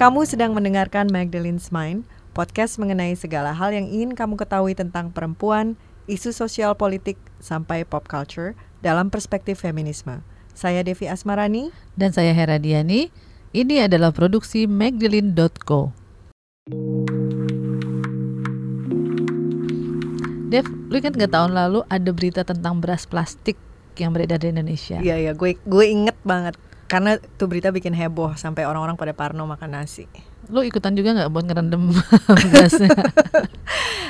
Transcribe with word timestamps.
Kamu 0.00 0.24
sedang 0.24 0.56
mendengarkan 0.56 1.12
Magdalene's 1.12 1.68
Mind, 1.68 2.08
podcast 2.32 2.80
mengenai 2.80 3.12
segala 3.20 3.52
hal 3.52 3.68
yang 3.76 3.84
ingin 3.84 4.16
kamu 4.16 4.40
ketahui 4.40 4.72
tentang 4.72 5.12
perempuan, 5.12 5.76
isu 6.08 6.32
sosial 6.32 6.72
politik, 6.72 7.20
sampai 7.36 7.84
pop 7.84 8.08
culture 8.08 8.56
dalam 8.80 9.12
perspektif 9.12 9.60
feminisme. 9.60 10.24
Saya 10.56 10.80
Devi 10.80 11.04
Asmarani. 11.04 11.68
Dan 12.00 12.16
saya 12.16 12.32
Hera 12.32 12.56
Diani. 12.56 13.12
Ini 13.52 13.92
adalah 13.92 14.08
produksi 14.08 14.64
Magdalene.co. 14.64 15.92
Dev, 20.48 20.64
lu 20.88 20.96
kan 21.04 21.12
nggak 21.12 21.28
tahun 21.28 21.52
lalu 21.52 21.84
ada 21.92 22.08
berita 22.16 22.40
tentang 22.48 22.80
beras 22.80 23.04
plastik 23.04 23.60
yang 24.00 24.16
beredar 24.16 24.40
di 24.40 24.48
Indonesia. 24.48 24.96
Iya 24.96 25.28
iya, 25.28 25.32
gue 25.36 25.60
gue 25.60 25.84
inget 25.84 26.16
banget 26.24 26.56
karena 26.90 27.22
tuh 27.38 27.46
berita 27.46 27.70
bikin 27.70 27.94
heboh 27.94 28.34
sampai 28.34 28.66
orang-orang 28.66 28.98
pada 28.98 29.14
parno 29.14 29.46
makan 29.46 29.78
nasi. 29.78 30.10
Lu 30.50 30.66
ikutan 30.66 30.98
juga 30.98 31.14
nggak 31.14 31.30
buat 31.30 31.46
ngerendam 31.46 31.94
berasnya? 32.50 32.90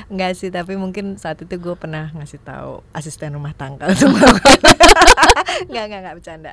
Enggak 0.08 0.32
sih, 0.40 0.48
tapi 0.48 0.80
mungkin 0.80 1.20
saat 1.20 1.44
itu 1.44 1.60
gue 1.60 1.76
pernah 1.76 2.08
ngasih 2.16 2.40
tahu 2.40 2.80
asisten 2.96 3.36
rumah 3.36 3.52
tangga 3.52 3.92
Enggak, 3.92 5.84
enggak, 5.92 6.00
enggak 6.00 6.16
bercanda. 6.16 6.52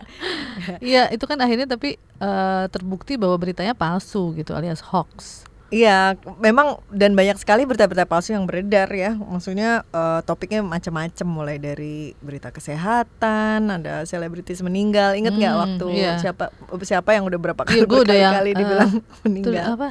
Iya, 0.83 1.07
itu 1.15 1.23
kan 1.23 1.39
akhirnya 1.39 1.71
tapi 1.71 1.95
uh, 2.19 2.67
terbukti 2.67 3.15
bahwa 3.15 3.39
beritanya 3.39 3.71
palsu 3.71 4.35
gitu 4.35 4.51
alias 4.51 4.83
hoax. 4.83 5.46
Iya, 5.67 6.15
memang 6.39 6.79
dan 6.95 7.11
banyak 7.11 7.35
sekali 7.43 7.67
berita-berita 7.67 8.07
palsu 8.07 8.31
yang 8.31 8.47
beredar 8.47 8.87
ya. 8.87 9.19
Maksudnya 9.19 9.83
uh, 9.91 10.23
topiknya 10.23 10.63
macam-macam 10.63 11.27
mulai 11.27 11.59
dari 11.59 12.15
berita 12.23 12.55
kesehatan, 12.55 13.67
ada 13.67 14.07
selebritis 14.07 14.63
meninggal. 14.63 15.19
Ingat 15.19 15.35
nggak 15.35 15.53
hmm, 15.53 15.63
waktu 15.67 15.85
iya. 15.91 16.15
siapa 16.23 16.55
siapa 16.87 17.19
yang 17.19 17.27
udah 17.27 17.39
berapa 17.39 17.61
kali 17.67 17.83
iya, 17.83 17.87
berkali-kali 17.87 18.51
uh, 18.55 18.57
dibilang 18.63 18.91
meninggal? 19.27 19.63
apa? 19.75 19.89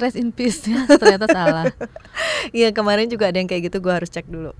Rest 0.00 0.20
in 0.20 0.36
peace 0.36 0.68
ya, 0.68 0.84
ternyata 0.84 1.26
salah. 1.32 1.64
Iya, 2.54 2.70
kemarin 2.70 3.10
juga 3.10 3.28
ada 3.28 3.36
yang 3.42 3.50
kayak 3.50 3.68
gitu, 3.68 3.82
gue 3.82 3.92
harus 3.92 4.08
cek 4.08 4.30
dulu. 4.30 4.54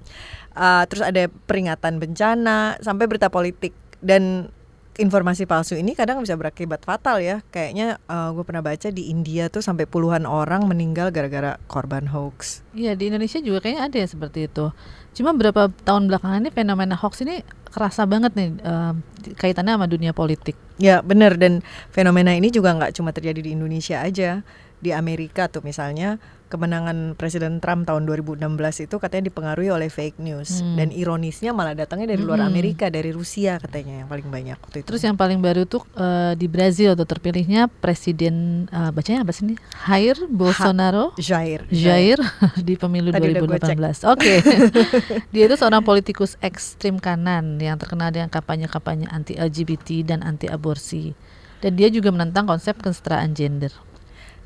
Uh, 0.52 0.82
terus 0.90 1.06
ada 1.06 1.30
peringatan 1.46 2.02
bencana 2.02 2.76
sampai 2.82 3.06
berita 3.06 3.30
politik 3.30 3.72
dan 4.02 4.50
informasi 4.96 5.44
palsu 5.44 5.76
ini 5.76 5.92
kadang 5.92 6.20
bisa 6.24 6.34
berakibat 6.34 6.82
fatal 6.82 7.20
ya. 7.20 7.44
Kayaknya 7.52 8.00
uh, 8.08 8.32
gue 8.32 8.44
pernah 8.44 8.64
baca 8.64 8.88
di 8.88 9.12
India 9.12 9.52
tuh 9.52 9.60
sampai 9.60 9.84
puluhan 9.84 10.24
orang 10.24 10.64
meninggal 10.64 11.12
gara-gara 11.12 11.60
korban 11.68 12.08
hoax. 12.08 12.64
Iya 12.72 12.96
di 12.96 13.12
Indonesia 13.12 13.38
juga 13.40 13.64
kayaknya 13.64 13.82
ada 13.88 13.96
ya 14.00 14.08
seperti 14.08 14.48
itu. 14.48 14.72
Cuma 15.16 15.32
berapa 15.32 15.72
tahun 15.84 16.08
belakangan 16.08 16.44
ini 16.44 16.50
fenomena 16.52 16.96
hoax 16.96 17.24
ini 17.24 17.40
kerasa 17.68 18.08
banget 18.08 18.32
nih 18.36 18.50
uh, 18.64 18.92
kaitannya 19.36 19.76
sama 19.76 19.86
dunia 19.88 20.16
politik. 20.16 20.56
Ya 20.80 21.00
benar 21.04 21.36
dan 21.36 21.60
fenomena 21.92 22.32
ini 22.32 22.48
juga 22.48 22.72
nggak 22.72 22.96
cuma 22.96 23.12
terjadi 23.12 23.40
di 23.44 23.50
Indonesia 23.52 24.00
aja. 24.00 24.40
Di 24.76 24.92
Amerika 24.92 25.48
tuh 25.48 25.64
misalnya 25.64 26.20
kemenangan 26.46 27.18
Presiden 27.18 27.58
Trump 27.58 27.90
tahun 27.90 28.06
2016 28.06 28.86
itu 28.86 28.96
katanya 29.02 29.24
dipengaruhi 29.28 29.70
oleh 29.74 29.90
fake 29.90 30.22
news 30.22 30.62
hmm. 30.62 30.76
dan 30.78 30.88
ironisnya 30.94 31.50
malah 31.50 31.74
datangnya 31.74 32.14
dari 32.14 32.22
luar 32.22 32.42
hmm. 32.42 32.50
Amerika 32.50 32.86
dari 32.86 33.10
Rusia 33.10 33.58
katanya 33.58 34.04
yang 34.04 34.08
paling 34.08 34.28
banyak 34.30 34.56
waktu 34.56 34.82
itu. 34.82 34.86
Terus 34.86 35.02
yang 35.02 35.18
paling 35.18 35.42
baru 35.42 35.66
tuh 35.66 35.82
uh, 35.98 36.38
di 36.38 36.46
Brazil 36.46 36.94
tuh 36.94 37.04
terpilihnya 37.04 37.66
Presiden 37.68 38.66
uh, 38.70 38.94
bacanya 38.94 39.26
apa 39.26 39.32
sih 39.34 39.50
ini? 39.50 39.54
Jair 39.86 40.16
Bolsonaro. 40.30 41.12
Ha, 41.12 41.20
Jair. 41.20 41.66
Jair 41.68 42.18
di 42.68 42.74
pemilu 42.78 43.10
Tadi 43.10 43.34
2018. 43.34 44.06
Oke. 44.06 44.14
Okay. 44.14 44.38
Dia 45.34 45.50
itu 45.50 45.56
seorang 45.58 45.82
politikus 45.82 46.38
ekstrim 46.38 47.02
kanan 47.02 47.58
yang 47.58 47.76
terkenal 47.76 48.14
dengan 48.14 48.30
kampanye-kampanye 48.30 49.10
anti 49.10 49.34
LGBT 49.34 50.14
dan 50.14 50.22
anti 50.22 50.46
aborsi. 50.46 51.10
Dan 51.56 51.72
dia 51.72 51.88
juga 51.88 52.12
menentang 52.12 52.44
konsep 52.44 52.76
kesetaraan 52.84 53.32
gender 53.32 53.72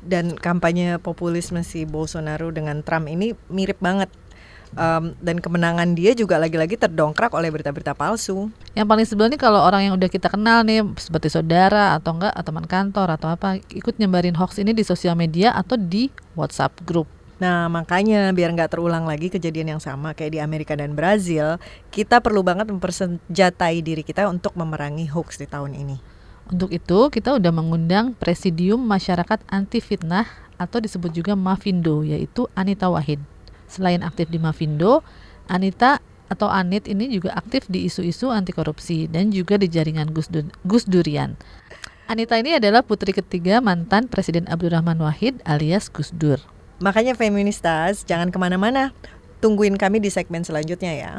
dan 0.01 0.33
kampanye 0.37 0.97
populisme 0.97 1.61
si 1.61 1.85
Bolsonaro 1.85 2.49
dengan 2.49 2.81
Trump 2.81 3.05
ini 3.07 3.37
mirip 3.49 3.77
banget 3.79 4.09
um, 4.75 5.15
dan 5.19 5.39
kemenangan 5.39 5.95
dia 5.95 6.15
juga 6.15 6.39
lagi-lagi 6.39 6.79
terdongkrak 6.79 7.31
oleh 7.35 7.51
berita-berita 7.51 7.95
palsu. 7.95 8.51
Yang 8.75 8.87
paling 8.87 9.07
sebel 9.07 9.27
nih 9.31 9.41
kalau 9.41 9.61
orang 9.63 9.91
yang 9.91 9.93
udah 9.95 10.09
kita 10.11 10.31
kenal 10.31 10.63
nih 10.63 10.85
seperti 10.95 11.31
saudara 11.31 11.97
atau 11.97 12.15
enggak 12.15 12.33
atau 12.35 12.49
teman 12.51 12.67
kantor 12.67 13.07
atau 13.15 13.27
apa 13.31 13.59
ikut 13.71 13.95
nyebarin 13.99 14.35
hoax 14.35 14.59
ini 14.59 14.75
di 14.75 14.83
sosial 14.83 15.15
media 15.15 15.55
atau 15.55 15.75
di 15.75 16.11
WhatsApp 16.35 16.83
grup. 16.83 17.07
Nah 17.41 17.65
makanya 17.73 18.29
biar 18.37 18.53
nggak 18.53 18.77
terulang 18.77 19.09
lagi 19.09 19.33
kejadian 19.33 19.77
yang 19.77 19.81
sama 19.81 20.13
kayak 20.13 20.37
di 20.37 20.39
Amerika 20.39 20.77
dan 20.77 20.93
Brazil, 20.93 21.57
kita 21.89 22.21
perlu 22.21 22.45
banget 22.45 22.69
mempersenjatai 22.69 23.81
diri 23.81 24.05
kita 24.05 24.29
untuk 24.29 24.53
memerangi 24.53 25.09
hoax 25.09 25.41
di 25.41 25.49
tahun 25.49 25.73
ini. 25.73 26.10
Untuk 26.51 26.75
itu, 26.75 26.99
kita 27.07 27.39
udah 27.39 27.51
mengundang 27.55 28.11
Presidium 28.19 28.83
Masyarakat 28.83 29.39
Anti 29.47 29.79
Fitnah 29.79 30.27
atau 30.59 30.83
disebut 30.83 31.15
juga 31.15 31.31
Mavindo, 31.33 32.03
yaitu 32.03 32.51
Anita 32.59 32.91
Wahid. 32.91 33.23
Selain 33.71 34.03
aktif 34.03 34.27
di 34.27 34.35
Mavindo, 34.35 34.99
Anita 35.47 36.03
atau 36.27 36.51
Anit 36.51 36.91
ini 36.91 37.07
juga 37.07 37.31
aktif 37.39 37.71
di 37.71 37.87
isu-isu 37.87 38.31
anti 38.31 38.51
korupsi 38.55 39.07
dan 39.07 39.31
juga 39.31 39.55
di 39.55 39.71
jaringan 39.71 40.11
Gus, 40.11 40.27
du 40.27 40.47
Gus 40.67 40.83
Durian. 40.87 41.39
Anita 42.11 42.35
ini 42.35 42.59
adalah 42.59 42.83
putri 42.83 43.15
ketiga 43.15 43.63
mantan 43.63 44.11
Presiden 44.11 44.43
Abdurrahman 44.51 44.99
Wahid 44.99 45.39
alias 45.47 45.87
Gus 45.87 46.11
Dur. 46.11 46.43
Makanya 46.83 47.15
feministas, 47.15 48.03
jangan 48.03 48.27
ke 48.27 48.35
mana-mana. 48.35 48.91
Tungguin 49.39 49.79
kami 49.79 50.03
di 50.03 50.11
segmen 50.11 50.43
selanjutnya 50.43 50.91
ya. 50.91 51.11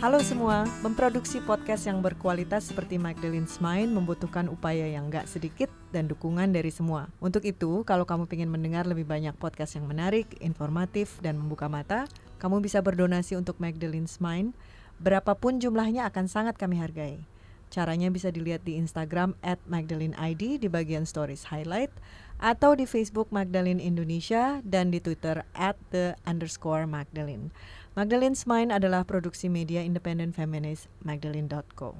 Halo 0.00 0.16
semua, 0.24 0.64
memproduksi 0.80 1.44
podcast 1.44 1.84
yang 1.84 2.00
berkualitas 2.00 2.72
seperti 2.72 2.96
Magdalene's 2.96 3.60
Mind 3.60 3.92
membutuhkan 3.92 4.48
upaya 4.48 4.88
yang 4.88 5.12
gak 5.12 5.28
sedikit 5.28 5.68
dan 5.92 6.08
dukungan 6.08 6.56
dari 6.56 6.72
semua. 6.72 7.12
Untuk 7.20 7.44
itu, 7.44 7.84
kalau 7.84 8.08
kamu 8.08 8.24
ingin 8.32 8.48
mendengar 8.48 8.88
lebih 8.88 9.04
banyak 9.04 9.36
podcast 9.36 9.76
yang 9.76 9.84
menarik, 9.84 10.24
informatif, 10.40 11.20
dan 11.20 11.36
membuka 11.36 11.68
mata, 11.68 12.08
kamu 12.40 12.64
bisa 12.64 12.80
berdonasi 12.80 13.36
untuk 13.36 13.60
Magdalene's 13.60 14.24
Mind. 14.24 14.56
Berapapun 15.04 15.60
jumlahnya 15.60 16.08
akan 16.08 16.32
sangat 16.32 16.56
kami 16.56 16.80
hargai. 16.80 17.20
Caranya 17.68 18.08
bisa 18.08 18.32
dilihat 18.32 18.64
di 18.64 18.80
Instagram 18.80 19.36
at 19.44 19.60
ID 19.70 20.58
di 20.58 20.68
bagian 20.72 21.04
stories 21.04 21.52
highlight 21.52 21.92
atau 22.40 22.72
di 22.72 22.88
Facebook 22.88 23.28
Magdalene 23.30 23.78
Indonesia 23.78 24.64
dan 24.64 24.90
di 24.90 24.98
Twitter 24.98 25.44
at 25.52 25.76
the 25.92 26.16
underscore 26.24 26.88
Magdalene. 26.88 27.52
Magdalene's 27.90 28.46
Mind 28.46 28.70
adalah 28.70 29.02
produksi 29.02 29.50
media 29.50 29.82
independen 29.82 30.30
feminis 30.30 30.86
magdalene.co. 31.02 31.98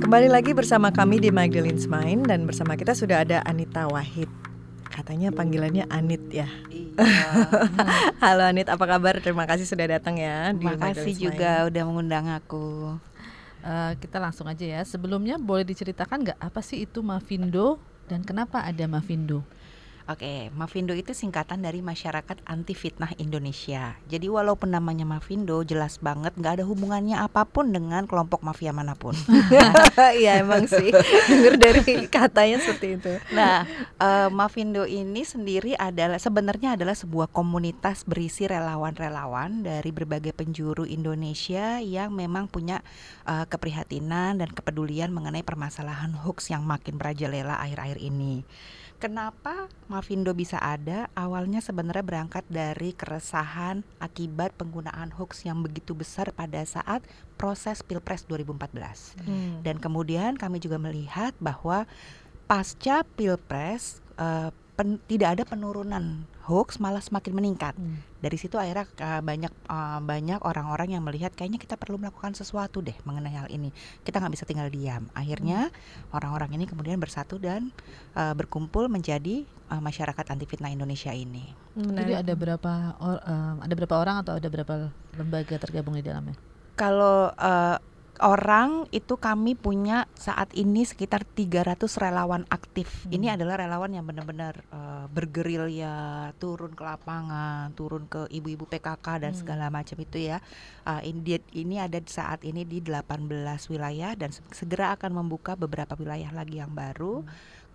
Kembali 0.00 0.28
lagi 0.32 0.56
bersama 0.56 0.88
kami 0.96 1.20
di 1.20 1.28
Magdalene's 1.28 1.84
Mind 1.84 2.24
dan 2.32 2.48
bersama 2.48 2.72
kita 2.80 2.96
sudah 2.96 3.20
ada 3.20 3.44
Anita 3.44 3.84
Wahid. 3.92 4.32
Katanya 4.88 5.28
panggilannya 5.28 5.84
Anit 5.92 6.24
ya. 6.32 6.48
Iya. 6.72 7.04
Halo 8.24 8.48
Anit, 8.48 8.72
apa 8.72 8.88
kabar? 8.88 9.20
Terima 9.20 9.44
kasih 9.44 9.68
sudah 9.68 9.84
datang 9.84 10.16
ya. 10.16 10.56
Terima 10.56 10.80
kasih 10.80 11.12
juga 11.20 11.68
Mind. 11.68 11.68
udah 11.68 11.82
mengundang 11.84 12.26
aku. 12.32 12.96
Uh, 13.60 13.92
kita 14.00 14.16
langsung 14.16 14.48
aja 14.48 14.64
ya. 14.64 14.80
Sebelumnya 14.88 15.36
boleh 15.36 15.68
diceritakan 15.68 16.32
nggak 16.32 16.40
apa 16.40 16.64
sih 16.64 16.88
itu 16.88 17.04
Mavindo 17.04 17.76
dan 18.08 18.24
kenapa 18.24 18.64
ada 18.64 18.88
Mavindo? 18.88 19.44
Oke, 20.06 20.54
Mavindo 20.54 20.94
itu 20.94 21.10
singkatan 21.18 21.66
dari 21.66 21.82
Masyarakat 21.82 22.38
Anti 22.46 22.78
Fitnah 22.78 23.10
Indonesia. 23.18 23.98
Jadi 24.06 24.30
walaupun 24.30 24.70
namanya 24.70 25.02
Mavindo 25.02 25.58
jelas 25.66 25.98
banget 25.98 26.30
nggak 26.38 26.62
ada 26.62 26.64
hubungannya 26.64 27.18
apa 27.18 27.42
pun 27.42 27.74
dengan 27.74 28.06
kelompok 28.06 28.46
mafia 28.46 28.70
mana 28.70 28.94
pun. 28.94 29.18
Iya 29.96 30.46
emang 30.46 30.70
sih, 30.70 30.94
dengar 31.26 31.58
dari 31.58 32.06
katanya 32.06 32.62
seperti 32.62 33.00
itu. 33.00 33.12
Nah, 33.34 33.66
uh, 33.98 34.28
Mavindo 34.30 34.86
ini 34.86 35.26
sendiri 35.26 35.74
adalah 35.74 36.22
sebenarnya 36.22 36.78
adalah 36.78 36.94
sebuah 36.94 37.26
komunitas 37.34 38.06
berisi 38.06 38.46
relawan-relawan 38.46 39.66
dari 39.66 39.90
berbagai 39.90 40.30
penjuru 40.38 40.86
Indonesia 40.86 41.82
yang 41.82 42.14
memang 42.14 42.46
punya 42.46 42.78
uh, 43.26 43.42
keprihatinan 43.50 44.38
dan 44.38 44.54
kepedulian 44.54 45.10
mengenai 45.10 45.42
permasalahan 45.42 46.14
hoax 46.14 46.54
yang 46.54 46.62
makin 46.62 46.94
merajalela 46.94 47.58
akhir-akhir 47.58 47.98
ini. 47.98 48.46
Kenapa 48.96 49.68
Mavindo 49.92 50.32
bisa 50.32 50.56
ada? 50.56 51.12
Awalnya 51.12 51.60
sebenarnya 51.60 52.00
berangkat 52.00 52.48
dari 52.48 52.96
keresahan 52.96 53.84
akibat 54.00 54.56
penggunaan 54.56 55.12
hoax 55.12 55.44
yang 55.44 55.60
begitu 55.60 55.92
besar 55.92 56.32
pada 56.32 56.64
saat 56.64 57.04
proses 57.36 57.84
Pilpres 57.84 58.24
2014. 58.24 59.20
Hmm. 59.20 59.60
Dan 59.60 59.76
kemudian 59.84 60.40
kami 60.40 60.64
juga 60.64 60.80
melihat 60.80 61.36
bahwa 61.36 61.84
pasca 62.48 63.04
Pilpres 63.20 64.00
uh, 64.16 64.48
pen, 64.76 65.00
tidak 65.08 65.40
ada 65.40 65.42
penurunan 65.48 66.28
hoax 66.46 66.78
malah 66.78 67.02
semakin 67.02 67.32
meningkat. 67.34 67.74
Hmm. 67.74 67.98
Dari 68.22 68.38
situ 68.38 68.54
akhirnya 68.54 68.86
uh, 69.02 69.22
banyak 69.24 69.52
uh, 69.66 70.00
banyak 70.04 70.38
orang-orang 70.46 70.94
yang 70.94 71.02
melihat 71.02 71.34
kayaknya 71.34 71.58
kita 71.58 71.74
perlu 71.74 71.98
melakukan 71.98 72.38
sesuatu 72.38 72.84
deh 72.84 72.94
mengenai 73.02 73.34
hal 73.34 73.48
ini. 73.50 73.74
Kita 74.06 74.22
nggak 74.22 74.32
bisa 74.36 74.44
tinggal 74.46 74.70
diam. 74.70 75.10
Akhirnya 75.16 75.72
hmm. 75.72 76.14
orang-orang 76.14 76.54
ini 76.54 76.64
kemudian 76.70 77.02
bersatu 77.02 77.40
dan 77.42 77.74
uh, 78.14 78.36
berkumpul 78.36 78.86
menjadi 78.86 79.42
uh, 79.72 79.82
masyarakat 79.82 80.24
anti 80.30 80.46
fitnah 80.46 80.70
Indonesia 80.70 81.10
ini. 81.10 81.50
Hmm, 81.74 81.96
Jadi 81.96 82.12
ada 82.14 82.32
berapa 82.38 82.72
or, 83.02 83.18
uh, 83.26 83.54
ada 83.58 83.74
berapa 83.74 83.94
orang 83.98 84.16
atau 84.22 84.38
ada 84.38 84.48
berapa 84.48 84.74
lembaga 85.18 85.56
tergabung 85.58 85.98
di 85.98 86.04
dalamnya? 86.06 86.38
Kalau 86.76 87.32
uh, 87.32 87.76
orang 88.22 88.88
itu 88.94 89.18
kami 89.18 89.56
punya 89.56 90.06
saat 90.16 90.52
ini 90.56 90.84
sekitar 90.86 91.24
300 91.24 91.76
relawan 92.00 92.44
aktif. 92.48 93.04
Hmm. 93.04 93.12
Ini 93.16 93.26
adalah 93.36 93.60
relawan 93.60 93.92
yang 93.92 94.06
benar-benar 94.06 94.62
uh, 94.70 95.06
bergerilya, 95.10 96.30
turun 96.40 96.72
ke 96.72 96.82
lapangan, 96.82 97.72
turun 97.76 98.08
ke 98.08 98.28
ibu-ibu 98.30 98.64
PKK 98.68 99.06
dan 99.22 99.32
Hmm. 99.36 99.40
segala 99.40 99.66
macam 99.68 99.96
itu 100.00 100.18
ya. 100.18 100.38
Uh, 100.86 101.02
ini, 101.04 101.40
ini 101.52 101.76
ada 101.76 101.98
saat 102.06 102.44
ini 102.46 102.64
di 102.64 102.80
18 102.80 103.26
wilayah 103.68 104.12
dan 104.16 104.30
se- 104.32 104.44
segera 104.52 104.96
akan 104.96 105.24
membuka 105.24 105.58
beberapa 105.58 105.92
wilayah 105.98 106.30
lagi 106.32 106.62
yang 106.62 106.72
baru. 106.72 107.26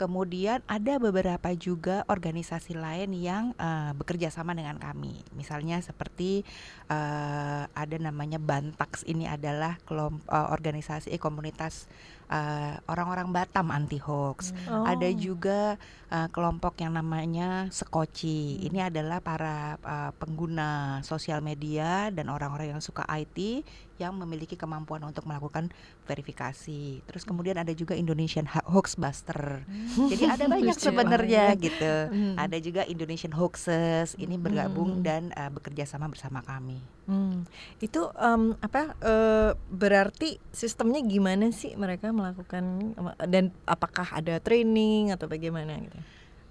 Kemudian 0.01 0.65
ada 0.65 0.97
beberapa 0.97 1.53
juga 1.53 2.01
organisasi 2.09 2.73
lain 2.73 3.13
yang 3.13 3.53
uh, 3.61 3.93
bekerja 3.93 4.33
sama 4.33 4.57
dengan 4.57 4.81
kami. 4.81 5.21
Misalnya 5.37 5.77
seperti 5.77 6.41
uh, 6.89 7.69
ada 7.69 7.97
namanya 8.01 8.41
Bantax 8.41 9.05
ini 9.05 9.29
adalah 9.29 9.77
kelom- 9.85 10.25
uh, 10.25 10.49
organisasi 10.49 11.13
eh, 11.13 11.21
komunitas 11.21 11.85
uh, 12.31 12.79
orang-orang 12.87 13.29
Batam 13.35 13.69
anti 13.69 13.99
hoax. 13.99 14.55
Oh. 14.71 14.87
Ada 14.87 15.11
juga 15.11 15.75
uh, 16.09 16.27
kelompok 16.31 16.79
yang 16.79 16.95
namanya 16.95 17.67
Sekoci. 17.69 18.63
Ini 18.65 18.87
adalah 18.87 19.19
para 19.19 19.75
uh, 19.83 20.11
pengguna 20.15 20.99
sosial 21.03 21.43
media 21.43 22.07
dan 22.09 22.31
orang-orang 22.31 22.73
yang 22.73 22.81
suka 22.81 23.03
IT 23.11 23.67
yang 24.01 24.17
memiliki 24.17 24.57
kemampuan 24.57 25.05
untuk 25.05 25.29
melakukan 25.29 25.69
verifikasi. 26.09 27.05
Terus 27.05 27.21
kemudian 27.21 27.61
ada 27.61 27.69
juga 27.69 27.93
Indonesian 27.93 28.49
Hoax 28.49 28.97
Buster. 28.97 29.61
Jadi 30.09 30.25
ada 30.25 30.49
banyak 30.57 30.73
sebenarnya 30.73 31.53
gitu. 31.53 31.93
Hmm. 32.09 32.33
Ada 32.33 32.57
juga 32.57 32.81
Indonesian 32.89 33.35
Hoaxes. 33.37 34.17
Ini 34.17 34.41
bergabung 34.41 34.81
Hmm. 34.81 35.05
dan 35.05 35.23
uh, 35.37 35.53
bekerja 35.53 35.85
sama 35.85 36.09
bersama 36.09 36.41
kami. 36.41 36.81
Hmm. 37.09 37.49
Itu 37.81 38.13
em, 38.13 38.55
apa 38.61 38.93
eh, 39.01 39.51
berarti 39.73 40.37
sistemnya 40.53 41.01
gimana 41.01 41.49
sih 41.49 41.73
mereka 41.75 42.13
melakukan 42.13 42.93
dan 43.25 43.49
apakah 43.65 44.07
ada 44.15 44.37
training 44.39 45.11
atau 45.11 45.25
bagaimana 45.25 45.81
gitu? 45.81 45.97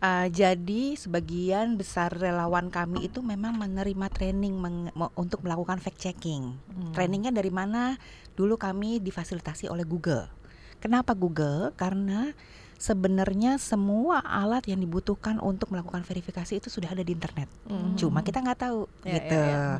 Uh, 0.01 0.33
jadi 0.33 0.97
sebagian 0.97 1.77
besar 1.77 2.09
relawan 2.09 2.73
kami 2.73 3.05
itu 3.05 3.21
memang 3.21 3.61
menerima 3.61 4.09
training 4.09 4.57
meng- 4.57 4.89
me- 4.97 5.13
untuk 5.13 5.45
melakukan 5.45 5.77
fact 5.77 6.01
checking. 6.01 6.57
Hmm. 6.73 6.97
Trainingnya 6.97 7.29
dari 7.37 7.53
mana? 7.53 8.01
Dulu 8.33 8.57
kami 8.57 9.05
difasilitasi 9.05 9.69
oleh 9.69 9.85
Google. 9.85 10.25
Kenapa 10.81 11.13
Google? 11.13 11.77
Karena 11.77 12.33
sebenarnya 12.81 13.61
semua 13.61 14.19
alat 14.19 14.65
yang 14.65 14.81
dibutuhkan 14.81 15.37
untuk 15.37 15.69
melakukan 15.69 16.01
verifikasi 16.01 16.57
itu 16.57 16.67
sudah 16.67 16.89
ada 16.89 17.05
di 17.05 17.13
internet. 17.13 17.45
Hmm. 17.69 17.93
Cuma 17.93 18.25
kita 18.25 18.41
nggak 18.41 18.57
tahu 18.59 18.89
Ya, 19.05 19.13
gitu. 19.15 19.37
ya, 19.37 19.53
ya. 19.77 19.79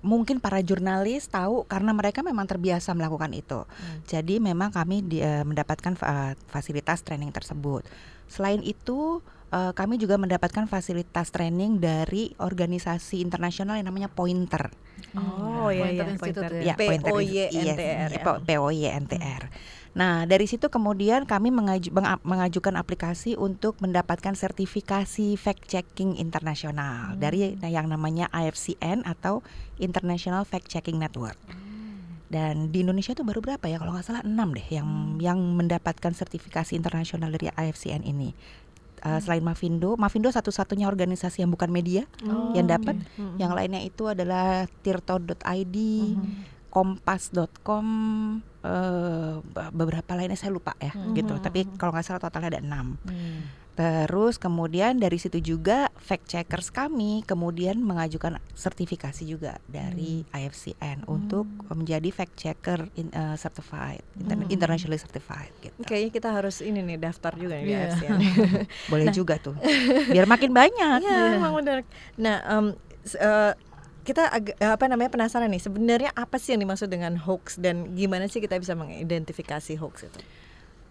Mungkin 0.00 0.38
para 0.38 0.58
jurnalis 0.60 1.26
tahu 1.26 1.66
karena 1.66 1.90
mereka 1.90 2.22
memang 2.22 2.46
terbiasa 2.46 2.94
melakukan 2.94 3.34
itu. 3.34 3.66
Hmm. 3.66 3.98
Jadi 4.04 4.38
memang 4.38 4.70
kami 4.70 5.02
di- 5.02 5.18
eh, 5.18 5.42
mendapatkan 5.42 5.92
fa- 5.92 6.38
fasilitas 6.46 7.02
training 7.02 7.28
tersebut. 7.28 7.82
Selain 8.24 8.62
itu 8.62 9.18
eh, 9.50 9.74
kami 9.74 9.98
juga 9.98 10.14
mendapatkan 10.14 10.62
fasilitas 10.64 11.28
training 11.28 11.82
dari 11.82 12.30
organisasi 12.38 13.18
internasional 13.18 13.74
yang 13.74 13.90
namanya 13.90 14.06
Pointer. 14.06 14.70
Oh 15.12 15.66
Hmm. 15.66 15.74
iya 15.74 15.82
Pointer 15.82 16.06
Institute 16.06 16.38
Pointer. 16.38 16.50
ya? 16.54 16.62
Ya, 16.62 16.74
Pointer 16.78 17.10
POYNTR. 17.10 17.26
Yes, 17.26 17.50
ya. 17.74 17.94
iya, 18.06 18.22
Po- 18.22 18.38
POYNTR. 18.40 19.42
Nah, 19.90 20.22
dari 20.22 20.46
situ 20.46 20.70
kemudian 20.70 21.26
kami 21.26 21.50
mengaju- 21.50 21.90
menga- 21.90 22.22
mengajukan 22.22 22.78
aplikasi 22.78 23.34
untuk 23.34 23.74
mendapatkan 23.82 24.38
sertifikasi 24.38 25.34
fact 25.34 25.66
checking 25.66 26.14
internasional 26.14 27.18
dari 27.18 27.58
yang 27.58 27.90
namanya 27.90 28.30
IFCN 28.30 29.02
atau 29.02 29.42
International 29.82 30.46
Fact 30.46 30.70
Checking 30.70 31.02
Network. 31.02 31.34
Dan 32.30 32.70
di 32.70 32.86
Indonesia 32.86 33.10
itu 33.10 33.26
baru 33.26 33.42
berapa 33.42 33.66
ya? 33.66 33.82
Kalau 33.82 33.90
nggak 33.90 34.06
salah 34.06 34.22
enam 34.22 34.54
deh 34.54 34.62
yang 34.70 35.18
yang 35.18 35.38
mendapatkan 35.58 36.14
sertifikasi 36.14 36.78
internasional 36.78 37.34
dari 37.34 37.50
IFCN 37.50 38.06
ini. 38.06 38.30
Uh, 39.00 39.16
selain 39.18 39.40
Mavindo, 39.40 39.96
Mavindo 39.96 40.28
satu-satunya 40.28 40.84
organisasi 40.84 41.40
yang 41.40 41.48
bukan 41.50 41.72
media 41.72 42.04
Oh, 42.22 42.52
yang 42.52 42.68
dapat. 42.68 43.00
oke. 43.00 43.16
Hmm. 43.16 43.34
Yang 43.40 43.52
lainnya 43.56 43.80
itu 43.80 44.04
adalah 44.06 44.68
tirto.id, 44.84 45.76
kompas.com, 46.70 47.86
eh, 48.62 49.34
be- 49.42 49.72
beberapa 49.74 50.14
lainnya 50.14 50.34
saya 50.34 50.50
lupa 50.50 50.72
ya 50.76 50.90
Hmm. 50.90 51.12
gitu. 51.12 51.34
Mhm. 51.34 51.42
Tapi 51.42 51.60
kalau 51.74 51.90
nggak 51.90 52.06
salah 52.06 52.20
totalnya 52.20 52.54
ada 52.54 52.62
enam. 52.62 52.96
Hmm. 53.02 53.58
Terus 53.70 54.36
kemudian 54.36 55.00
dari 55.00 55.16
situ 55.16 55.40
juga 55.40 55.88
fact 55.96 56.28
checkers 56.28 56.68
kami 56.68 57.24
kemudian 57.24 57.80
mengajukan 57.80 58.36
sertifikasi 58.52 59.24
juga 59.24 59.56
dari 59.64 60.20
IFCN 60.28 61.08
untuk 61.08 61.48
menjadi 61.66 62.12
fact 62.12 62.36
checker 62.36 62.92
in- 62.94 63.08
eh, 63.08 63.34
certified, 63.34 64.04
inter- 64.14 64.36
Hmm. 64.36 64.52
internationally 64.52 65.00
certified 65.00 65.48
gitu. 65.60 65.80
Kayaknya 65.80 66.10
kita 66.12 66.28
harus 66.28 66.60
ini 66.60 66.84
nih 66.84 66.98
daftar 67.00 67.32
juga 67.34 67.56
nih 67.56 67.64
di 67.64 67.72
Iya. 67.72 67.88
ASEAN. 67.88 68.18
Boleh 68.92 69.06
juga 69.10 69.40
tuh. 69.40 69.56
Biar 70.12 70.28
makin 70.28 70.52
banyak. 70.52 70.98
Iya, 71.00 71.40
emang 71.40 71.56
benar. 71.56 71.80
Nah, 72.14 72.36
s- 73.00 73.16
eh, 73.16 73.52
kita 74.04 74.28
agak 74.32 74.56
eh, 74.58 74.72
apa 74.72 74.84
namanya 74.88 75.10
penasaran 75.12 75.50
nih. 75.52 75.62
Sebenarnya 75.62 76.10
apa 76.16 76.36
sih 76.40 76.56
yang 76.56 76.64
dimaksud 76.64 76.88
dengan 76.88 77.16
hoax 77.20 77.60
dan 77.60 77.92
gimana 77.94 78.26
sih 78.26 78.40
kita 78.40 78.56
bisa 78.56 78.76
mengidentifikasi 78.76 79.72
hoax 79.80 80.08
itu? 80.08 80.20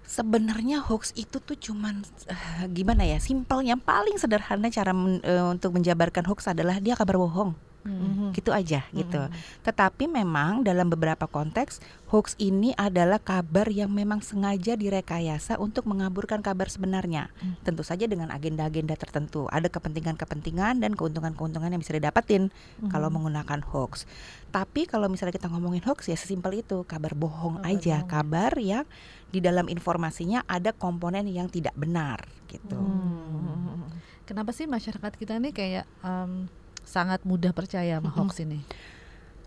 Sebenarnya 0.10 0.82
hoax 0.82 1.14
itu 1.14 1.38
tuh 1.38 1.58
cuman 1.58 2.02
eh, 2.30 2.66
gimana 2.74 3.06
ya? 3.06 3.22
Simpel 3.22 3.66
yang 3.66 3.78
paling 3.78 4.18
sederhana 4.18 4.70
cara 4.74 4.94
men- 4.96 5.22
eh, 5.22 5.46
untuk 5.46 5.78
menjabarkan 5.78 6.26
hoax 6.26 6.50
adalah 6.50 6.82
dia 6.82 6.98
kabar 6.98 7.18
bohong. 7.22 7.69
Hmm. 7.80 8.36
Gitu 8.36 8.52
aja 8.52 8.84
gitu. 8.92 9.22
Tetapi 9.64 10.12
memang 10.12 10.68
dalam 10.68 10.92
beberapa 10.92 11.26
konteks 11.32 11.80
hoax 12.12 12.36
ini 12.42 12.76
adalah 12.76 13.22
kabar 13.22 13.72
yang 13.72 13.88
memang 13.94 14.20
sengaja 14.20 14.76
direkayasa 14.76 15.56
untuk 15.62 15.88
mengaburkan 15.88 16.44
kabar 16.44 16.68
sebenarnya. 16.68 17.32
Hmm. 17.40 17.56
Tentu 17.64 17.88
saja 17.88 18.04
dengan 18.10 18.36
agenda-agenda 18.36 19.00
tertentu. 19.00 19.48
Ada 19.48 19.72
kepentingan-kepentingan 19.72 20.84
dan 20.84 20.92
keuntungan-keuntungan 21.00 21.72
yang 21.72 21.82
bisa 21.82 21.96
didapatin 21.96 22.52
kalau 22.92 23.08
menggunakan 23.08 23.64
hoax. 23.64 24.04
Tapi 24.50 24.90
kalau 24.90 25.08
misalnya 25.08 25.38
kita 25.38 25.48
ngomongin 25.48 25.86
hoax 25.86 26.10
ya 26.10 26.18
sesimpel 26.18 26.60
itu, 26.66 26.82
kabar 26.84 27.14
bohong 27.14 27.62
Kabar 27.62 27.70
aja, 27.72 27.96
bohong. 28.04 28.10
kabar 28.12 28.52
yang 28.58 28.84
di 29.30 29.40
dalam 29.40 29.70
informasinya 29.70 30.42
ada 30.50 30.74
komponen 30.74 31.30
yang 31.30 31.48
tidak 31.48 31.78
benar 31.78 32.26
gitu. 32.50 32.76
Hmm. 32.76 33.86
Kenapa 34.26 34.54
sih 34.54 34.66
masyarakat 34.70 35.14
kita 35.18 35.38
ini 35.38 35.50
kayak 35.54 35.86
em, 36.06 36.50
sangat 36.90 37.22
mudah 37.22 37.54
percaya 37.54 38.02
sama 38.02 38.10
hoax 38.10 38.42
ini? 38.42 38.66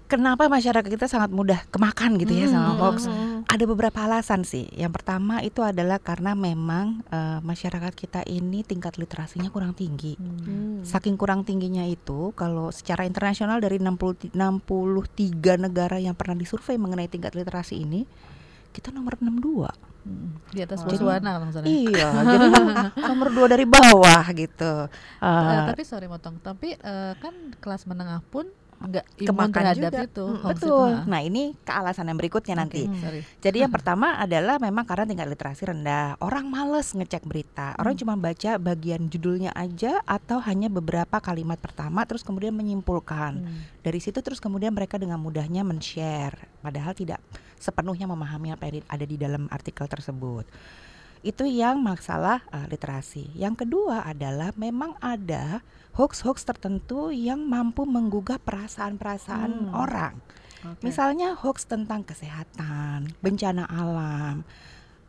Kenapa 0.06 0.44
masyarakat 0.44 0.92
kita 0.92 1.08
sangat 1.08 1.32
mudah 1.32 1.64
kemakan 1.72 2.20
gitu 2.20 2.36
ya 2.36 2.44
sama 2.52 2.76
hoax? 2.76 3.08
Ada 3.48 3.64
beberapa 3.64 3.96
alasan 4.04 4.44
sih. 4.44 4.68
Yang 4.76 5.00
pertama 5.00 5.40
itu 5.40 5.64
adalah 5.64 5.96
karena 5.98 6.36
memang 6.36 7.00
eh, 7.08 7.40
masyarakat 7.40 7.96
kita 7.96 8.20
ini 8.28 8.60
tingkat 8.60 9.00
literasinya 9.00 9.48
kurang 9.48 9.72
tinggi. 9.72 10.20
Hmm. 10.20 10.84
Saking 10.84 11.16
kurang 11.16 11.48
tingginya 11.48 11.88
itu, 11.88 12.36
kalau 12.36 12.68
secara 12.68 13.08
internasional 13.08 13.56
dari 13.64 13.80
60, 13.80 14.36
63 14.36 15.64
negara 15.64 15.96
yang 15.96 16.12
pernah 16.12 16.36
disurvei 16.36 16.76
mengenai 16.76 17.08
tingkat 17.08 17.32
literasi 17.32 17.80
ini, 17.80 18.04
kita 18.76 18.92
nomor 18.92 19.16
62. 19.16 19.91
Hmm. 20.02 20.34
Di 20.50 20.60
atas 20.66 20.82
Botswana 20.82 21.38
misalnya. 21.38 21.70
Iya, 21.70 22.08
jadi 22.34 22.46
nomor 22.98 23.28
dua 23.30 23.46
dari 23.46 23.62
bawah 23.62 24.24
gitu. 24.34 24.90
Eh, 25.22 25.26
Eh, 25.26 25.60
tapi 25.70 25.82
sorry 25.86 26.10
motong, 26.10 26.42
tapi 26.42 26.74
eh, 26.74 27.12
kan 27.16 27.34
kelas 27.58 27.86
menengah 27.86 28.18
pun 28.26 28.50
nggak 28.82 29.06
imun 29.22 29.54
terhadap 29.54 29.94
juga. 29.94 30.02
itu. 30.02 30.26
Hmm, 30.26 30.42
itu, 30.42 30.48
betul. 30.50 30.90
ha? 30.90 31.06
Nah 31.06 31.20
ini 31.22 31.54
ke 31.54 31.70
alasan 31.70 32.10
yang 32.10 32.18
berikutnya 32.18 32.58
nanti. 32.58 32.90
Sorry. 32.98 33.22
Jadi 33.38 33.62
yang 33.62 33.70
pertama 33.78 34.18
adalah 34.18 34.58
memang 34.58 34.82
karena 34.82 35.06
tingkat 35.06 35.30
literasi 35.30 35.70
rendah. 35.70 36.18
Orang 36.18 36.50
males 36.50 36.90
ngecek 36.90 37.22
berita. 37.22 37.78
Orang 37.78 37.94
cuma 37.94 38.18
baca 38.18 38.58
bagian 38.58 39.06
judulnya 39.06 39.54
aja 39.54 40.02
atau 40.02 40.42
hanya 40.42 40.66
beberapa 40.66 41.22
kalimat 41.22 41.62
pertama 41.62 42.02
terus 42.10 42.26
kemudian 42.26 42.58
menyimpulkan. 42.58 43.46
Hmm. 43.46 43.62
Dari 43.86 44.02
situ 44.02 44.18
terus 44.18 44.42
kemudian 44.42 44.74
mereka 44.74 44.98
dengan 44.98 45.22
mudahnya 45.22 45.62
men-share 45.62 46.50
padahal 46.58 46.90
tidak 46.90 47.22
sepenuhnya 47.62 48.10
memahami 48.10 48.50
apa 48.50 48.66
yang 48.66 48.82
ada 48.90 49.06
di 49.06 49.14
dalam 49.14 49.46
artikel 49.54 49.86
tersebut. 49.86 50.44
Itu 51.22 51.46
yang 51.46 51.78
masalah 51.78 52.42
uh, 52.50 52.66
literasi. 52.66 53.30
Yang 53.38 53.62
kedua 53.62 54.02
adalah 54.02 54.50
memang 54.58 54.98
ada 54.98 55.62
hoax-hoax 55.94 56.42
tertentu 56.42 57.14
yang 57.14 57.46
mampu 57.46 57.86
menggugah 57.86 58.42
perasaan-perasaan 58.42 59.70
Hmm. 59.70 59.70
orang. 59.70 60.18
Oke. 60.66 60.82
Misalnya 60.90 61.38
hoax 61.38 61.70
tentang 61.70 62.02
kesehatan, 62.02 63.14
bencana 63.22 63.70
alam, 63.70 64.42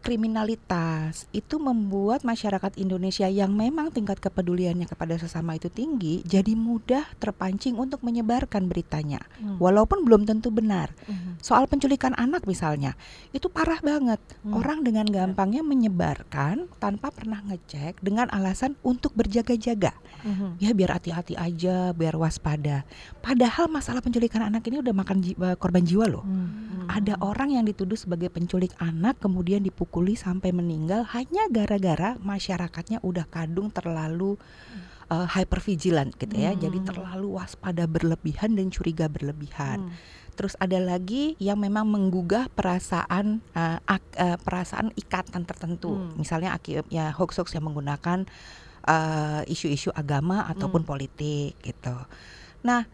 kriminalitas 0.04 1.26
itu 1.32 1.58
membuat 1.58 2.28
masyarakat 2.28 2.76
Indonesia 2.78 3.26
yang 3.32 3.56
memang 3.56 3.90
tingkat 3.90 4.20
kepeduliannya 4.20 4.86
kepada 4.86 5.16
sesama 5.16 5.56
itu 5.56 5.72
tinggi 5.72 6.22
jadi 6.28 6.54
mudah 6.54 7.08
terpancing 7.18 7.80
untuk 7.80 8.04
menyebarkan 8.04 8.68
beritanya 8.68 9.24
Hmm. 9.44 9.60
walaupun 9.60 10.04
belum 10.08 10.24
tentu 10.28 10.50
benar. 10.50 10.94
Hmm. 11.06 11.36
Soal 11.44 11.68
penculikan 11.68 12.16
anak 12.16 12.48
misalnya, 12.48 12.96
itu 13.36 13.52
parah 13.52 13.80
banget. 13.84 14.20
Hmm. 14.42 14.56
Orang 14.56 14.86
dengan 14.88 15.08
gampangnya 15.08 15.62
menyebarkan 15.66 16.72
tanpa 16.80 17.12
pernah 17.12 17.44
ngecek 17.44 18.00
dengan 18.00 18.32
alasan 18.32 18.80
untuk 18.82 19.12
berjaga-jaga. 19.14 19.96
Hmm. 20.24 20.56
Ya 20.58 20.72
biar 20.72 20.96
hati-hati 20.96 21.36
aja, 21.36 21.92
biar 21.92 22.16
waspada. 22.16 22.88
Padahal 23.20 23.68
masalah 23.68 24.00
penculikan 24.00 24.48
anak 24.48 24.64
ini 24.72 24.80
udah 24.80 24.96
makan 24.96 25.18
eh, 25.24 25.58
korban 25.60 25.84
jiwa 25.84 26.06
loh. 26.08 26.24
Hmm. 26.24 26.88
Ada 26.88 27.20
orang 27.24 27.56
yang 27.56 27.64
dituduh 27.64 27.96
sebagai 27.96 28.28
penculik 28.28 28.76
anak 28.80 29.20
kemudian 29.20 29.64
dipukuli 29.94 30.18
sampai 30.18 30.50
meninggal 30.50 31.06
hanya 31.14 31.46
gara-gara 31.54 32.18
masyarakatnya 32.18 32.98
udah 33.06 33.30
kadung 33.30 33.70
terlalu 33.70 34.42
uh, 35.14 35.30
hypervigilant 35.30 36.18
gitu 36.18 36.34
ya. 36.34 36.58
Jadi 36.58 36.82
Hmm. 36.82 36.90
terlalu 36.90 37.38
waspada 37.38 37.86
berlebihan 37.86 38.58
dan 38.58 38.74
curiga 38.74 39.06
berlebihan. 39.06 39.86
Hmm. 39.86 39.94
Terus 40.34 40.58
ada 40.58 40.82
lagi 40.82 41.38
yang 41.38 41.62
memang 41.62 41.86
menggugah 41.86 42.50
perasaan 42.58 43.46
uh, 43.54 43.78
ak- 43.86 44.18
uh, 44.18 44.42
perasaan 44.42 44.90
ikatan 44.98 45.46
tertentu. 45.46 45.94
Hmm. 45.94 46.18
Misalnya 46.18 46.58
ya 46.90 47.14
hoax-hoax 47.14 47.54
yang 47.54 47.70
menggunakan 47.70 48.26
uh, 48.90 49.46
isu-isu 49.46 49.94
agama 49.94 50.50
ataupun 50.50 50.82
Hmm. 50.82 50.90
politik 50.90 51.54
gitu. 51.62 51.94
Nah, 52.66 52.90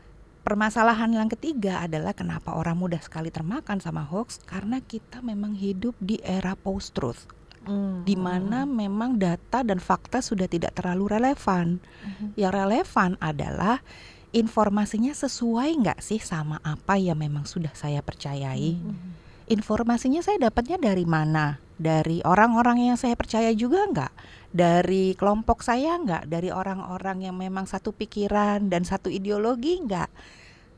permasalahan 0.50 1.14
yang 1.14 1.30
ketiga 1.30 1.86
adalah 1.86 2.18
kenapa 2.18 2.58
orang 2.58 2.74
mudah 2.74 2.98
sekali 2.98 3.30
termakan 3.30 3.78
sama 3.78 4.02
hoax 4.02 4.42
karena 4.50 4.82
kita 4.82 5.22
memang 5.22 5.54
hidup 5.54 5.94
di 6.02 6.18
era 6.26 6.58
post 6.58 6.98
truth 6.98 7.30
Hmm. 7.70 8.08
di 8.08 8.16
mana 8.16 8.64
memang 8.64 9.20
data 9.20 9.62
dan 9.62 9.78
fakta 9.78 10.24
sudah 10.24 10.48
tidak 10.48 10.74
terlalu 10.74 11.12
relevan. 11.12 11.78
Mhm. 12.02 12.40
Yang 12.40 12.54
relevan 12.56 13.12
adalah 13.22 13.84
informasinya 14.32 15.12
sesuai 15.12 15.70
nggak 15.84 16.00
sih 16.00 16.18
sama 16.18 16.64
apa 16.66 16.96
yang 16.96 17.20
memang 17.20 17.44
sudah 17.44 17.70
saya 17.76 18.00
percayai. 18.02 18.80
Hmm. 18.80 19.14
Informasinya 19.50 20.24
saya 20.24 20.50
dapatnya 20.50 20.82
dari 20.82 21.04
mana? 21.04 21.62
Dari 21.76 22.26
orang-orang 22.26 22.90
yang 22.90 22.98
saya 22.98 23.14
percaya 23.14 23.54
juga 23.54 23.86
nggak? 23.86 24.14
Dari 24.50 25.14
kelompok 25.14 25.62
saya 25.62 25.94
nggak? 26.02 26.26
Dari 26.26 26.50
orang-orang 26.50 27.30
yang 27.30 27.38
memang 27.38 27.70
satu 27.70 27.94
pikiran 27.94 28.66
dan 28.66 28.82
satu 28.82 29.06
ideologi 29.08 29.78
nggak? 29.78 30.10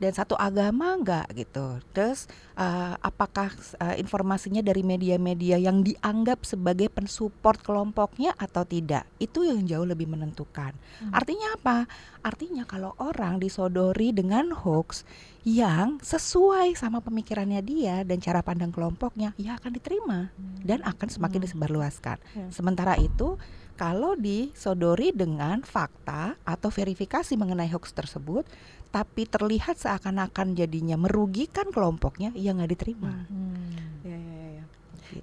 Dan 0.02 0.10
satu 0.10 0.34
agama 0.34 0.98
nggak 0.98 1.30
gitu? 1.38 1.78
Terus 1.94 2.26
eh, 2.58 2.94
apakah 2.98 3.54
eh, 3.78 4.02
informasinya 4.02 4.58
dari 4.58 4.82
media-media 4.82 5.62
yang 5.62 5.86
dianggap 5.86 6.42
sebagai 6.42 6.90
pensupport 6.90 7.62
kelompoknya 7.62 8.34
atau 8.34 8.66
tidak? 8.66 9.06
Itu 9.22 9.46
yang 9.46 9.62
jauh 9.62 9.86
lebih 9.86 10.10
menentukan. 10.10 10.74
Hmm. 10.74 11.14
Artinya 11.14 11.54
apa? 11.54 11.86
Artinya 12.18 12.66
kalau 12.66 12.98
orang 12.98 13.38
disodori 13.38 14.10
dengan 14.10 14.50
hoax 14.50 15.06
yang 15.46 16.02
sesuai 16.02 16.74
sama 16.74 16.98
pemikirannya 16.98 17.62
dia 17.62 18.02
dan 18.02 18.18
cara 18.18 18.42
pandang 18.42 18.74
kelompoknya, 18.74 19.38
ya 19.38 19.54
akan 19.58 19.70
diterima 19.74 20.34
dan 20.66 20.82
akan 20.82 21.08
semakin 21.14 21.42
Hmm. 21.42 21.46
disebarluaskan. 21.46 22.16
Ya. 22.34 22.46
Sementara 22.50 22.98
itu, 22.98 23.38
kalau 23.82 24.14
disodori 24.14 25.10
dengan 25.10 25.66
fakta 25.66 26.38
atau 26.46 26.70
verifikasi 26.70 27.34
mengenai 27.34 27.66
hoax 27.74 27.90
tersebut, 27.90 28.46
tapi 28.94 29.26
terlihat 29.26 29.74
seakan-akan 29.74 30.54
jadinya 30.54 30.94
merugikan 30.94 31.66
kelompoknya, 31.74 32.30
ya 32.38 32.54
nggak 32.54 32.78
diterima. 32.78 33.26
Hmm. 33.26 33.74
Ya, 34.06 34.14
ya, 34.14 34.34
ya, 34.38 34.48
ya. 34.62 34.64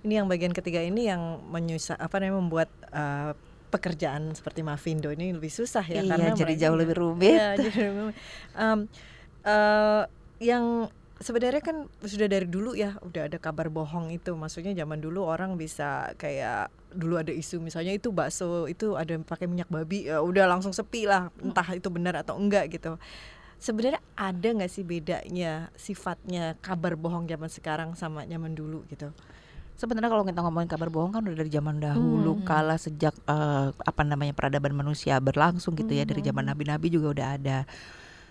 Ini 0.04 0.14
yang 0.20 0.28
bagian 0.28 0.52
ketiga 0.52 0.84
ini 0.84 1.08
yang 1.08 1.40
menyusah 1.48 1.96
apa 1.96 2.20
namanya 2.20 2.36
membuat 2.36 2.70
uh, 2.92 3.32
pekerjaan 3.72 4.36
seperti 4.36 4.60
Mavindo 4.60 5.08
ini 5.08 5.32
lebih 5.32 5.54
susah 5.54 5.86
ya 5.88 6.04
Iya, 6.04 6.12
karena 6.12 6.30
jadi 6.36 6.52
mereka- 6.52 6.62
jauh 6.68 6.78
lebih 6.84 6.96
rumit. 7.00 7.40
Iya, 7.40 7.50
jadi. 7.64 7.80
Um, 8.60 8.80
uh, 9.48 10.04
yang 10.44 10.92
sebenarnya 11.20 11.60
kan 11.60 11.78
sudah 12.00 12.32
dari 12.32 12.48
dulu 12.48 12.74
ya 12.80 12.96
udah 13.04 13.28
ada 13.28 13.38
kabar 13.38 13.68
bohong 13.68 14.08
itu 14.10 14.32
maksudnya 14.40 14.72
zaman 14.72 15.04
dulu 15.04 15.28
orang 15.28 15.60
bisa 15.60 16.16
kayak 16.16 16.72
dulu 16.96 17.20
ada 17.20 17.36
isu 17.36 17.60
misalnya 17.60 17.92
itu 17.92 18.10
bakso 18.16 18.66
itu 18.72 18.96
ada 18.96 19.20
yang 19.20 19.28
pakai 19.28 19.46
minyak 19.46 19.68
babi 19.68 20.08
ya 20.08 20.24
udah 20.24 20.48
langsung 20.48 20.72
sepi 20.72 21.04
lah 21.06 21.28
entah 21.44 21.68
itu 21.76 21.92
benar 21.92 22.16
atau 22.24 22.40
enggak 22.40 22.72
gitu 22.72 22.96
sebenarnya 23.60 24.00
ada 24.16 24.48
nggak 24.48 24.72
sih 24.72 24.88
bedanya 24.88 25.68
sifatnya 25.76 26.56
kabar 26.64 26.96
bohong 26.96 27.28
zaman 27.28 27.52
sekarang 27.52 27.90
sama 28.00 28.24
zaman 28.24 28.56
dulu 28.56 28.88
gitu 28.88 29.12
Sebenarnya 29.80 30.12
kalau 30.12 30.28
kita 30.28 30.44
ngomongin 30.44 30.68
kabar 30.68 30.92
bohong 30.92 31.16
kan 31.16 31.24
udah 31.24 31.40
dari 31.40 31.48
zaman 31.48 31.80
dahulu 31.80 32.36
Hmm. 32.36 32.44
kala 32.44 32.76
sejak 32.76 33.16
eh, 33.16 33.72
apa 33.72 34.02
namanya 34.04 34.36
peradaban 34.36 34.76
manusia 34.76 35.16
berlangsung 35.24 35.72
gitu 35.80 35.96
ya 35.96 36.04
dari 36.04 36.20
zaman 36.20 36.44
Hmm. 36.44 36.52
nabi-nabi 36.52 36.92
juga 36.92 37.16
udah 37.16 37.28
ada. 37.40 37.58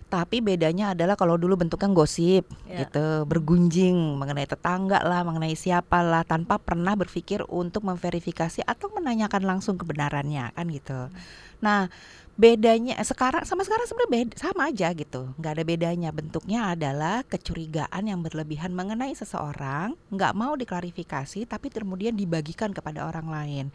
Tapi 0.08 0.40
bedanya 0.40 0.96
adalah 0.96 1.20
kalau 1.20 1.36
dulu 1.36 1.60
bentuknya 1.60 1.92
gosip 1.92 2.48
Ya. 2.64 2.84
gitu, 2.84 3.28
bergunjing 3.28 3.92
mengenai 4.16 4.48
tetangga 4.48 5.04
lah, 5.04 5.20
mengenai 5.20 5.52
siapa 5.52 6.00
lah 6.00 6.24
tanpa 6.24 6.56
pernah 6.56 6.96
berpikir 6.96 7.44
untuk 7.44 7.84
memverifikasi 7.84 8.64
atau 8.64 8.88
menanyakan 8.96 9.44
langsung 9.44 9.76
kebenarannya 9.76 10.52
kan 10.56 10.66
gitu. 10.72 11.12
Nah, 11.60 11.92
bedanya 12.40 12.96
sekarang 13.04 13.44
sama 13.44 13.68
sekarang 13.68 13.84
sebenarnya 13.84 14.12
beda, 14.14 14.34
sama 14.40 14.72
aja 14.72 14.88
gitu. 14.96 15.28
Nggak 15.36 15.52
ada 15.58 15.64
bedanya. 15.68 16.10
Bentuknya 16.14 16.72
adalah 16.72 17.20
kecurigaan 17.28 18.08
yang 18.08 18.24
berlebihan 18.24 18.72
mengenai 18.72 19.12
seseorang. 19.12 19.92
Nggak 20.08 20.32
mau 20.32 20.56
diklarifikasi 20.56 21.44
tapi 21.44 21.68
kemudian 21.68 22.16
dibagikan 22.16 22.72
kepada 22.72 23.04
orang 23.04 23.28
lain 23.28 23.66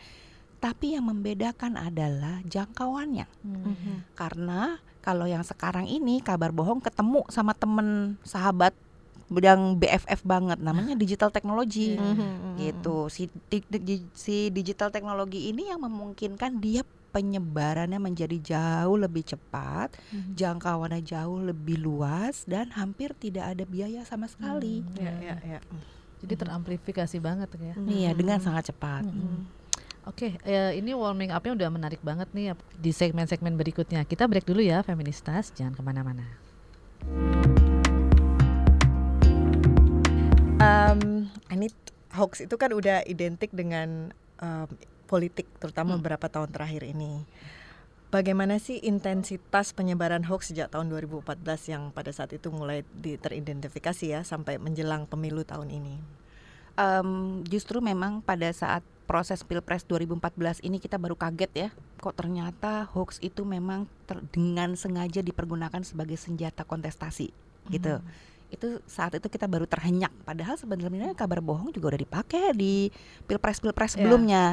tapi 0.63 0.95
yang 0.95 1.03
membedakan 1.03 1.75
adalah 1.75 2.39
jangkauannya 2.45 3.27
Hmm. 3.43 4.07
karena 4.15 4.79
kalau 5.03 5.27
yang 5.27 5.43
sekarang 5.43 5.83
ini 5.83 6.23
kabar 6.23 6.49
bohong 6.49 6.79
ketemu 6.79 7.27
sama 7.27 7.51
temen 7.51 8.15
sahabat 8.23 8.71
yang 9.33 9.75
BFF 9.75 10.23
banget 10.23 10.59
namanya 10.59 10.95
digital 10.95 11.27
teknologi 11.27 11.99
Hmm. 11.99 12.55
gitu 12.55 13.09
si 13.09 13.27
di- 13.49 13.65
di- 13.67 14.07
si 14.13 14.47
digital 14.47 14.87
teknologi 14.87 15.49
ini 15.49 15.67
yang 15.67 15.83
memungkinkan 15.83 16.57
dia 16.57 16.87
penyebarannya 17.09 17.99
menjadi 17.99 18.37
jauh 18.41 18.97
lebih 18.97 19.21
cepat, 19.23 19.93
Hmm. 20.09 20.33
jangkauannya 20.33 21.01
jauh 21.03 21.45
lebih 21.45 21.77
luas 21.77 22.41
dan 22.43 22.73
hampir 22.73 23.13
tidak 23.13 23.53
ada 23.53 23.63
biaya 23.63 24.01
sama 24.01 24.25
sekali. 24.25 24.81
Hmm. 24.81 24.97
ya 24.97 25.13
ya 25.21 25.35
ya 25.45 25.59
Jadi 26.23 26.33
teramplifikasi 26.39 27.17
banget 27.19 27.51
ya. 27.53 27.75
Iya, 27.77 28.09
dengan 28.15 28.39
Hmm. 28.39 28.47
sangat 28.47 28.71
cepat. 28.71 29.03
Mm-mm. 29.03 29.43
Oke, 30.03 30.35
eh, 30.43 30.75
ini 30.75 30.91
warming 30.91 31.31
up-nya 31.31 31.55
udah 31.55 31.69
menarik 31.71 32.03
banget 32.03 32.27
nih 32.35 32.51
di 32.75 32.91
segmen-segmen 32.91 33.55
berikutnya. 33.55 34.03
Kita 34.03 34.27
break 34.27 34.43
dulu 34.43 34.59
ya, 34.59 34.83
Feministas. 34.83 35.55
Jangan 35.55 35.79
ke 35.79 35.81
mana-mana. 35.83 36.27
Um, 40.59 41.31
ini 41.47 41.71
hoax 42.11 42.43
itu 42.43 42.55
kan 42.59 42.75
udah 42.75 43.07
identik 43.07 43.55
dengan 43.55 44.11
um, 44.43 44.67
politik, 45.07 45.47
terutama 45.63 45.95
Hmm. 45.95 46.03
beberapa 46.03 46.27
tahun 46.27 46.51
terakhir 46.51 46.83
ini. 46.83 47.23
Bagaimana 48.11 48.59
sih 48.59 48.83
intensitas 48.83 49.71
penyebaran 49.71 50.27
hoax 50.27 50.51
sejak 50.51 50.69
tahun 50.69 50.91
2014 50.91 51.65
yang 51.71 51.95
pada 51.95 52.11
saat 52.11 52.35
itu 52.35 52.51
mulai 52.51 52.85
teridentifikasi 53.01 54.05
ya 54.05 54.21
sampai 54.21 54.59
menjelang 54.59 55.07
pemilu 55.07 55.47
tahun 55.47 55.71
ini? 55.73 55.95
Em, 56.77 57.41
justru 57.47 57.81
memang 57.81 58.21
pada 58.21 58.51
saat 58.53 58.85
proses 59.03 59.43
Pilpres 59.43 59.83
2014 59.85 60.63
ini 60.63 60.79
kita 60.79 60.95
baru 60.97 61.19
kaget 61.19 61.51
ya, 61.53 61.69
kok 61.99 62.15
ternyata 62.15 62.87
hoax 62.91 63.19
itu 63.19 63.43
memang 63.43 63.85
ter- 64.07 64.23
dengan 64.31 64.73
sengaja 64.79 65.19
dipergunakan 65.19 65.83
sebagai 65.83 66.15
senjata 66.15 66.63
kontestasi 66.63 67.35
gitu. 67.71 67.99
Itu 68.53 68.79
saat 68.85 69.17
itu 69.17 69.25
kita 69.25 69.49
baru 69.49 69.65
terhenyak 69.65 70.13
padahal 70.21 70.53
sebenarnya 70.55 71.17
kabar 71.17 71.41
bohong 71.41 71.73
juga 71.73 71.93
udah 71.93 72.01
dipakai 72.05 72.53
di 72.53 72.93
Pilpres-pilpres 73.25 73.93
Ya. 73.93 74.05
sebelumnya. 74.05 74.43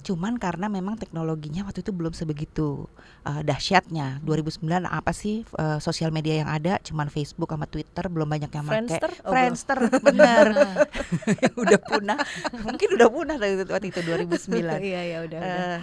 Cuman 0.00 0.40
karena 0.40 0.72
memang 0.72 0.96
teknologinya 0.96 1.68
waktu 1.68 1.84
itu 1.84 1.92
belum 1.92 2.16
sebegitu 2.16 2.88
uh, 3.28 3.40
dahsyatnya. 3.44 4.24
2009 4.24 4.64
apa 4.88 5.12
sih 5.12 5.44
uh, 5.60 5.76
sosial 5.78 6.08
media 6.08 6.40
yang 6.40 6.48
ada? 6.48 6.80
Cuman 6.80 7.12
Facebook 7.12 7.52
sama 7.52 7.68
Twitter, 7.68 8.04
belum 8.08 8.28
banyak 8.28 8.48
yang 8.48 8.64
pakai. 8.64 8.74
Friendster? 8.80 9.10
Oh. 9.24 9.32
Friendster, 9.32 9.78
benar. 10.00 10.46
udah 11.62 11.78
punah. 11.84 12.18
Mungkin 12.64 12.88
udah 12.96 13.08
punah 13.12 13.36
dari 13.36 13.60
waktu 13.60 13.92
itu 13.92 14.00
2009. 14.00 14.56
Iya 14.80 15.00
ya 15.04 15.18
udah. 15.26 15.40
udah. 15.40 15.60
Eh, 15.76 15.78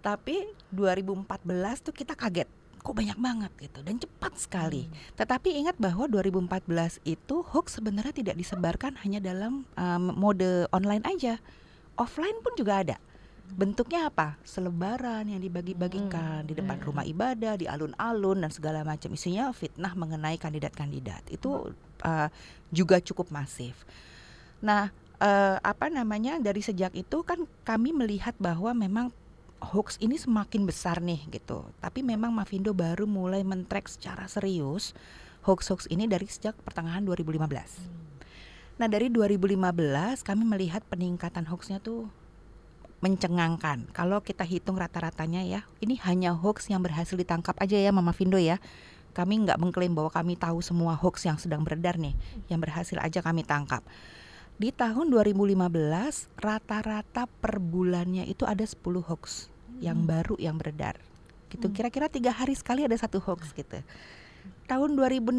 tapi 0.00 0.36
2014 0.72 1.84
tuh 1.84 1.92
kita 1.92 2.14
kaget 2.14 2.48
kok 2.80 2.94
banyak 2.94 3.18
banget 3.18 3.52
gitu 3.58 3.80
dan 3.84 3.96
cepat 3.98 4.32
sekali. 4.38 4.88
Tetapi 5.18 5.58
ingat 5.60 5.76
bahwa 5.76 6.08
2014 6.08 7.02
itu 7.04 7.42
hoax 7.42 7.78
sebenarnya 7.78 8.14
tidak 8.14 8.36
disebarkan 8.38 8.96
hanya 9.02 9.18
dalam 9.20 9.68
um, 9.76 10.04
mode 10.16 10.66
online 10.72 11.04
aja. 11.04 11.42
Offline 11.98 12.38
pun 12.40 12.54
juga 12.54 12.80
ada. 12.80 12.96
Bentuknya 13.48 14.12
apa? 14.12 14.36
Selebaran 14.44 15.24
yang 15.24 15.40
dibagi-bagikan 15.40 16.44
di 16.44 16.52
depan 16.52 16.76
Hmm. 16.78 16.86
rumah 16.92 17.04
ibadah, 17.08 17.56
di 17.56 17.64
alun-alun 17.64 18.44
dan 18.44 18.52
segala 18.52 18.84
macam. 18.84 19.08
Isinya 19.16 19.48
fitnah 19.56 19.96
mengenai 19.96 20.36
kandidat-kandidat. 20.36 21.32
Itu 21.32 21.72
uh, 22.04 22.28
juga 22.68 23.00
cukup 23.00 23.32
masif. 23.32 23.88
Nah, 24.60 24.92
eh, 25.22 25.56
apa 25.62 25.86
namanya? 25.88 26.36
Dari 26.42 26.60
sejak 26.60 26.92
itu 26.92 27.22
kan 27.22 27.46
kami 27.62 27.94
melihat 27.94 28.34
bahwa 28.36 28.74
memang 28.74 29.14
hoax 29.58 29.98
ini 29.98 30.16
semakin 30.16 30.64
besar 30.64 31.02
nih 31.02 31.26
gitu. 31.30 31.66
Tapi 31.82 32.02
memang 32.06 32.30
Mavindo 32.30 32.70
baru 32.72 33.04
mulai 33.04 33.42
mentrack 33.42 33.90
secara 33.90 34.30
serius 34.30 34.94
hoax-hoax 35.46 35.88
ini 35.88 36.04
dari 36.04 36.26
sejak 36.28 36.54
pertengahan 36.60 37.02
2015. 37.06 37.48
Nah, 38.78 38.86
dari 38.86 39.10
2015 39.10 40.22
kami 40.22 40.44
melihat 40.46 40.86
peningkatan 40.86 41.48
hoaxnya 41.50 41.82
tuh 41.82 42.06
mencengangkan. 42.98 43.90
Kalau 43.94 44.22
kita 44.22 44.42
hitung 44.42 44.78
rata-ratanya 44.78 45.46
ya, 45.46 45.60
ini 45.78 45.98
hanya 46.02 46.34
hoax 46.34 46.70
yang 46.70 46.82
berhasil 46.82 47.14
ditangkap 47.14 47.54
aja 47.62 47.78
ya 47.78 47.90
Mama 47.94 48.10
Vindo 48.14 48.38
ya. 48.38 48.58
Kami 49.14 49.46
nggak 49.46 49.58
mengklaim 49.58 49.94
bahwa 49.94 50.14
kami 50.14 50.38
tahu 50.38 50.62
semua 50.62 50.94
hoax 50.94 51.26
yang 51.26 51.38
sedang 51.38 51.66
beredar 51.66 51.98
nih, 51.98 52.14
yang 52.46 52.62
berhasil 52.62 52.98
aja 53.02 53.18
kami 53.18 53.42
tangkap. 53.42 53.82
Di 54.58 54.74
tahun 54.74 55.14
2015 55.14 55.54
rata-rata 56.42 57.30
per 57.30 57.62
bulannya 57.62 58.26
itu 58.26 58.42
ada 58.42 58.66
10 58.66 58.82
hoax 59.06 59.46
yang 59.78 60.02
baru 60.02 60.34
yang 60.42 60.58
beredar. 60.58 60.98
Gitu. 61.46 61.70
Hmm. 61.70 61.74
Kira-kira 61.74 62.10
tiga 62.10 62.34
hari 62.34 62.58
sekali 62.58 62.82
ada 62.82 62.98
satu 62.98 63.22
hoax 63.22 63.54
gitu. 63.54 63.78
Tahun 64.66 64.90
2016 64.98 65.30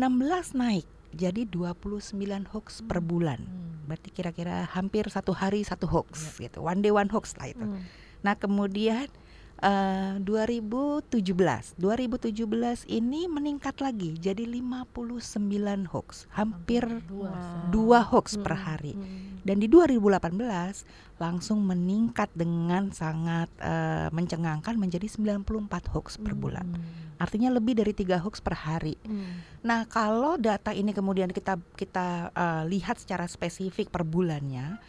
naik 0.55 0.87
jadi 1.11 1.43
29 1.43 2.15
hoax 2.47 2.79
per 2.87 3.03
bulan. 3.03 3.43
Hmm. 3.43 3.91
Berarti 3.91 4.09
kira-kira 4.09 4.63
hampir 4.71 5.11
satu 5.11 5.35
hari 5.35 5.67
satu 5.67 5.83
hoax 5.83 6.39
gitu. 6.39 6.63
One 6.63 6.79
day 6.79 6.95
one 6.95 7.11
hoax 7.11 7.35
lah 7.35 7.51
itu. 7.51 7.67
Hmm. 7.67 7.83
Nah, 8.23 8.39
kemudian 8.39 9.11
eh, 9.59 10.15
2017, 10.19 11.75
2017 11.75 12.87
ini 12.87 13.27
meningkat 13.27 13.79
lagi 13.79 14.15
jadi 14.15 14.43
59 14.43 15.85
hoax, 15.87 16.25
hampir 16.33 16.83
dua. 17.05 17.29
Wow. 17.29 17.71
dua 17.71 17.99
hoax 18.03 18.39
per 18.39 18.55
Hmm. 18.55 18.63
hari. 18.63 18.93
Hmm. 18.95 19.39
Dan 19.43 19.63
di 19.63 19.67
2018 19.71 20.83
langsung 21.19 21.63
meningkat 21.63 22.31
dengan 22.35 22.91
sangat 22.91 23.51
eh, 23.59 24.07
mencengangkan 24.11 24.75
menjadi 24.75 25.07
94 25.07 25.91
hoax 25.91 26.15
per 26.15 26.35
Hmm. 26.35 26.41
bulan. 26.41 26.67
Artinya 27.19 27.51
lebih 27.51 27.75
dari 27.75 27.91
tiga 27.91 28.15
hoax 28.23 28.39
per 28.39 28.55
hari. 28.55 28.95
Hmm. 29.03 29.43
Nah, 29.59 29.83
kalau 29.91 30.39
data 30.39 30.71
ini 30.71 30.95
kemudian 30.95 31.27
kita 31.31 31.59
kita 31.75 32.31
eh, 32.31 32.63
lihat 32.71 32.99
secara 33.03 33.27
spesifik 33.27 33.91
per 33.91 34.07
bulannya, 34.07 34.79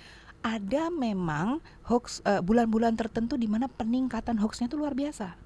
ada 0.41 0.89
memang 0.89 1.61
hoax 1.85 2.25
eh, 2.25 2.41
bulan-bulan 2.41 2.97
tertentu 2.97 3.37
di 3.37 3.47
mana 3.47 3.69
peningkatan 3.69 4.41
hoaxnya 4.41 4.73
itu 4.73 4.77
luar 4.81 4.97
biasa. 4.97 5.37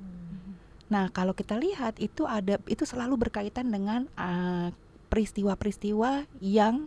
Nah, 0.93 1.11
kalau 1.11 1.35
kita 1.35 1.59
lihat 1.59 1.99
itu 1.99 2.29
ada 2.29 2.61
itu 2.71 2.87
selalu 2.87 3.27
berkaitan 3.27 3.73
dengan 3.73 4.07
eh, 4.15 4.71
peristiwa-peristiwa 5.11 6.27
yang 6.39 6.87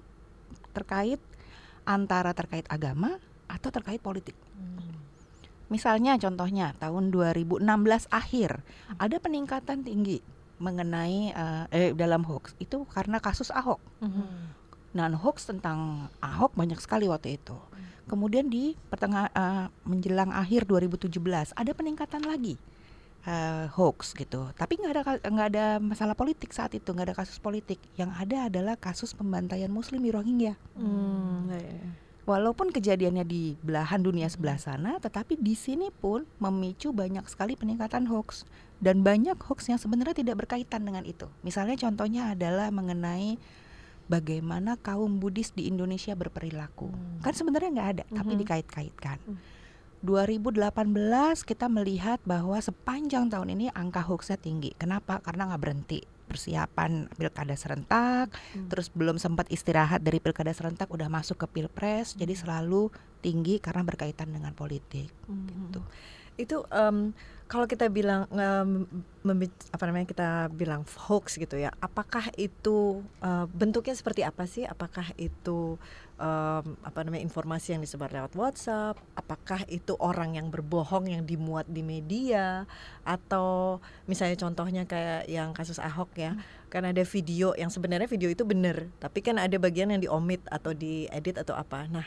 terkait 0.71 1.19
antara 1.87 2.35
terkait 2.35 2.67
agama 2.67 3.19
atau 3.47 3.71
terkait 3.71 4.03
politik. 4.03 4.35
Misalnya 5.67 6.15
contohnya 6.15 6.71
tahun 6.79 7.11
2016 7.11 7.63
akhir 8.07 8.63
ada 8.95 9.15
peningkatan 9.19 9.83
tinggi 9.83 10.23
mengenai 10.57 11.35
eh, 11.35 11.65
eh, 11.71 11.91
dalam 11.93 12.23
hoax 12.23 12.55
itu 12.57 12.87
karena 12.91 13.19
kasus 13.19 13.51
Ahok. 13.51 13.79
Hmm. 13.99 14.55
Nah, 14.95 15.11
hoax 15.13 15.51
tentang 15.51 16.09
Ahok 16.23 16.55
banyak 16.55 16.79
sekali 16.79 17.05
waktu 17.11 17.37
itu. 17.37 17.57
Kemudian 18.07 18.47
di 18.47 18.73
pertengah 18.87 19.29
eh, 19.31 19.65
menjelang 19.83 20.31
akhir 20.31 20.65
2017 20.65 21.11
ada 21.53 21.71
peningkatan 21.75 22.23
lagi 22.23 22.55
eh, 23.27 23.65
hoax 23.75 24.15
gitu. 24.15 24.49
Tapi 24.55 24.73
nggak 24.79 24.91
ada 24.95 25.01
nggak 25.27 25.47
ada 25.53 25.65
masalah 25.83 26.15
politik 26.15 26.55
saat 26.55 26.73
itu, 26.73 26.87
nggak 26.87 27.13
ada 27.13 27.17
kasus 27.19 27.37
politik. 27.37 27.77
Yang 27.99 28.11
ada 28.15 28.37
adalah 28.47 28.75
kasus 28.79 29.11
pembantaian 29.11 29.69
Muslim 29.69 30.01
di 30.01 30.11
Rohingya. 30.15 30.55
Hmm. 30.79 31.51
ya, 31.51 31.59
ya, 31.59 31.75
ya. 31.83 31.91
Walaupun 32.27 32.75
kejadiannya 32.75 33.23
di 33.23 33.55
belahan 33.63 34.03
dunia 34.03 34.27
sebelah 34.27 34.59
sana, 34.59 34.99
tetapi 34.99 35.39
di 35.39 35.55
sini 35.55 35.87
pun 35.95 36.27
memicu 36.43 36.91
banyak 36.91 37.23
sekali 37.31 37.55
peningkatan 37.55 38.03
hoax 38.03 38.43
dan 38.83 38.99
banyak 38.99 39.39
hoax 39.39 39.71
yang 39.71 39.79
sebenarnya 39.79 40.11
tidak 40.11 40.43
berkaitan 40.43 40.83
dengan 40.83 41.07
itu. 41.07 41.31
Misalnya 41.47 41.79
contohnya 41.79 42.35
adalah 42.35 42.67
mengenai 42.67 43.39
bagaimana 44.07 44.79
kaum 44.79 45.19
Buddhis 45.19 45.51
di 45.53 45.67
Indonesia 45.67 46.15
berperilaku. 46.15 46.89
Hmm. 46.91 47.19
Kan 47.23 47.33
sebenarnya 47.35 47.69
nggak 47.71 47.89
ada, 47.99 48.03
tapi 48.09 48.33
Mhm. 48.35 48.39
dikait-kaitkan. 48.43 49.19
Hmm. 49.23 49.37
2018 50.01 51.41
kita 51.41 51.65
melihat 51.67 52.21
bahwa 52.23 52.55
sepanjang 52.61 53.33
tahun 53.33 53.57
ini 53.57 53.65
angka 53.73 54.05
hoaxnya 54.05 54.37
tinggi. 54.37 54.71
Kenapa? 54.77 55.19
Karena 55.19 55.49
nggak 55.49 55.61
berhenti 55.61 55.99
persiapan 56.27 57.07
pilkada 57.15 57.55
serentak, 57.55 58.35
Hmm. 58.53 58.67
terus 58.67 58.91
belum 58.91 59.15
sempat 59.15 59.47
istirahat 59.47 60.03
dari 60.03 60.19
pilkada 60.19 60.51
serentak 60.51 60.91
udah 60.91 61.07
masuk 61.07 61.39
ke 61.39 61.47
pilpres, 61.47 62.19
jadi 62.19 62.35
selalu 62.35 62.91
tinggi 63.23 63.63
karena 63.63 63.81
berkaitan 63.87 64.35
dengan 64.35 64.51
politik. 64.51 65.07
Hmm. 65.25 65.47
Gitu. 65.47 65.81
Itu 66.37 66.63
em, 66.69 67.11
kalau 67.47 67.63
kita 67.63 67.87
bilang 67.87 68.27
membi- 69.23 69.71
apa 69.71 69.83
namanya 69.87 70.07
kita 70.11 70.29
bilang 70.51 70.83
hoax 71.07 71.39
gitu 71.39 71.55
ya, 71.55 71.71
apakah 71.79 72.27
itu 72.35 73.01
eh, 73.23 73.45
bentuknya 73.49 73.95
seperti 73.95 74.21
apa 74.27 74.43
sih? 74.45 74.67
Apakah 74.67 75.15
itu 75.17 75.79
em, 76.19 76.65
apa 76.83 76.99
namanya 77.07 77.23
informasi 77.23 77.73
yang 77.73 77.81
disebar 77.81 78.11
lewat 78.11 78.35
WhatsApp? 78.35 78.99
Apakah 79.15 79.63
itu 79.71 79.95
orang 79.97 80.35
yang 80.35 80.51
berbohong 80.51 81.07
yang 81.07 81.23
dimuat 81.23 81.65
di 81.71 81.81
media? 81.81 82.67
Atau 83.07 83.79
misalnya 84.11 84.35
contohnya 84.37 84.83
kayak 84.83 85.25
yang 85.31 85.55
kasus 85.55 85.79
Ahok 85.79 86.13
ya, 86.19 86.35
kan 86.67 86.83
ada 86.83 87.01
video 87.07 87.55
yang 87.55 87.71
sebenarnya 87.71 88.11
video 88.11 88.27
itu 88.27 88.43
benar, 88.43 88.91
tapi 88.99 89.23
kan 89.23 89.39
ada 89.39 89.55
bagian 89.55 89.87
yang 89.89 90.03
diomit 90.03 90.43
atau 90.51 90.75
diedit 90.75 91.39
atau 91.39 91.55
apa. 91.55 91.87
Nah 91.87 92.05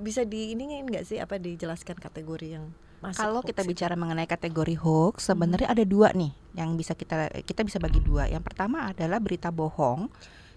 bisa 0.00 0.24
di 0.28 0.52
ini 0.52 0.80
nggak 0.80 1.04
sih 1.04 1.20
apa 1.20 1.36
dijelaskan 1.40 2.00
kategori 2.00 2.56
yang 2.60 2.68
masuk 3.04 3.20
Kalau 3.20 3.40
hoax 3.44 3.48
kita 3.52 3.62
bicara 3.68 3.94
mengenai 3.94 4.24
kategori 4.24 4.76
hoax, 4.80 5.28
sebenarnya 5.28 5.68
ada 5.68 5.84
dua 5.84 6.10
nih 6.16 6.32
yang 6.56 6.72
bisa 6.80 6.96
kita 6.96 7.28
kita 7.44 7.60
bisa 7.62 7.76
bagi 7.76 8.00
dua. 8.00 8.24
Yang 8.26 8.42
pertama 8.48 8.88
adalah 8.88 9.20
berita 9.20 9.52
bohong 9.52 10.08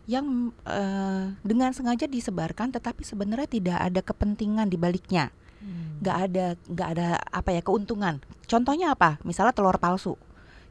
yang 0.08 0.56
eh, 0.64 1.36
dengan 1.44 1.76
sengaja 1.76 2.08
disebarkan, 2.08 2.72
tetapi 2.72 3.04
sebenarnya 3.04 3.52
tidak 3.52 3.78
ada 3.84 4.00
kepentingan 4.00 4.72
di 4.72 4.80
baliknya. 4.80 5.28
Hmm. 5.58 5.98
nggak 6.06 6.18
ada 6.30 6.46
nggak 6.70 6.90
ada 6.94 7.08
apa 7.34 7.50
ya 7.50 7.66
keuntungan. 7.66 8.22
Contohnya 8.46 8.94
apa? 8.94 9.18
Misalnya 9.26 9.58
telur 9.58 9.82
palsu. 9.82 10.14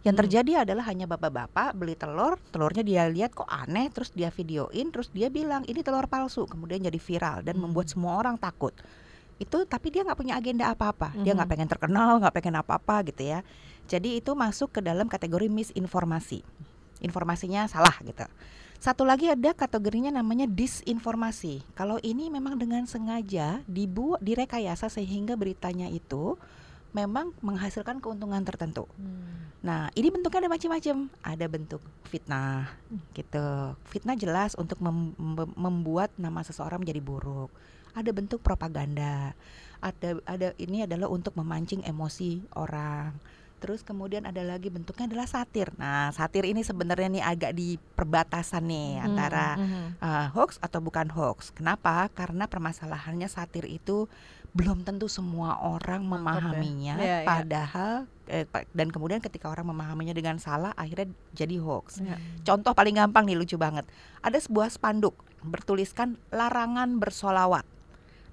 Yang 0.06 0.14
Hmm. 0.14 0.22
terjadi 0.22 0.52
adalah 0.62 0.86
hanya 0.86 1.10
bapak-bapak 1.10 1.74
beli 1.74 1.98
telur, 1.98 2.38
telurnya 2.54 2.86
dia 2.86 3.10
lihat 3.10 3.34
kok 3.34 3.50
aneh, 3.50 3.90
terus 3.90 4.14
dia 4.14 4.30
videoin, 4.30 4.94
terus 4.94 5.10
dia 5.10 5.26
bilang 5.26 5.66
ini 5.66 5.82
telur 5.82 6.06
palsu, 6.06 6.46
kemudian 6.46 6.86
jadi 6.86 7.00
viral 7.02 7.42
dan 7.42 7.58
Hmm. 7.58 7.66
membuat 7.66 7.90
semua 7.90 8.14
orang 8.22 8.38
takut. 8.38 8.70
Itu 9.36 9.68
tapi 9.68 9.92
dia 9.92 10.00
nggak 10.00 10.16
punya 10.16 10.34
agenda 10.40 10.72
apa-apa, 10.72 11.12
dia 11.20 11.36
nggak 11.36 11.44
Mhm. 11.44 11.54
pengen 11.56 11.68
terkenal, 11.68 12.10
nggak 12.20 12.34
pengen 12.34 12.56
apa-apa 12.56 13.04
gitu 13.12 13.22
ya. 13.22 13.44
Jadi 13.86 14.18
itu 14.18 14.32
masuk 14.32 14.72
ke 14.72 14.80
dalam 14.80 15.06
kategori 15.06 15.46
misinformasi, 15.52 16.40
informasinya 17.04 17.68
salah 17.68 17.94
gitu. 18.00 18.24
Satu 18.76 19.08
lagi 19.08 19.32
ada 19.32 19.56
kategorinya 19.56 20.12
namanya 20.12 20.44
disinformasi. 20.44 21.64
Kalau 21.72 21.96
ini 22.04 22.28
memang 22.28 22.60
dengan 22.60 22.84
sengaja 22.84 23.64
dibuat 23.64 24.20
direkayasa 24.20 24.92
sehingga 24.92 25.32
beritanya 25.32 25.88
itu 25.88 26.36
memang 26.92 27.32
menghasilkan 27.44 28.00
keuntungan 28.00 28.40
tertentu. 28.44 28.88
Hmm. 28.96 29.52
Nah, 29.60 29.92
ini 29.92 30.08
bentuknya 30.08 30.48
ada 30.48 30.52
macam-macam. 30.52 30.96
Ada 31.24 31.46
bentuk 31.48 31.80
fitnah 32.08 32.72
gitu. 33.12 33.76
Fitnah 33.88 34.16
jelas 34.16 34.56
untuk 34.56 34.80
mem- 34.80 35.12
membuat 35.56 36.12
nama 36.16 36.40
seseorang 36.40 36.80
menjadi 36.80 37.00
buruk. 37.04 37.52
Ada 37.96 38.12
bentuk 38.12 38.44
propaganda. 38.44 39.32
Ada 39.80 40.20
ada 40.28 40.48
ini 40.60 40.84
adalah 40.84 41.08
untuk 41.08 41.32
memancing 41.32 41.80
emosi 41.84 42.44
orang. 42.52 43.16
Terus 43.56 43.80
kemudian 43.80 44.28
ada 44.28 44.44
lagi 44.44 44.68
bentuknya 44.68 45.08
adalah 45.08 45.24
satir. 45.24 45.72
Nah, 45.80 46.12
satir 46.12 46.44
ini 46.44 46.60
sebenarnya 46.60 47.08
nih 47.08 47.24
agak 47.24 47.52
di 47.56 47.80
perbatasan 47.96 48.68
nih 48.68 49.00
Hmm, 49.00 49.06
antara 49.08 49.56
mhm. 49.56 49.84
uh, 49.96 50.26
hoax 50.36 50.60
atau 50.60 50.84
bukan 50.84 51.08
hoax. 51.08 51.56
Kenapa? 51.56 52.12
Karena 52.12 52.44
permasalahannya 52.44 53.32
satir 53.32 53.64
itu 53.64 54.12
belum 54.56 54.88
tentu 54.88 55.04
semua 55.08 55.60
orang 55.60 56.04
ya. 56.04 56.08
memahaminya, 56.16 56.94
Iya, 56.96 57.16
iya. 57.20 57.28
padahal 57.28 58.08
eh, 58.24 58.48
dan 58.72 58.88
kemudian 58.88 59.20
ketika 59.20 59.52
orang 59.52 59.68
memahaminya 59.68 60.16
dengan 60.16 60.40
salah, 60.40 60.72
akhirnya 60.80 61.12
jadi 61.36 61.60
hoax. 61.60 62.00
Ya. 62.00 62.16
Contoh 62.40 62.72
paling 62.72 62.96
gampang 62.96 63.28
nih 63.28 63.36
lucu 63.36 63.60
banget. 63.60 63.84
Ada 64.24 64.40
sebuah 64.40 64.72
spanduk 64.72 65.12
bertuliskan 65.44 66.16
larangan 66.32 66.96
bersolawat, 66.96 67.68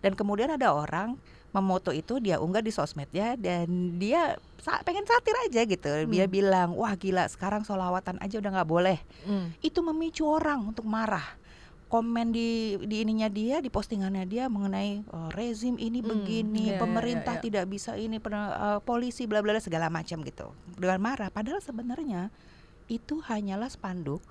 dan 0.04 0.13
kemudian 0.13 0.52
ada 0.52 0.76
orang 0.76 1.16
memoto 1.50 1.94
itu 1.94 2.18
dia 2.18 2.42
unggah 2.42 2.60
di 2.60 2.70
sosmednya 2.70 3.38
dan 3.38 3.96
dia 3.96 4.36
pengen 4.84 5.06
satir 5.06 5.38
aja 5.46 5.62
gitu. 5.63 5.89
Dia 6.10 6.26
Hmm. 6.26 6.34
bilang, 6.34 6.70
wah 6.74 6.92
gila 6.94 7.30
sekarang 7.30 7.62
solawatan 7.62 8.18
aja 8.20 8.42
udah 8.42 8.52
nggak 8.52 8.70
boleh 8.70 8.98
Hmm. 9.24 9.54
itu 9.62 9.80
memicu 9.80 10.26
orang 10.26 10.66
untuk 10.66 10.84
marah 10.84 11.24
komen 11.88 12.34
di 12.34 12.74
di 12.89 13.06
ininya 13.06 13.30
dia 13.30 13.62
di 13.62 13.70
postingannya 13.70 14.26
dia 14.26 14.50
mengenai 14.50 15.06
"Oh, 15.13 15.30
rezim 15.30 15.78
ini 15.78 16.02
Hmm, 16.02 16.10
begini 16.10 16.74
iya, 16.74 16.74
iya, 16.74 16.82
pemerintah 16.82 17.38
iya, 17.38 17.39
iya. 17.39 17.46
tidak 17.46 17.66
bisa 17.70 17.94
ini 17.94 18.18
pen- 18.18 18.34
eh, 18.34 18.82
polisi 18.82 19.30
bla 19.30 19.46
bla 19.46 19.54
bla, 19.54 19.62
segala 19.62 19.94
macam 19.94 20.26
gitu 20.26 20.58
dengan 20.74 20.98
marah 20.98 21.30
padahal 21.30 21.62
sebenarnya 21.62 22.34
itu 22.89 23.22
hanyalah 23.22 23.70
spanduk 23.70 24.26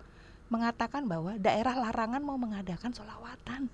mengatakan 0.52 1.02
bahwa 1.02 1.32
daerah 1.36 1.72
larangan 1.74 2.20
mau 2.20 2.36
mengadakan 2.36 2.92
solawatan 2.92 3.72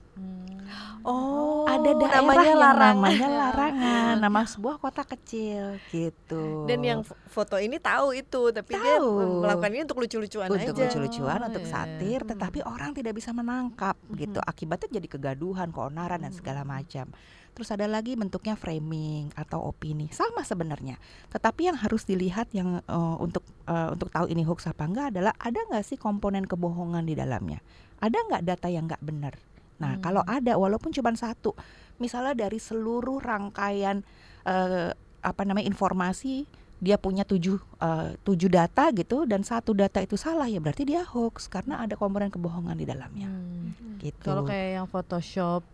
Oh, 1.01 1.63
ada 1.65 1.95
daerah 1.97 2.21
namanya 2.21 2.45
yang 2.45 2.61
larangan. 2.61 2.93
namanya 2.93 3.29
larangan 3.31 4.15
nama 4.25 4.41
sebuah 4.45 4.77
kota 4.77 5.03
kecil 5.07 5.79
gitu 5.89 6.67
Dan 6.67 6.83
yang 6.83 7.01
fo- 7.01 7.15
foto 7.25 7.57
ini 7.57 7.79
tahu 7.79 8.13
itu, 8.13 8.43
tapi 8.51 8.75
dia 8.75 8.99
Tahu. 8.99 9.41
melakukan 9.41 9.71
ini 9.71 9.83
untuk 9.85 9.99
lucu-lucuan 9.99 10.49
untuk 10.49 10.75
aja. 10.75 10.83
lucu-lucuan, 10.85 11.39
Oh, 11.39 11.47
untuk 11.47 11.63
iya. 11.63 11.71
satir, 11.73 12.21
Hmm. 12.21 12.31
tetapi 12.31 12.59
orang 12.61 12.91
tidak 12.93 13.15
bisa 13.15 13.31
menangkap 13.31 13.95
gitu. 14.13 14.37
Mhm. 14.37 14.49
Akibatnya 14.49 14.89
jadi 14.93 15.09
kegaduhan, 15.09 15.71
keonaran 15.71 16.21
dan 16.21 16.33
segala 16.33 16.61
Hmm. 16.61 16.71
macam. 16.75 17.07
Terus 17.59 17.75
ada 17.75 17.91
lagi 17.91 18.15
bentuknya 18.15 18.55
framing 18.55 19.35
atau 19.35 19.59
opini, 19.67 20.07
sama 20.15 20.47
sebenarnya. 20.47 20.95
Tetapi 21.27 21.67
yang 21.67 21.75
harus 21.75 22.07
dilihat 22.07 22.55
yang 22.55 22.79
eh, 22.79 23.17
untuk 23.19 23.43
eh, 23.67 23.91
untuk 23.91 24.15
tahu 24.15 24.31
ini 24.31 24.47
hoax 24.47 24.71
apa 24.71 24.87
enggak 24.87 25.11
adalah 25.11 25.35
ada 25.43 25.59
nggak 25.67 25.83
sih 25.83 25.99
komponen 25.99 26.47
kebohongan 26.47 27.03
di 27.03 27.19
dalamnya? 27.19 27.59
Ada 27.99 28.15
nggak 28.15 28.43
data 28.47 28.71
yang 28.71 28.87
nggak 28.87 29.03
benar? 29.03 29.35
Nah, 29.83 29.99
Hmm. 29.99 30.03
kalau 30.03 30.23
ada 30.23 30.55
walaupun 30.55 30.95
cuma 30.95 31.11
satu, 31.15 31.59
misalnya 31.99 32.47
dari 32.47 32.63
seluruh 32.63 33.19
rangkaian 33.19 34.07
eh, 34.47 34.95
apa 35.19 35.43
namanya 35.43 35.67
informasi 35.67 36.47
dia 36.79 36.95
punya 36.95 37.27
tujuh 37.27 37.59
eh, 37.83 38.15
tujuh 38.23 38.47
data 38.47 38.95
gitu 38.95 39.27
dan 39.27 39.43
satu 39.43 39.75
data 39.75 39.99
itu 39.99 40.15
salah 40.15 40.47
ya 40.47 40.63
berarti 40.63 40.87
dia 40.87 41.03
hoax 41.03 41.51
karena 41.51 41.83
ada 41.83 41.99
komponen 41.99 42.31
kebohongan 42.31 42.79
di 42.79 42.87
dalamnya 42.87 43.27
Hmm. 43.27 43.99
gitu. 43.99 44.31
Kalau 44.31 44.47
kayak 44.47 44.79
yang 44.79 44.87
Photoshop 44.87 45.67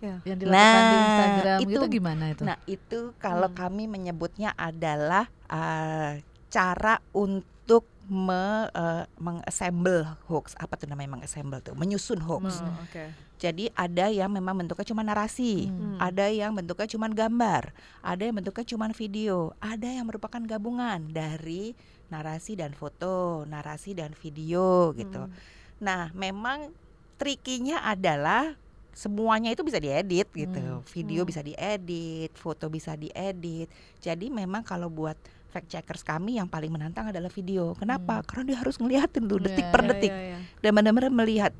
Ya. 0.00 0.16
yang 0.24 0.36
dilakukan 0.36 0.56
di 0.82 0.96
Nah, 0.96 1.04
Instagram 1.04 1.58
itu- 1.60 1.70
gitu 1.70 1.86
gimana 1.92 2.24
itu? 2.32 2.42
Nah, 2.42 2.56
itu 2.64 3.00
kalau 3.16 3.48
Hmm. 3.52 3.56
kami 3.56 3.84
menyebutnya 3.84 4.56
adalah 4.56 5.28
eh, 5.46 6.22
cara 6.46 7.02
untuk 7.10 7.82
me, 8.06 8.70
eh, 8.70 9.04
mengassemble 9.18 10.18
hoax. 10.26 10.54
Apa 10.54 10.74
tuh 10.74 10.86
namanya 10.86 11.18
mengassemble 11.18 11.58
tuh? 11.60 11.74
Menyusun 11.74 12.22
hoax. 12.22 12.62
Hmm. 12.62 12.74
Oke. 12.82 13.04
Jadi 13.36 13.66
ada 13.72 14.06
yang 14.06 14.28
memang 14.28 14.52
bentuknya 14.54 14.84
cuma 14.84 15.00
narasi, 15.00 15.66
Hmm. 15.66 15.96
ada 15.96 16.28
yang 16.28 16.52
bentuknya 16.52 16.86
cuma 16.86 17.08
gambar, 17.08 17.72
ada 17.98 18.22
yang 18.22 18.36
bentuknya 18.36 18.62
cuma 18.64 18.86
video, 18.90 19.56
ada 19.58 19.88
yang 19.88 20.04
merupakan 20.04 20.38
gabungan 20.38 21.08
dari 21.08 21.72
narasi 22.06 22.54
dan 22.54 22.76
foto, 22.76 23.42
narasi 23.44 23.90
dan 23.92 24.12
video 24.12 24.92
gitu. 24.92 25.24
Hmm. 25.24 25.32
Nah, 25.80 26.12
memang 26.12 26.70
trikinya 27.16 27.80
adalah 27.80 28.54
semuanya 28.92 29.54
itu 29.54 29.62
bisa 29.62 29.78
diedit 29.78 30.28
gitu. 30.30 30.58
Hmm. 30.60 30.84
Video 30.90 31.22
Hmm. 31.24 31.30
bisa 31.30 31.40
diedit, 31.40 32.30
foto 32.34 32.66
bisa 32.68 32.94
diedit. 32.94 33.70
Jadi 33.98 34.28
memang 34.28 34.62
kalau 34.66 34.90
buat 34.90 35.16
fact 35.50 35.66
checkers 35.66 36.06
kami 36.06 36.38
yang 36.38 36.46
paling 36.46 36.70
menantang 36.70 37.10
adalah 37.10 37.30
video. 37.30 37.74
Kenapa? 37.74 38.22
Hmm. 38.22 38.26
Karena 38.26 38.42
dia 38.54 38.56
harus 38.62 38.76
ngeliatin 38.78 39.24
tuh 39.26 39.38
detik 39.42 39.66
Iya, 39.66 39.72
per 39.74 39.82
Ya, 39.82 39.88
detik 39.94 40.12
ya, 40.14 40.22
ya. 40.34 40.38
dan 40.62 40.70
benar-benar 40.74 41.10
melihat 41.10 41.52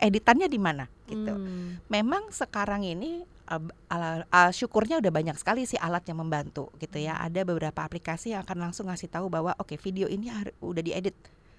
editannya 0.00 0.48
di 0.48 0.58
mana 0.58 0.84
gitu. 1.06 1.34
Hmm. 1.36 1.78
Memang 1.86 2.32
sekarang 2.32 2.82
ini 2.82 3.22
uh, 3.50 3.60
ala- 3.92 4.26
uh, 4.30 4.50
syukurnya 4.50 4.98
udah 4.98 5.12
banyak 5.12 5.36
sekali 5.36 5.68
sih 5.68 5.76
alat 5.76 6.02
yang 6.08 6.18
membantu 6.22 6.72
gitu 6.80 6.98
ya. 6.98 7.14
Hmm. 7.18 7.26
Ada 7.30 7.40
beberapa 7.46 7.80
aplikasi 7.84 8.32
yang 8.34 8.42
akan 8.42 8.70
langsung 8.70 8.88
ngasih 8.88 9.10
tahu 9.12 9.28
bahwa 9.28 9.52
oke 9.60 9.76
video 9.78 10.08
ini 10.08 10.32
udah 10.58 10.82
diedit, 10.82 11.14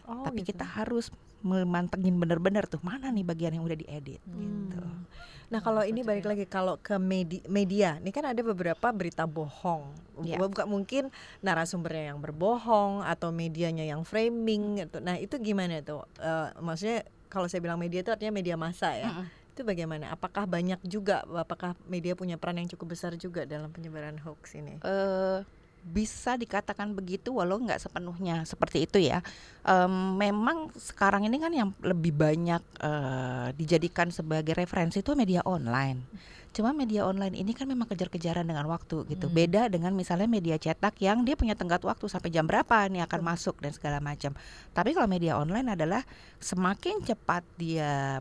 Oh, 0.10 0.26
tapi 0.26 0.42
gitu. 0.42 0.56
kita 0.56 0.66
harus 0.66 1.10
memantengin 1.42 2.14
bener-bener 2.22 2.70
tuh 2.70 2.78
mana 2.86 3.10
nih 3.10 3.26
bagian 3.26 3.58
yang 3.58 3.66
udah 3.66 3.78
diedit 3.78 4.22
gitu. 4.22 4.82
Hmm. 4.82 5.06
Nah 5.52 5.60
kalau 5.60 5.84
ini 5.84 6.00
balik 6.00 6.24
lagi 6.24 6.48
kalau 6.48 6.80
ke 6.80 6.96
medi- 6.96 7.44
media, 7.52 8.00
ini 8.00 8.16
kan 8.16 8.24
ada 8.24 8.40
beberapa 8.40 8.88
berita 8.96 9.28
bohong. 9.28 9.92
Iya. 10.24 10.40
Bukan 10.40 10.64
mungkin 10.64 11.12
narasumbernya 11.44 12.16
yang 12.16 12.24
berbohong 12.24 13.04
atau 13.04 13.36
medianya 13.36 13.84
yang 13.84 14.08
framing. 14.08 14.80
gitu. 14.80 15.04
Nah 15.04 15.20
itu 15.20 15.36
gimana 15.44 15.84
tuh? 15.84 16.08
Eh, 16.24 16.56
maksudnya 16.64 17.04
kalau 17.28 17.52
saya 17.52 17.60
bilang 17.60 17.76
media 17.76 18.00
itu 18.00 18.16
artinya 18.16 18.32
media 18.32 18.56
massa 18.56 18.96
ya. 18.96 19.12
Mm-mm. 19.12 19.28
Itu 19.52 19.68
bagaimana? 19.68 20.16
Apakah 20.16 20.48
banyak 20.48 20.80
juga? 20.88 21.28
Apakah 21.28 21.76
media 21.84 22.16
punya 22.16 22.40
peran 22.40 22.64
yang 22.64 22.72
cukup 22.72 22.96
besar 22.96 23.12
juga 23.20 23.44
dalam 23.44 23.76
penyebaran 23.76 24.24
hoax 24.24 24.56
ini? 24.56 24.80
eh 24.80 25.44
bisa 25.82 26.38
dikatakan 26.38 26.94
begitu 26.94 27.34
walau 27.34 27.58
nggak 27.58 27.82
sepenuhnya 27.82 28.46
seperti 28.46 28.86
itu 28.86 29.02
ya. 29.02 29.26
Em, 29.65 30.15
memang 30.17 30.70
sekarang 30.78 31.26
ini 31.26 31.41
kan 31.41 31.52
yang 31.52 31.70
lebih 31.82 32.13
banyak 32.13 32.62
eh, 32.82 33.48
dijadikan 33.58 34.13
sebagai 34.13 34.54
referensi 34.54 35.02
itu 35.02 35.17
media 35.17 35.41
online. 35.44 36.06
Cuma 36.52 36.76
media 36.76 37.08
online 37.08 37.32
ini 37.39 37.56
kan 37.56 37.63
memang 37.63 37.88
kejar-kejaran 37.88 38.44
dengan 38.44 38.67
waktu 38.67 39.08
gitu. 39.08 39.32
Hmm. 39.32 39.36
Beda 39.36 39.62
dengan 39.72 39.96
misalnya 39.96 40.28
media 40.28 40.60
cetak 40.60 41.00
yang 41.00 41.24
dia 41.24 41.39
punya 41.39 41.56
tenggat 41.56 41.80
waktu 41.88 42.12
sampai 42.12 42.28
jam 42.28 42.44
berapa 42.44 42.91
nih 42.91 43.08
akan 43.08 43.22
masuk 43.24 43.56
dan 43.63 43.72
segala 43.72 44.04
macam. 44.04 44.36
Tapi 44.76 44.91
kalau 44.91 45.08
media 45.08 45.39
online 45.39 45.72
adalah 45.72 46.04
semakin 46.44 47.08
cepat 47.08 47.48
dia 47.56 48.20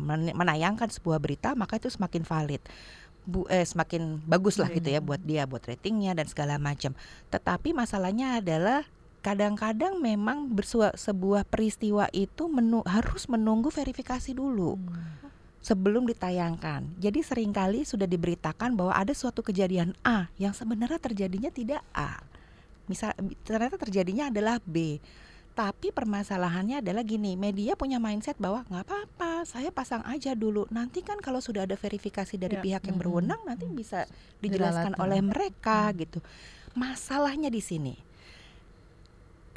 men- 0.00 0.32
menayangkan 0.32 0.88
sebuah 0.88 1.20
berita 1.20 1.52
maka 1.52 1.76
itu 1.76 1.92
semakin 1.92 2.24
valid 2.24 2.64
bu 3.28 3.44
eh 3.52 3.60
semakin 3.60 4.24
bagus 4.24 4.56
lah 4.56 4.72
gitu 4.72 4.88
ya 4.88 5.04
Hmm. 5.04 5.08
buat 5.12 5.20
dia 5.20 5.44
buat 5.44 5.60
ratingnya 5.60 6.16
dan 6.16 6.24
segala 6.24 6.56
macam 6.56 6.96
tetapi 7.28 7.76
masalahnya 7.76 8.40
adalah 8.40 8.88
kadang-kadang 9.20 10.00
memang 10.00 10.48
bersua, 10.48 10.94
sebuah 10.96 11.44
peristiwa 11.44 12.08
itu 12.16 12.48
menu, 12.48 12.80
harus 12.88 13.28
menunggu 13.28 13.68
verifikasi 13.68 14.32
dulu 14.32 14.80
Hmm. 14.80 15.28
sebelum 15.60 16.08
ditayangkan 16.08 16.88
jadi 16.96 17.20
sering 17.20 17.52
kali 17.52 17.84
sudah 17.84 18.08
diberitakan 18.08 18.72
bahwa 18.72 18.96
ada 18.96 19.12
suatu 19.12 19.44
kejadian 19.44 19.92
A 20.00 20.32
yang 20.40 20.56
sebenarnya 20.56 20.96
terjadinya 20.96 21.52
tidak 21.52 21.84
A 21.92 22.24
misal 22.88 23.12
ternyata 23.44 23.76
terjadinya 23.76 24.32
adalah 24.32 24.56
B 24.64 24.96
tapi 25.58 25.90
permasalahannya 25.90 26.78
adalah 26.86 27.02
gini 27.02 27.34
media 27.34 27.74
punya 27.74 27.98
mindset 27.98 28.38
bahwa 28.38 28.62
nggak 28.70 28.86
apa-apa 28.86 29.42
saya 29.42 29.74
pasang 29.74 30.06
aja 30.06 30.38
dulu. 30.38 30.70
Nanti 30.70 31.02
kan 31.02 31.18
kalau 31.18 31.42
sudah 31.42 31.66
ada 31.66 31.74
verifikasi 31.74 32.38
dari 32.38 32.54
Ya. 32.54 32.62
pihak 32.62 32.86
yang 32.86 32.94
berwenang 33.02 33.42
nanti 33.42 33.66
bisa 33.66 34.06
dijelaskan 34.38 34.94
Diralat, 34.94 35.02
oleh 35.02 35.18
mereka 35.18 35.90
gitu. 35.98 36.22
Masalahnya 36.78 37.50
di 37.50 37.58
sini 37.58 38.07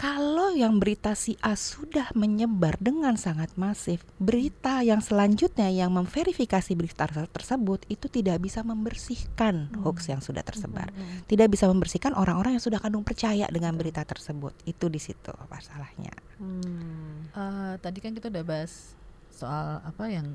kalau 0.01 0.49
yang 0.49 0.81
berita 0.81 1.13
si 1.13 1.37
A 1.45 1.53
sudah 1.53 2.09
menyebar 2.17 2.73
dengan 2.81 3.13
sangat 3.21 3.53
masif, 3.53 4.01
berita 4.17 4.81
yang 4.81 4.97
selanjutnya 4.97 5.69
yang 5.69 5.93
memverifikasi 5.93 6.73
berita 6.73 7.05
tersebut 7.29 7.85
itu 7.85 8.09
tidak 8.09 8.41
bisa 8.41 8.65
membersihkan 8.65 9.69
Hmm. 9.69 9.85
hoax 9.85 10.09
yang 10.09 10.17
sudah 10.17 10.41
tersebar. 10.41 10.89
Hmm. 10.89 11.21
Tidak 11.29 11.45
bisa 11.45 11.69
membersihkan 11.69 12.17
orang-orang 12.17 12.57
yang 12.57 12.65
sudah 12.65 12.81
kandung 12.81 13.05
percaya 13.05 13.45
dengan 13.53 13.77
berita 13.77 14.01
tersebut. 14.01 14.57
Itu 14.65 14.89
di 14.89 14.97
situ 14.97 15.29
masalahnya. 15.45 16.17
Hmm. 16.41 17.29
Eh, 17.29 17.73
tadi 17.77 18.01
kan 18.01 18.17
kita 18.17 18.33
udah 18.33 18.41
bahas 18.41 18.97
soal 19.29 19.85
apa 19.85 20.09
yang 20.09 20.25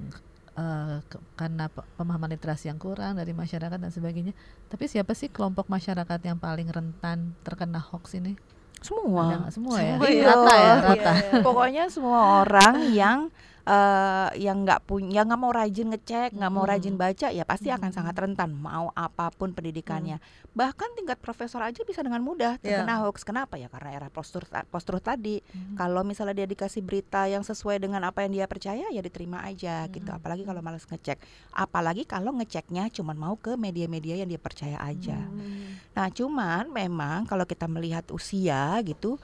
eh, 0.57 1.05
ke- 1.05 1.21
karena 1.37 1.69
pe- 1.69 1.85
pemahaman 2.01 2.33
literasi 2.33 2.73
yang 2.73 2.81
kurang 2.81 3.21
dari 3.21 3.37
masyarakat 3.37 3.77
dan 3.77 3.93
sebagainya. 3.93 4.33
Tapi 4.71 4.89
siapa 4.89 5.13
sih 5.13 5.29
kelompok 5.29 5.69
masyarakat 5.69 6.17
yang 6.25 6.41
paling 6.41 6.71
rentan 6.73 7.35
terkena 7.45 7.77
hoax 7.77 8.17
ini? 8.17 8.39
Ada 8.77 8.85
Semua. 8.85 9.25
nggak? 9.27 9.51
semua, 9.51 9.77
ya? 9.77 9.95
Semua, 9.95 10.09
iya. 10.09 10.27
Rata 10.27 10.53
ya, 10.53 10.61
Iya, 10.63 10.75
rata. 10.79 11.13
iya. 11.15 11.33
Pokoknya 11.41 11.85
semua 11.89 12.21
orang 12.41 12.75
yang 12.93 13.21
eh, 13.67 14.31
yang 14.39 14.63
nggak 14.63 14.87
punya 14.87 15.27
nggak 15.27 15.41
mau 15.41 15.51
rajin 15.51 15.91
ngecek 15.91 16.31
nggak 16.33 16.53
mau 16.55 16.63
Hmm. 16.63 16.71
rajin 16.71 16.95
baca 16.95 17.29
ya 17.29 17.43
pasti 17.43 17.67
akan 17.69 17.91
Hmm. 17.91 17.99
sangat 17.99 18.15
rentan 18.15 18.55
mau 18.55 18.95
apa 18.95 19.27
pun 19.29 19.51
pendidikannya 19.51 20.23
bahkan 20.53 20.87
tingkat 20.95 21.19
profesor 21.19 21.59
aja 21.61 21.83
bisa 21.83 21.99
dengan 21.99 22.23
mudah 22.23 22.63
terkena 22.63 23.03
hoax 23.03 23.21
kenapa 23.21 23.59
ya 23.59 23.67
karena 23.67 23.91
era 23.93 24.07
postur 24.07 24.41
postur 24.65 25.03
tadi 25.03 25.43
Hmm. 25.43 25.75
kalau 25.75 26.01
misalnya 26.01 26.33
dia 26.37 26.47
dikasih 26.47 26.79
berita 26.79 27.27
yang 27.27 27.43
sesuai 27.43 27.83
dengan 27.83 28.07
apa 28.07 28.23
yang 28.23 28.39
dia 28.39 28.47
percaya 28.47 28.87
ya 28.87 29.03
diterima 29.03 29.43
aja 29.43 29.83
gitu 29.89 30.07
Hmm. 30.07 30.15
apalagi 30.15 30.47
kalau 30.47 30.63
malas 30.63 30.87
ngecek 30.87 31.19
apalagi 31.51 32.07
kalau 32.07 32.31
ngeceknya 32.35 32.87
cuma 32.93 33.15
mau 33.15 33.35
ke 33.35 33.59
media-media 33.59 34.15
yang 34.17 34.31
dia 34.31 34.39
percaya 34.39 34.79
aja 34.79 35.19
Hmm. 35.19 35.76
Nah, 35.97 36.09
cuman 36.13 36.69
memang 36.69 37.25
kalau 37.25 37.49
kita 37.49 37.65
melihat 37.67 38.05
usia 38.13 38.77
gitu 38.85 39.17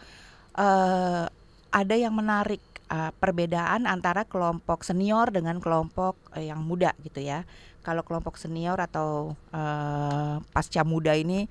eh 0.56 1.26
ada 1.72 1.94
yang 1.96 2.12
menarik 2.16 2.60
eh, 2.92 3.12
perbedaan 3.20 3.88
antara 3.88 4.24
kelompok 4.28 4.84
senior 4.84 5.28
dengan 5.32 5.56
kelompok 5.60 6.16
eh, 6.36 6.48
yang 6.52 6.60
muda 6.64 6.92
gitu 7.04 7.20
ya. 7.24 7.44
Kalau 7.84 8.02
kelompok 8.06 8.36
senior 8.40 8.78
atau 8.80 9.36
eh, 9.52 10.36
pasca 10.54 10.82
muda 10.84 11.12
ini 11.16 11.48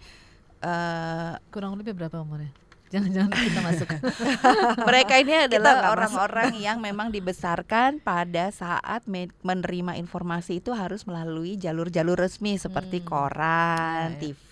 eh 0.62 1.34
Kurang 1.54 1.78
lebih 1.80 1.94
berapa 1.98 2.22
umurnya? 2.22 2.61
Jangan-jangan 2.92 3.32
kita 3.32 3.60
masuk. 3.64 3.88
mereka 4.90 5.14
ini 5.16 5.48
adalah 5.48 5.90
orang-orang 5.90 6.60
yang 6.60 6.78
memang 6.78 7.08
dibesarkan 7.08 8.04
pada 8.04 8.52
saat 8.52 9.08
me- 9.08 9.32
menerima 9.42 9.96
informasi 9.96 10.60
itu 10.60 10.76
harus 10.76 11.08
melalui 11.08 11.56
jalur-jalur 11.56 12.20
resmi 12.20 12.60
seperti 12.60 13.00
Hmm. 13.02 13.08
koran, 13.08 14.08
Ya, 14.12 14.16
ya. 14.16 14.20
TV, 14.20 14.50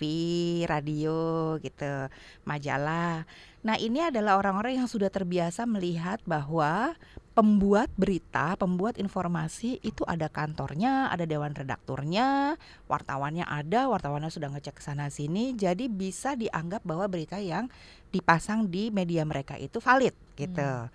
radio 0.64 1.20
gitu, 1.60 2.08
majalah. 2.42 3.28
Nah, 3.60 3.76
ini 3.76 4.00
adalah 4.00 4.40
orang-orang 4.40 4.80
yang 4.80 4.88
sudah 4.88 5.12
terbiasa 5.12 5.68
melihat 5.68 6.16
bahwa 6.24 6.96
pembuat 7.30 7.92
berita, 7.94 8.56
pembuat 8.56 8.96
informasi 8.96 9.78
itu 9.80 10.02
ada 10.04 10.26
kantornya, 10.26 11.08
ada 11.08 11.24
dewan 11.24 11.52
redakturnya, 11.52 12.56
wartawannya 12.84 13.44
ada, 13.44 13.86
wartawannya 13.86 14.28
sudah 14.28 14.50
ngecek 14.50 14.80
ke 14.80 14.82
sana 14.82 15.08
sini, 15.08 15.52
jadi 15.54 15.86
bisa 15.86 16.34
dianggap 16.34 16.82
bahwa 16.82 17.06
berita 17.06 17.36
yang 17.38 17.68
dipasang 18.10 18.66
di 18.66 18.90
media 18.90 19.22
mereka 19.24 19.54
itu 19.56 19.78
valid 19.78 20.14
gitu. 20.34 20.60
Hmm. 20.60 20.90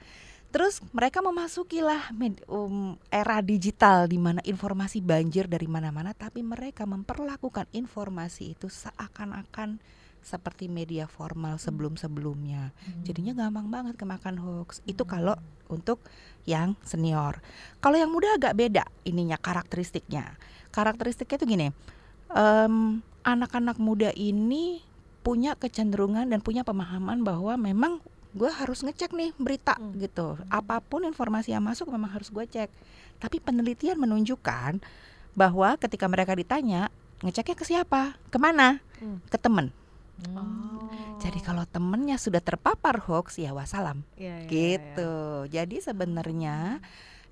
Terus 0.55 0.79
mereka 0.95 1.19
memasukilah 1.19 2.15
med- 2.15 2.39
um, 2.47 2.95
era 3.11 3.43
digital 3.43 4.07
di 4.07 4.15
mana 4.15 4.39
informasi 4.39 5.03
banjir 5.03 5.51
dari 5.51 5.67
mana-mana, 5.67 6.15
tapi 6.15 6.39
mereka 6.47 6.87
memperlakukan 6.87 7.67
informasi 7.75 8.55
itu 8.55 8.71
seakan-akan 8.71 9.83
seperti 10.23 10.71
media 10.71 11.11
formal 11.11 11.59
sebelum-sebelumnya. 11.59 12.71
Jadinya 13.03 13.35
gampang 13.35 13.67
banget 13.67 13.99
kemakan 13.99 14.39
hoax. 14.41 14.79
Itu 14.89 15.03
kalau 15.03 15.35
untuk 15.69 16.01
yang 16.49 16.73
senior. 16.81 17.43
Kalau 17.77 17.99
yang 17.99 18.09
muda 18.09 18.33
agak 18.33 18.57
beda 18.57 18.87
ininya 19.05 19.37
karakteristiknya. 19.37 20.39
Karakteristiknya 20.73 21.35
itu 21.35 21.45
gini. 21.45 21.67
em, 22.33 23.05
anak-anak 23.21 23.77
muda 23.77 24.09
ini 24.17 24.81
punya 25.25 25.57
kecenderungan 25.57 26.29
dan 26.29 26.37
punya 26.45 26.61
pemahaman 26.61 27.25
bahwa 27.25 27.57
memang 27.57 27.97
gue 28.37 28.51
harus 28.51 28.85
ngecek 28.85 29.09
nih 29.17 29.33
berita 29.41 29.73
Hmm. 29.73 29.97
gitu. 29.97 30.37
Apa 30.53 30.85
pun 30.85 31.01
informasi 31.01 31.57
yang 31.57 31.65
masuk 31.65 31.89
memang 31.89 32.13
harus 32.13 32.29
gue 32.29 32.45
cek. 32.45 32.69
Tapi 33.17 33.41
penelitian 33.41 33.97
menunjukkan 33.97 34.85
bahwa 35.33 35.73
ketika 35.81 36.05
mereka 36.05 36.37
ditanya 36.37 36.93
ngeceknya 37.25 37.55
ke 37.57 37.65
siapa, 37.65 38.01
ke 38.29 38.37
mana, 38.37 38.85
Hmm. 39.01 39.17
ke 39.25 39.41
temen. 39.41 39.73
Hmm. 40.21 40.37
Oh. 40.37 40.87
Jadi 41.17 41.41
kalau 41.41 41.65
temennya 41.65 42.21
sudah 42.21 42.39
terpapar 42.43 43.01
hoax 43.09 43.41
ya 43.41 43.49
wassalam 43.55 44.05
iya, 44.13 44.45
iya, 44.45 44.47
gitu. 44.47 45.15
Jadi 45.49 45.81
sebenarnya 45.81 46.79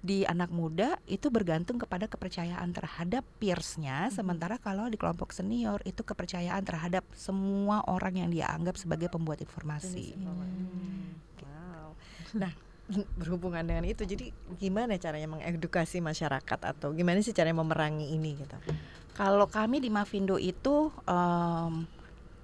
di 0.04 0.28
anak 0.28 0.52
muda 0.52 1.00
itu 1.08 1.32
bergantung 1.32 1.80
kepada 1.80 2.12
kepercayaan 2.12 2.76
terhadap 2.76 3.24
peersnya, 3.40 4.12
sementara 4.12 4.60
kalau 4.60 4.92
di 4.92 5.00
kelompok 5.00 5.32
senior 5.32 5.80
itu 5.88 6.04
kepercayaan 6.04 6.60
terhadap 6.68 7.08
semua 7.16 7.88
orang 7.88 8.20
yang 8.20 8.28
dia 8.28 8.52
anggap 8.52 8.76
sebagai 8.76 9.08
pembuat 9.08 9.40
informasi. 9.40 10.20
informasi. 10.20 10.62
Wow. 11.48 11.90
Nah, 12.34 12.52
berhubungan 13.16 13.64
dengan 13.64 13.86
itu, 13.88 14.04
jadi 14.04 14.34
gimana 14.60 15.00
caranya 15.00 15.30
mengedukasi 15.32 16.04
masyarakat 16.04 16.60
atau 16.60 16.92
gimana 16.92 17.24
sih 17.24 17.32
caranya 17.32 17.64
memerangi 17.64 18.12
ini 18.12 18.36
gitu? 18.36 18.58
Kalau 19.16 19.48
kami 19.48 19.80
di 19.80 19.88
Mavindo 19.94 20.36
itu 20.36 20.92
em, 21.08 21.88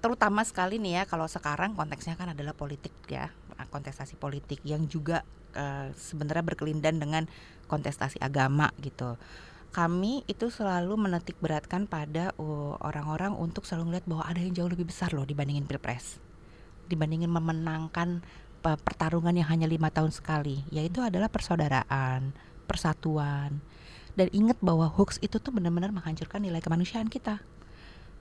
terutama 0.00 0.40
sekali 0.48 0.80
nih 0.80 1.02
ya 1.02 1.04
kalau 1.04 1.28
sekarang 1.28 1.76
konteksnya 1.76 2.16
kan 2.16 2.32
adalah 2.32 2.56
politik 2.56 2.94
ya 3.10 3.28
kontestasi 3.68 4.16
politik 4.16 4.64
yang 4.64 4.88
juga 4.88 5.26
eh, 5.52 5.92
sebenarnya 5.92 6.44
berkelindan 6.54 6.96
dengan 6.96 7.28
kontestasi 7.68 8.18
agama 8.18 8.72
gitu. 8.80 9.20
Kami 9.70 10.26
itu 10.26 10.50
selalu 10.50 10.98
menetik 10.98 11.38
beratkan 11.38 11.86
pada 11.86 12.34
uh, 12.42 12.74
orang-orang 12.82 13.38
untuk 13.38 13.62
selalu 13.62 13.94
melihat 13.94 14.06
bahwa 14.10 14.24
ada 14.26 14.42
yang 14.42 14.50
jauh 14.50 14.66
lebih 14.66 14.90
besar 14.90 15.14
loh 15.14 15.22
dibandingin 15.22 15.62
pilpres, 15.62 16.18
dibandingin 16.90 17.30
memenangkan 17.30 18.18
pe- 18.66 18.80
pertarungan 18.82 19.30
yang 19.30 19.46
hanya 19.46 19.70
lima 19.70 19.94
tahun 19.94 20.10
sekali, 20.10 20.66
yaitu 20.74 20.98
adalah 21.06 21.30
persaudaraan, 21.30 22.34
persatuan, 22.66 23.62
dan 24.18 24.26
ingat 24.34 24.58
bahwa 24.58 24.90
hoax 24.90 25.22
itu 25.22 25.38
tuh 25.38 25.54
benar-benar 25.54 25.94
menghancurkan 25.94 26.42
nilai 26.42 26.58
kemanusiaan 26.58 27.06
kita 27.06 27.38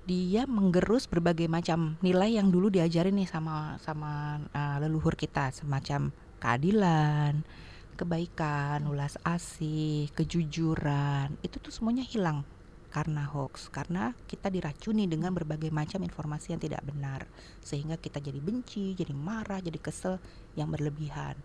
dia 0.09 0.49
menggerus 0.49 1.05
berbagai 1.05 1.45
macam 1.45 1.93
nilai 2.01 2.41
yang 2.41 2.49
dulu 2.49 2.73
diajarin 2.73 3.13
nih 3.13 3.29
sama 3.29 3.77
sama 3.77 4.41
uh, 4.57 4.81
leluhur 4.81 5.13
kita. 5.13 5.53
Semacam 5.53 6.09
keadilan 6.41 7.45
kebaikan 7.93 8.89
ulas 8.89 9.21
asih 9.21 10.09
kejujuran. 10.17 11.37
Itu 11.45 11.61
tuh 11.61 11.69
semuanya 11.69 12.01
hilang 12.01 12.41
karena 12.89 13.29
hoax. 13.29 13.69
Karena 13.69 14.17
kita 14.25 14.49
diracuni 14.49 15.05
dengan 15.05 15.29
berbagai 15.29 15.69
macam 15.69 16.01
informasi 16.01 16.57
yang 16.57 16.61
tidak 16.65 16.81
benar. 16.89 17.29
Sehingga 17.61 18.01
kita 18.01 18.17
jadi 18.17 18.41
benci 18.41 18.97
jadi 18.97 19.13
marah 19.13 19.61
jadi 19.61 19.77
kesel 19.77 20.17
yang 20.57 20.73
berlebihan. 20.73 21.37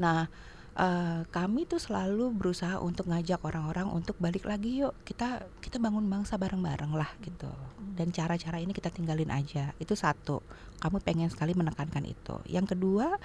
Nah 0.00 0.24
eh, 0.80 1.20
kami 1.28 1.68
tuh 1.68 1.76
selalu 1.76 2.32
berusaha 2.32 2.80
untuk 2.80 3.12
ngajak 3.12 3.44
orang-orang 3.44 3.86
untuk 3.92 4.16
balik 4.16 4.48
lagi 4.48 4.80
yuk. 4.80 4.96
Kita 5.04 5.44
kita 5.60 5.76
bangun 5.76 6.08
bangsa 6.08 6.40
bareng-bareng 6.40 6.92
lah 6.96 7.10
gitu. 7.20 7.52
Dan 7.76 8.10
cara-cara 8.16 8.56
ini 8.56 8.72
kita 8.72 8.88
tinggalin 8.88 9.28
aja. 9.28 9.76
Itu 9.76 9.92
satu. 9.92 10.40
Kamu 10.80 11.04
pengen 11.04 11.28
sekali 11.28 11.52
menekankan 11.52 12.08
itu. 12.08 12.40
Yang 12.48 12.76
kedua 12.76 13.20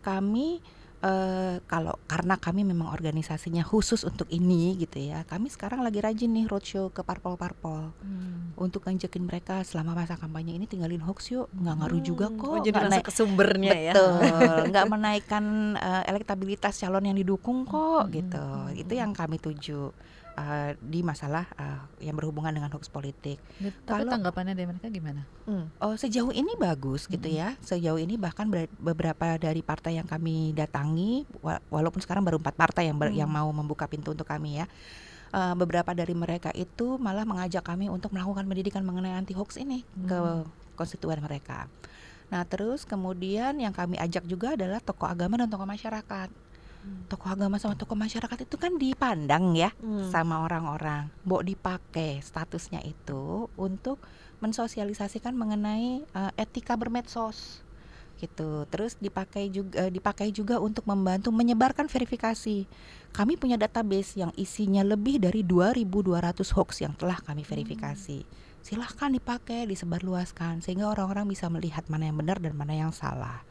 kami 0.00 0.60
eh, 1.04 1.60
kalau 1.62 2.00
karena 2.02 2.34
kami 2.34 2.64
memang 2.64 2.88
organisasinya 2.88 3.60
khusus 3.60 4.02
untuk 4.02 4.24
ini 4.28 4.72
gitu 4.74 4.98
ya 4.98 5.22
kami 5.22 5.46
sekarang 5.46 5.80
lagi 5.80 6.00
rajin 6.00 6.32
nih 6.32 6.46
roadshow 6.46 6.88
ke 6.88 7.00
parpol-parpol 7.00 7.92
Hmm. 7.94 8.56
untuk 8.56 8.82
ngajakin 8.82 9.20
mereka 9.20 9.60
selama 9.62 9.92
masa 9.94 10.14
kampanye 10.14 10.52
ini 10.52 10.64
tinggalin 10.64 11.00
hoax 11.00 11.28
yuk 11.28 11.52
nggak 11.52 11.76
ngaruh 11.76 12.00
juga 12.00 12.26
Hmm. 12.26 12.38
kok 12.38 12.48
Oh, 12.48 12.58
jadi 12.58 12.72
nggak 12.72 12.90
naik- 12.90 13.04
ke 13.04 13.12
sumbernya 13.12 13.72
ya. 13.74 13.92
Betul, 13.92 14.20
nggak 14.70 14.86
menaikkan 14.88 15.44
eh, 15.76 16.02
elektabilitas 16.06 16.74
calon 16.74 17.04
yang 17.04 17.16
didukung 17.16 17.62
kok 17.64 18.06
Hmm, 18.06 18.14
gitu. 18.14 18.40
hmm, 18.40 18.78
Itu 18.78 18.92
yang 18.94 19.12
kami 19.12 19.36
tuju 19.36 19.92
eh, 20.34 20.74
di 20.78 21.00
masalah 21.00 21.46
eh, 21.54 21.80
yang 22.04 22.18
berhubungan 22.18 22.50
dengan 22.50 22.70
hoax 22.70 22.86
politik. 22.86 23.38
Tapi 23.58 24.02
Kalau- 24.04 24.12
tanggapannya 24.12 24.52
dari 24.52 24.66
mereka 24.66 24.86
gimana? 24.88 25.22
Hmm. 25.46 25.70
Oh, 25.78 25.94
sejauh 25.94 26.30
ini 26.30 26.54
bagus 26.54 27.06
gitu 27.06 27.24
Mm-mm. 27.24 27.40
ya. 27.40 27.48
Sejauh 27.60 27.98
ini 27.98 28.18
bahkan 28.18 28.46
ber- 28.46 28.70
beberapa 28.76 29.36
dari 29.36 29.62
partai 29.62 29.96
yang 29.96 30.06
kami 30.06 30.50
datangi, 30.52 31.24
wa- 31.38 31.62
walaupun 31.70 32.02
sekarang 32.02 32.22
baru 32.22 32.38
empat 32.38 32.54
partai 32.54 32.90
yang 32.90 32.98
ber- 32.98 33.10
Hmm. 33.10 33.20
yang 33.24 33.30
mau 33.30 33.46
membuka 33.50 33.86
pintu 33.86 34.10
untuk 34.10 34.26
kami 34.26 34.60
ya. 34.60 34.66
eh, 35.34 35.54
beberapa 35.58 35.90
dari 35.90 36.14
mereka 36.14 36.54
itu 36.54 36.94
malah 36.94 37.26
mengajak 37.26 37.66
kami 37.66 37.90
untuk 37.90 38.14
melakukan 38.14 38.46
pendidikan 38.46 38.86
mengenai 38.86 39.18
anti 39.18 39.34
hoax 39.34 39.58
ini 39.58 39.82
ke 40.06 40.14
Hmm. 40.14 40.46
konstituen 40.78 41.18
mereka. 41.18 41.66
Nah, 42.30 42.46
terus 42.46 42.86
kemudian 42.86 43.58
yang 43.58 43.74
kami 43.74 43.98
ajak 43.98 44.22
juga 44.24 44.54
adalah 44.54 44.78
tokoh 44.78 45.10
agama 45.10 45.34
dan 45.34 45.50
tokoh 45.50 45.66
masyarakat. 45.66 46.30
Tokoh 47.08 47.28
agama 47.32 47.60
sama 47.60 47.76
tokoh 47.76 47.96
masyarakat 47.96 48.48
itu 48.48 48.56
kan 48.56 48.76
dipandang 48.80 49.56
ya 49.56 49.72
Hmm. 49.80 50.08
sama 50.08 50.44
orang-orang. 50.44 51.12
Mbok 51.24 51.42
dipakai 51.44 52.20
statusnya 52.24 52.80
itu 52.84 53.48
untuk 53.56 54.00
mensosialisasikan 54.40 55.32
mengenai 55.36 56.04
eh, 56.04 56.32
etika 56.36 56.76
bermedsos 56.76 57.64
gitu. 58.20 58.64
Terus 58.70 58.96
dipakai 59.02 59.50
juga 59.50 59.90
dipakai 59.90 60.30
juga 60.30 60.62
untuk 60.62 60.86
membantu 60.86 61.34
menyebarkan 61.34 61.90
verifikasi. 61.90 62.64
Kami 63.14 63.36
punya 63.36 63.58
database 63.60 64.18
yang 64.18 64.32
isinya 64.38 64.82
lebih 64.82 65.22
dari 65.22 65.42
2200 65.44 66.54
hoax 66.54 66.82
yang 66.82 66.94
telah 66.96 67.18
kami 67.20 67.42
verifikasi. 67.44 68.24
Silahkan 68.64 69.12
dipakai, 69.12 69.68
disebarluaskan 69.68 70.64
sehingga 70.64 70.88
orang-orang 70.88 71.28
bisa 71.28 71.52
melihat 71.52 71.84
mana 71.92 72.08
yang 72.08 72.16
benar 72.16 72.40
dan 72.40 72.56
mana 72.56 72.72
yang 72.72 72.96
salah. 72.96 73.44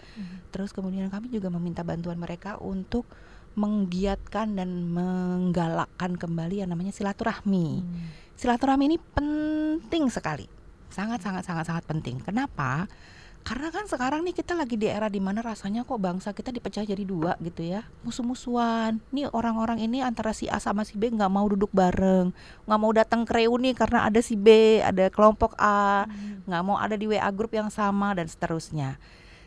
Terus 0.49 0.73
kemudian 0.73 1.05
kami 1.13 1.29
juga 1.29 1.53
meminta 1.53 1.85
bantuan 1.85 2.17
mereka 2.17 2.57
untuk 2.57 3.05
menggiatkan 3.53 4.57
dan 4.57 4.89
menggalakkan 4.89 6.17
kembali 6.17 6.65
yang 6.65 6.73
namanya 6.73 6.89
silaturahmi. 6.89 7.69
Hmm. 7.85 8.09
Silaturahmi 8.33 8.89
ini 8.89 8.97
penting 8.97 10.09
sekali. 10.09 10.49
Sangat 10.89 11.21
sangat 11.21 11.45
sangat 11.45 11.69
sangat 11.69 11.85
penting. 11.85 12.17
Kenapa? 12.17 12.89
Karena 13.43 13.75
kan 13.75 13.83
sekarang 13.91 14.23
nih 14.23 14.31
kita 14.39 14.55
lagi 14.55 14.79
di 14.79 14.87
era 14.87 15.11
di 15.11 15.19
mana 15.19 15.43
rasanya 15.43 15.83
kok 15.83 15.99
bangsa 15.99 16.31
kita 16.31 16.55
dipecah 16.55 16.87
jadi 16.87 17.03
dua 17.03 17.35
gitu 17.43 17.59
ya. 17.59 17.83
Musuh-musuhan. 18.07 19.03
Nih 19.11 19.27
orang-orang 19.35 19.83
ini 19.83 19.99
antara 19.99 20.31
si 20.31 20.47
A 20.47 20.63
sama 20.63 20.87
si 20.87 20.95
B 20.95 21.11
nggak 21.11 21.27
mau 21.27 21.43
duduk 21.43 21.67
bareng. 21.75 22.31
Nggak 22.63 22.79
mau 22.79 22.91
datang 22.95 23.27
ke 23.27 23.35
reuni 23.35 23.75
karena 23.75 24.07
ada 24.07 24.23
si 24.23 24.39
B 24.39 24.79
Ada 24.79 25.11
kelompok 25.11 25.59
A. 25.59 26.07
Nggak 26.47 26.63
mau 26.63 26.79
ada 26.79 26.95
di 26.95 27.03
WA 27.03 27.27
grup 27.35 27.51
yang 27.51 27.67
sama 27.67 28.15
dan 28.15 28.31
seterusnya 28.31 28.95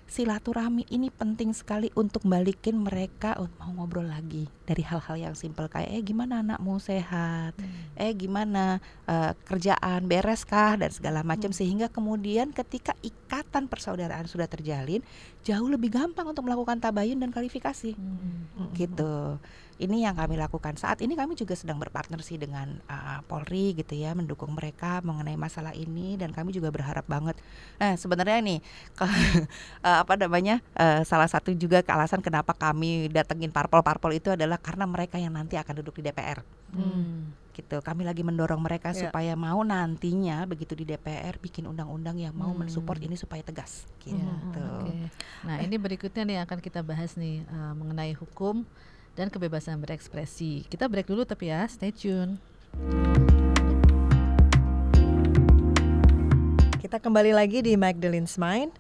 silaturahmi 0.07 0.87
ini 0.89 1.11
penting 1.11 1.51
sekali 1.51 1.91
untuk 1.99 2.23
balikin 2.23 2.79
mereka 2.79 3.35
untuk 3.43 3.59
mau 3.59 3.83
ngobrol 3.83 4.07
lagi 4.07 4.47
dari 4.63 4.83
hal-hal 4.87 5.19
yang 5.19 5.35
simpel 5.35 5.67
kayak 5.67 5.91
eh 5.91 6.03
gimana 6.03 6.43
anakmu? 6.47 6.79
Sehat? 6.79 7.59
Eh 7.99 8.15
gimana? 8.15 8.79
Eh, 9.07 9.33
kerjaan 9.47 10.07
beres 10.07 10.47
kah? 10.47 10.79
dan 10.79 10.91
segala 10.95 11.27
macam. 11.27 11.51
Sehingga 11.51 11.91
kemudian 11.91 12.55
ketika 12.55 12.95
ikatan 13.03 13.67
persaudaraan 13.67 14.27
sudah 14.31 14.47
terjalin 14.47 15.03
jauh 15.47 15.71
lebih 15.71 15.95
gampang 15.95 16.27
untuk 16.27 16.43
melakukan 16.43 16.83
tabayun 16.83 17.23
dan 17.23 17.31
klarifikasi 17.31 17.95
Hmm. 17.95 18.75
gitu. 18.75 19.39
Ini 19.77 20.09
yang 20.09 20.17
kami 20.17 20.41
lakukan 20.41 20.75
saat 20.75 21.05
ini 21.05 21.13
kami 21.13 21.37
juga 21.37 21.53
sedang 21.53 21.77
berpartner 21.77 22.25
sih 22.25 22.41
dengan 22.41 22.81
uh, 22.89 23.21
Polri 23.29 23.77
gitu 23.77 23.93
ya 23.93 24.17
mendukung 24.17 24.57
mereka 24.57 25.05
mengenai 25.05 25.37
masalah 25.37 25.77
ini 25.77 26.17
dan 26.17 26.33
kami 26.33 26.51
juga 26.51 26.73
berharap 26.73 27.05
banget. 27.05 27.37
Nah 27.77 27.93
sebenarnya 27.95 28.41
nih 28.41 28.59
ke- 28.99 29.45
uh, 29.85 29.99
apa 30.03 30.17
namanya 30.17 30.65
uh, 30.75 31.05
salah 31.05 31.29
satu 31.29 31.53
juga 31.53 31.85
alasan 31.87 32.25
kenapa 32.25 32.57
kami 32.57 33.13
datengin 33.13 33.53
parpol-parpol 33.53 34.17
itu 34.17 34.33
adalah 34.33 34.57
karena 34.57 34.89
mereka 34.89 35.21
yang 35.21 35.37
nanti 35.37 35.55
akan 35.55 35.85
duduk 35.85 36.01
di 36.01 36.09
DPR 36.09 36.41
Hmm. 36.67 37.31
Gitu. 37.57 37.81
Kami 37.81 38.05
lagi 38.05 38.21
mendorong 38.21 38.61
mereka 38.61 38.93
Ya. 38.93 39.09
supaya 39.09 39.33
mau 39.33 39.65
nantinya 39.65 40.45
begitu 40.45 40.77
di 40.77 40.85
DPR 40.85 41.41
bikin 41.41 41.65
undang-undang 41.65 42.21
yang 42.21 42.37
mau 42.37 42.53
Hmm. 42.53 42.63
mensupport 42.63 43.01
ini 43.01 43.17
supaya 43.17 43.41
tegas 43.41 43.89
gitu. 43.99 44.21
Ya, 44.21 44.37
Oke. 44.77 45.09
Nah, 45.43 45.57
ini 45.65 45.81
berikutnya 45.81 46.23
nih 46.23 46.39
akan 46.45 46.61
kita 46.61 46.85
bahas 46.85 47.17
nih 47.17 47.41
eh, 47.43 47.73
mengenai 47.73 48.13
hukum 48.13 48.69
dan 49.17 49.33
kebebasan 49.33 49.81
berekspresi. 49.81 50.69
Kita 50.69 50.85
break 50.85 51.09
dulu 51.09 51.25
tapi 51.25 51.49
ya, 51.49 51.65
stay 51.65 51.89
tune. 51.89 52.37
Kita 56.77 57.03
kembali 57.03 57.35
lagi 57.35 57.65
di 57.65 57.75
Magdalene's 57.75 58.37
Mind. 58.37 58.71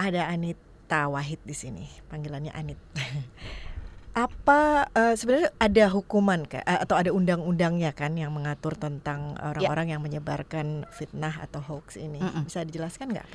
Ada 0.00 0.30
Anita 0.30 1.04
Wahid 1.04 1.42
di 1.44 1.52
sini, 1.52 1.84
panggilannya 2.08 2.48
Anit. 2.50 2.80
Apa 4.10 4.90
eh, 4.90 5.14
sebenarnya 5.14 5.54
ada 5.62 5.84
hukuman 5.94 6.42
kah? 6.42 6.62
Eh, 6.66 6.78
atau 6.82 6.98
ada 6.98 7.14
undang-undangnya 7.14 7.94
kan 7.94 8.18
yang 8.18 8.34
mengatur 8.34 8.74
tentang 8.74 9.38
orang-orang 9.38 9.94
yang 9.94 10.02
menyebarkan 10.02 10.86
fitnah 10.90 11.38
atau 11.38 11.62
hoax 11.62 11.94
ini? 11.94 12.18
Mm-mm. 12.18 12.50
Bisa 12.50 12.66
dijelaskan 12.66 13.14
nggak? 13.14 13.28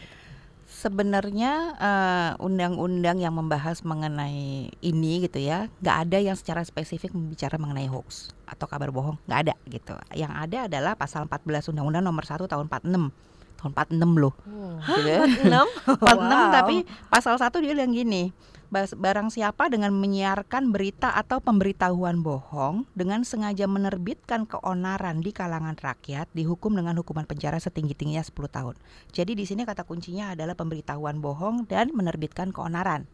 Sebenarnya 0.67 1.79
eh, 1.79 2.31
undang-undang 2.43 3.23
yang 3.23 3.31
membahas 3.31 3.87
mengenai 3.87 4.67
ini 4.83 5.13
gitu 5.23 5.39
ya, 5.39 5.71
nggak 5.79 5.97
ada 6.09 6.17
yang 6.19 6.35
secara 6.35 6.67
spesifik 6.67 7.15
membicara 7.15 7.55
mengenai 7.55 7.87
hoax 7.87 8.35
atau 8.43 8.67
kabar 8.67 8.91
bohong, 8.91 9.15
nggak 9.31 9.39
ada 9.47 9.55
gitu. 9.71 9.95
Yang 10.11 10.33
ada 10.35 10.57
adalah 10.67 10.93
pasal 10.99 11.23
14 11.31 11.71
Undang-Undang 11.71 12.03
Nomor 12.03 12.25
1 12.27 12.51
Tahun 12.51 12.67
46 12.67 13.35
tahun 13.55 13.71
46 13.73 14.21
loh. 14.21 14.33
Oh. 14.45 14.77
Gitu. 14.77 15.09
46 15.47 15.97
46 15.97 16.51
tapi 16.61 16.75
pasal 17.09 17.39
1 17.41 17.49
dia 17.63 17.71
bilang 17.73 17.95
gini. 17.95 18.29
Barang 18.73 19.29
siapa 19.29 19.69
dengan 19.69 19.93
menyiarkan 19.93 20.73
berita 20.73 21.13
atau 21.13 21.37
pemberitahuan 21.37 22.25
bohong 22.25 22.89
dengan 22.97 23.21
sengaja 23.21 23.69
menerbitkan 23.69 24.49
keonaran 24.49 25.21
di 25.21 25.29
kalangan 25.29 25.77
rakyat 25.77 26.25
dihukum 26.33 26.73
dengan 26.73 26.97
hukuman 26.97 27.29
penjara 27.29 27.61
setinggi-tingginya 27.61 28.25
10 28.25 28.33
tahun. 28.49 28.75
Jadi 29.13 29.37
di 29.37 29.45
sini 29.45 29.69
kata 29.69 29.85
kuncinya 29.85 30.33
adalah 30.33 30.57
pemberitahuan 30.57 31.21
bohong 31.21 31.69
dan 31.69 31.93
menerbitkan 31.93 32.49
keonaran. 32.49 33.05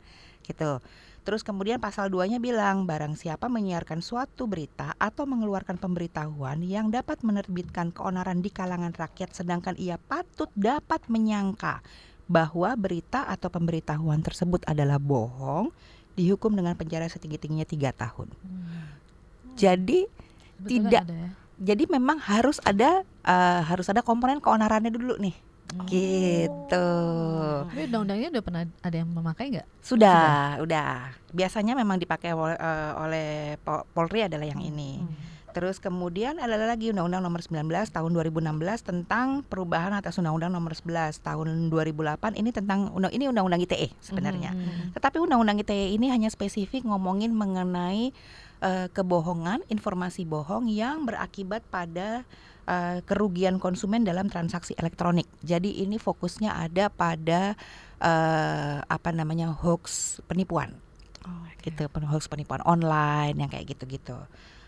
Gitu. 0.48 0.80
Terus 1.22 1.46
kemudian 1.46 1.78
pasal 1.78 2.10
2-nya 2.10 2.42
bilang 2.42 2.90
barang 2.90 3.14
siapa 3.14 3.46
menyiarkan 3.46 4.02
suatu 4.02 4.50
berita 4.50 4.98
atau 4.98 5.30
mengeluarkan 5.30 5.78
pemberitahuan 5.78 6.66
yang 6.66 6.90
dapat 6.90 7.22
menerbitkan 7.22 7.94
keonaran 7.94 8.42
di 8.42 8.50
kalangan 8.50 8.90
rakyat 8.90 9.30
sedangkan 9.30 9.78
ia 9.78 10.02
patut 10.02 10.50
dapat 10.58 11.06
menyangka 11.14 11.86
bahwa 12.32 12.72
berita 12.80 13.28
atau 13.28 13.52
pemberitahuan 13.52 14.24
tersebut 14.24 14.64
adalah 14.64 14.96
bohong 14.96 15.68
dihukum 16.16 16.56
dengan 16.56 16.80
penjara 16.80 17.12
setinggi-tingginya 17.12 17.68
tiga 17.68 17.92
tahun. 17.92 18.32
Hmm. 18.40 18.88
Jadi 19.60 20.08
Sebetulnya 20.62 20.88
Tidak. 20.88 21.04
ada 21.04 21.16
ya. 21.18 21.30
jadi 21.60 21.84
memang 21.92 22.18
harus 22.22 22.62
ada 22.64 23.04
eh, 23.04 23.62
harus 23.68 23.90
ada 23.92 24.00
komponen 24.00 24.40
keonarannya 24.40 24.96
dulu 24.96 25.20
nih. 25.20 25.36
Hmm. 25.72 25.88
Gitu. 25.88 26.88
Tapi 27.68 27.82
undang-undangnya 27.88 28.28
udah 28.32 28.44
pernah 28.44 28.62
ada 28.68 28.96
yang 28.96 29.10
memakai 29.12 29.46
nggak? 29.56 29.68
Sudah, 29.84 30.60
udah. 30.64 31.16
Biasanya 31.32 31.76
memang 31.80 32.00
dipakai 32.00 32.32
oleh, 32.36 32.56
eh, 32.60 32.92
oleh 33.00 33.30
Po- 33.64 33.88
Polri 33.92 34.24
adalah 34.24 34.48
yang 34.48 34.60
ini. 34.64 35.04
Hmm. 35.04 35.16
Terus 35.52 35.78
kemudian 35.84 36.40
ada 36.40 36.56
lagi 36.56 36.90
Undang-Undang 36.96 37.24
Nomor 37.24 37.42
19 37.44 37.68
Tahun 37.92 38.12
2016 38.12 38.88
tentang 38.88 39.44
perubahan 39.46 39.92
atas 39.92 40.16
Undang-Undang 40.18 40.52
Nomor 40.56 40.74
11 40.74 41.20
Tahun 41.22 41.48
2008 41.70 42.40
ini 42.40 42.50
tentang 42.56 42.90
undang 42.96 43.12
ini 43.12 43.28
Undang-Undang 43.28 43.62
ITE 43.68 43.92
sebenarnya. 44.00 44.56
Hmm. 44.56 44.96
Tetapi 44.96 45.20
Undang-Undang 45.20 45.62
ITE 45.62 45.96
ini 45.96 46.08
hanya 46.08 46.32
spesifik 46.32 46.88
ngomongin 46.88 47.36
mengenai 47.36 48.16
eh, 48.64 48.88
kebohongan, 48.90 49.68
informasi 49.68 50.24
bohong 50.24 50.72
yang 50.72 51.04
berakibat 51.04 51.62
pada 51.68 52.24
eh, 52.66 53.00
kerugian 53.04 53.60
konsumen 53.60 54.08
dalam 54.08 54.32
transaksi 54.32 54.72
elektronik. 54.80 55.28
Jadi 55.44 55.84
ini 55.84 56.00
fokusnya 56.00 56.56
ada 56.56 56.88
pada 56.88 57.60
eh, 58.00 58.78
apa 58.82 59.10
namanya 59.12 59.52
hoax 59.52 60.20
penipuan 60.26 60.80
Oh, 61.22 61.46
gitu 61.62 61.86
pen- 61.86 62.10
hoax 62.10 62.26
penipuan 62.26 62.66
online 62.66 63.38
yang 63.38 63.50
kayak 63.50 63.78
gitu-gitu. 63.78 64.18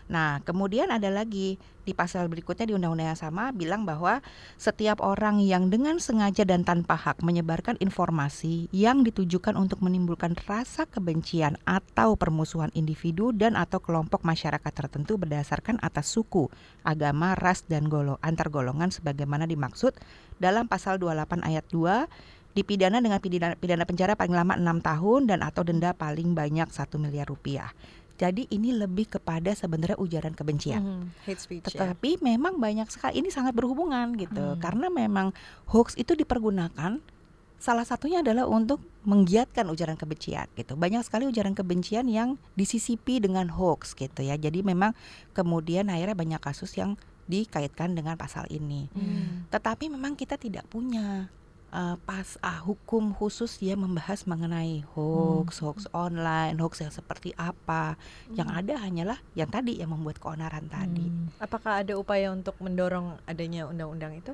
Nah, 0.04 0.44
kemudian 0.44 0.92
ada 0.92 1.08
lagi 1.08 1.56
di 1.84 1.92
pasal 1.92 2.28
berikutnya 2.28 2.68
di 2.68 2.74
undang-undang 2.76 3.12
yang 3.12 3.20
sama 3.20 3.52
bilang 3.52 3.84
bahwa 3.84 4.24
setiap 4.56 5.04
orang 5.04 5.40
yang 5.40 5.68
dengan 5.68 6.00
sengaja 6.00 6.44
dan 6.48 6.64
tanpa 6.64 6.96
hak 6.96 7.20
menyebarkan 7.20 7.76
informasi 7.80 8.72
yang 8.72 9.04
ditujukan 9.04 9.56
untuk 9.56 9.84
menimbulkan 9.84 10.36
rasa 10.48 10.88
kebencian 10.88 11.60
atau 11.68 12.16
permusuhan 12.16 12.72
individu 12.72 13.32
dan 13.32 13.56
atau 13.56 13.80
kelompok 13.80 14.24
masyarakat 14.24 14.72
tertentu 14.72 15.20
berdasarkan 15.20 15.80
atas 15.80 16.08
suku, 16.08 16.48
agama, 16.84 17.36
ras 17.36 17.64
dan 17.68 17.88
golo 17.88 18.16
antar 18.24 18.48
golongan 18.48 18.92
sebagaimana 18.92 19.44
dimaksud 19.44 19.92
dalam 20.40 20.68
pasal 20.68 20.96
28 21.00 21.44
ayat 21.44 21.64
2 21.68 22.44
dipidana 22.54 23.02
dengan 23.02 23.18
pidana, 23.18 23.84
penjara 23.84 24.14
paling 24.14 24.32
lama 24.32 24.54
enam 24.54 24.78
tahun 24.78 25.26
dan 25.26 25.42
atau 25.42 25.66
denda 25.66 25.90
paling 25.90 26.38
banyak 26.38 26.70
satu 26.70 27.02
miliar 27.02 27.26
rupiah. 27.26 27.74
Jadi 28.14 28.46
ini 28.54 28.70
lebih 28.70 29.10
kepada 29.18 29.50
sebenarnya 29.58 29.98
ujaran 29.98 30.38
kebencian. 30.38 30.80
Mhm, 30.80 31.02
hate 31.26 31.40
speech 31.42 31.64
ya. 31.74 31.82
Tetapi 31.82 32.22
memang 32.22 32.62
banyak 32.62 32.86
sekali 32.86 33.18
ini 33.18 33.28
sangat 33.34 33.58
berhubungan 33.58 34.14
gitu 34.14 34.54
Hmm. 34.54 34.60
karena 34.62 34.86
memang 34.86 35.34
hoax 35.66 35.98
itu 35.98 36.14
dipergunakan 36.14 37.02
salah 37.58 37.86
satunya 37.88 38.20
adalah 38.20 38.44
untuk 38.44 38.78
menggiatkan 39.08 39.66
ujaran 39.66 39.96
kebencian 39.96 40.46
gitu. 40.54 40.76
Banyak 40.76 41.02
sekali 41.02 41.24
ujaran 41.26 41.56
kebencian 41.56 42.06
yang 42.06 42.36
disisipi 42.54 43.18
dengan 43.18 43.50
hoax 43.50 43.96
gitu 43.96 44.20
ya. 44.22 44.36
Jadi 44.38 44.62
memang 44.62 44.92
kemudian 45.32 45.88
akhirnya 45.90 46.14
banyak 46.14 46.40
kasus 46.44 46.76
yang 46.76 46.94
dikaitkan 47.24 47.96
dengan 47.96 48.20
pasal 48.20 48.44
ini. 48.52 48.92
Hmm. 48.92 49.48
Tetapi 49.48 49.88
memang 49.88 50.12
kita 50.12 50.36
tidak 50.36 50.68
punya 50.68 51.32
uh, 51.74 51.96
pas 52.06 52.38
ah, 52.40 52.62
hukum 52.62 53.10
khusus 53.10 53.58
yang 53.58 53.82
membahas 53.82 54.24
mengenai 54.24 54.86
hoax, 54.94 55.58
hoax 55.58 55.90
online, 55.90 56.56
hoax 56.62 56.80
yang 56.80 56.94
seperti 56.94 57.34
apa. 57.34 57.98
Yang 58.32 58.48
ada 58.54 58.74
hanyalah 58.80 59.18
yang 59.34 59.50
tadi 59.50 59.82
yang 59.82 59.90
membuat 59.90 60.22
keonaran 60.22 60.70
tadi. 60.70 61.10
Hmm. 61.10 61.28
Apakah 61.42 61.82
ada 61.82 61.98
upaya 61.98 62.30
untuk 62.30 62.54
mendorong 62.62 63.18
adanya 63.26 63.66
undang-undang 63.66 64.14
itu? 64.14 64.32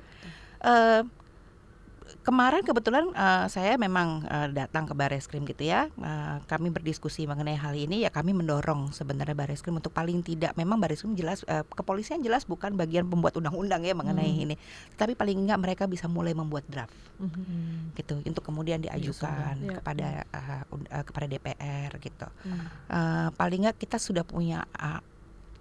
Eh, 0.60 1.02
kemarin 2.20 2.60
kebetulan 2.60 3.08
eh, 3.10 3.46
saya 3.46 3.74
memang 3.74 4.22
eh, 4.22 4.48
datang 4.50 4.84
ke 4.84 4.92
Bareskrim 4.92 5.42
gitu 5.44 5.62
ya. 5.62 5.86
Eh, 5.90 6.36
kami 6.44 6.68
berdiskusi 6.68 7.24
mengenai 7.24 7.54
hal 7.54 7.72
ini 7.72 8.02
ya 8.02 8.10
kami 8.10 8.32
mendorong 8.32 8.90
sebenarnya 8.90 9.32
Bareskrim 9.32 9.74
untuk 9.74 9.90
paling 9.90 10.20
tidak 10.20 10.52
memang 10.54 10.76
Bareskrim 10.76 11.12
jelas 11.12 11.42
eh, 11.44 11.62
kepolisian 11.66 12.20
jelas 12.20 12.44
bukan 12.44 12.74
bagian 12.74 13.04
pembuat 13.04 13.34
undang-undang 13.34 13.82
ya 13.82 13.92
mengenai 13.92 14.28
Hmm. 14.28 14.44
ini. 14.44 14.54
Tapi 14.92 15.12
paling 15.12 15.40
enggak 15.40 15.58
mereka 15.58 15.84
bisa 15.84 16.06
mulai 16.06 16.32
membuat 16.32 16.64
draft. 16.66 16.94
Hmm. 17.20 17.92
gitu 17.92 18.16
untuk 18.16 18.40
kemudian 18.40 18.80
diajukan 18.80 19.52
Iya. 19.60 19.76
kepada 19.76 20.08
eh, 20.24 20.62
un- 20.72 20.88
eh, 20.88 21.04
kepada 21.04 21.26
DPR 21.26 21.92
gitu. 21.98 22.24
Hmm. 22.42 22.64
Eh, 22.88 23.28
paling 23.30 23.60
nggak 23.62 23.76
kita 23.76 23.96
sudah 23.96 24.24
punya 24.24 24.64
eh, 24.72 25.00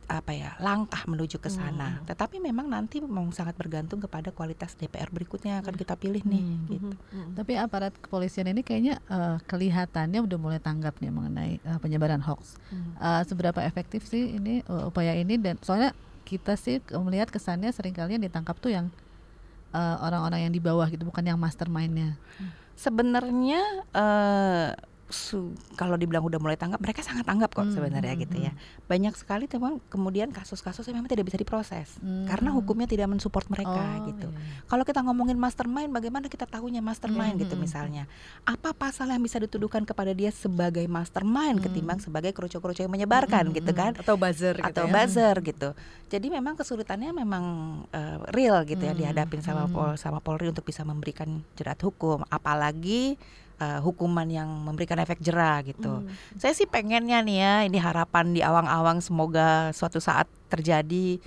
apa 0.10 0.34
ya 0.34 0.58
langkah 0.58 1.06
menuju 1.06 1.38
ke 1.38 1.54
sana. 1.54 2.02
Hmm. 2.02 2.06
Tetapi 2.10 2.42
memang 2.42 2.66
nanti 2.66 2.98
memang 2.98 3.30
sangat 3.30 3.54
bergantung 3.54 4.02
kepada 4.02 4.34
kualitas 4.34 4.74
DPR 4.74 5.14
berikutnya 5.14 5.56
yang 5.56 5.62
akan 5.62 5.78
kita 5.78 5.94
pilih 5.94 6.26
nih. 6.26 6.44
Hmm. 6.44 6.66
Gitu. 6.66 6.94
Mhm. 6.98 7.14
Mhm. 7.14 7.32
Tapi 7.38 7.52
aparat 7.62 7.94
kepolisian 8.02 8.50
ini 8.50 8.66
kayaknya 8.66 8.98
eh, 9.06 9.38
kelihatannya 9.46 10.20
udah 10.26 10.38
mulai 10.42 10.58
tanggap 10.58 10.98
nih 10.98 11.14
mengenai 11.14 11.62
eh, 11.62 11.80
penyebaran 11.80 12.26
hoax. 12.26 12.58
Hmm. 12.74 12.98
Eh, 12.98 13.24
seberapa 13.30 13.62
efektif 13.62 14.10
sih 14.10 14.34
ini 14.42 14.66
eh, 14.66 14.84
upaya 14.90 15.14
ini 15.14 15.38
dan 15.38 15.62
soalnya 15.62 15.94
kita 16.26 16.58
sih 16.58 16.82
melihat 16.98 17.30
kesannya 17.30 17.70
sering 17.70 17.94
kali 17.94 18.18
yang 18.18 18.26
ditangkap 18.26 18.58
tuh 18.58 18.74
yang 18.74 18.90
eh, 19.78 19.96
orang-orang 20.02 20.50
yang 20.50 20.54
di 20.54 20.62
bawah 20.62 20.90
gitu 20.90 21.06
bukan 21.06 21.22
yang 21.22 21.38
mastermindnya. 21.38 22.18
Sebenarnya 22.74 23.62
eh 23.94 24.89
su- 25.10 25.52
kalau 25.74 25.98
dibilang 25.98 26.22
udah 26.22 26.38
mulai 26.38 26.54
tanggap, 26.54 26.78
mereka 26.80 27.02
sangat 27.02 27.26
tanggap 27.26 27.50
kok 27.52 27.66
Hmm, 27.66 27.74
sebenarnya 27.74 28.14
hmm, 28.14 28.24
gitu 28.24 28.38
ya. 28.40 28.54
Banyak 28.86 29.18
sekali 29.18 29.50
teman 29.50 29.82
kemudian 29.90 30.30
kasus-kasus 30.30 30.86
yang 30.86 31.02
memang 31.02 31.10
tidak 31.10 31.26
bisa 31.28 31.38
diproses 31.38 31.98
Hmm. 31.98 32.30
karena 32.30 32.54
hukumnya 32.54 32.86
tidak 32.86 33.10
mensupport 33.10 33.50
mereka 33.50 33.82
Oh, 34.00 34.06
gitu. 34.06 34.30
iya. 34.30 34.62
Kalau 34.66 34.86
kita 34.86 35.02
ngomongin 35.02 35.36
mastermind, 35.36 35.90
bagaimana 35.90 36.30
kita 36.30 36.46
tahunya 36.46 36.80
mastermind 36.80 37.36
Hmm, 37.36 37.44
gitu 37.44 37.58
hmm, 37.58 37.64
misalnya? 37.66 38.04
Apa 38.46 38.72
pasal 38.72 39.10
yang 39.10 39.20
bisa 39.20 39.42
dituduhkan 39.42 39.82
kepada 39.82 40.14
dia 40.14 40.30
sebagai 40.30 40.86
mastermind 40.86 41.58
Hmm. 41.58 41.66
ketimbang 41.66 42.00
sebagai 42.00 42.30
kerucu-kerucu 42.32 42.86
yang 42.86 42.94
menyebarkan 42.94 43.50
Hmm, 43.50 43.58
gitu 43.58 43.74
hmm, 43.74 43.80
kan? 43.82 43.92
Atau 43.98 44.14
buzzer 44.16 44.54
gitu 44.56 44.70
atau 44.70 44.86
ya. 44.86 44.94
buzzer 44.94 45.36
gitu. 45.42 45.70
Jadi 46.08 46.28
memang 46.30 46.54
kesulitannya 46.54 47.12
memang 47.12 47.46
eh, 47.90 48.18
real 48.30 48.62
gitu 48.64 48.86
ya 48.86 48.94
Hmm, 48.94 49.02
dihadapin 49.02 49.42
sama 49.42 49.66
hmm. 49.66 49.74
Pol 49.74 49.90
sama 49.98 50.22
Polri 50.22 50.48
untuk 50.48 50.64
bisa 50.64 50.86
memberikan 50.86 51.42
jerat 51.58 51.82
hukum, 51.82 52.22
apalagi 52.30 53.18
eh, 53.60 53.80
hukuman 53.84 54.26
yang 54.26 54.48
memberikan 54.48 54.98
efek 55.00 55.20
jerah 55.20 55.62
gitu. 55.68 56.04
Hmm. 56.04 56.10
Saya 56.40 56.56
sih 56.56 56.66
pengennya 56.66 57.20
nih 57.22 57.38
ya, 57.38 57.54
ini 57.68 57.78
harapan 57.78 58.32
di 58.32 58.42
awang-awang 58.42 59.04
semoga 59.04 59.70
suatu 59.76 60.00
saat 60.00 60.26
terjadi. 60.48 61.20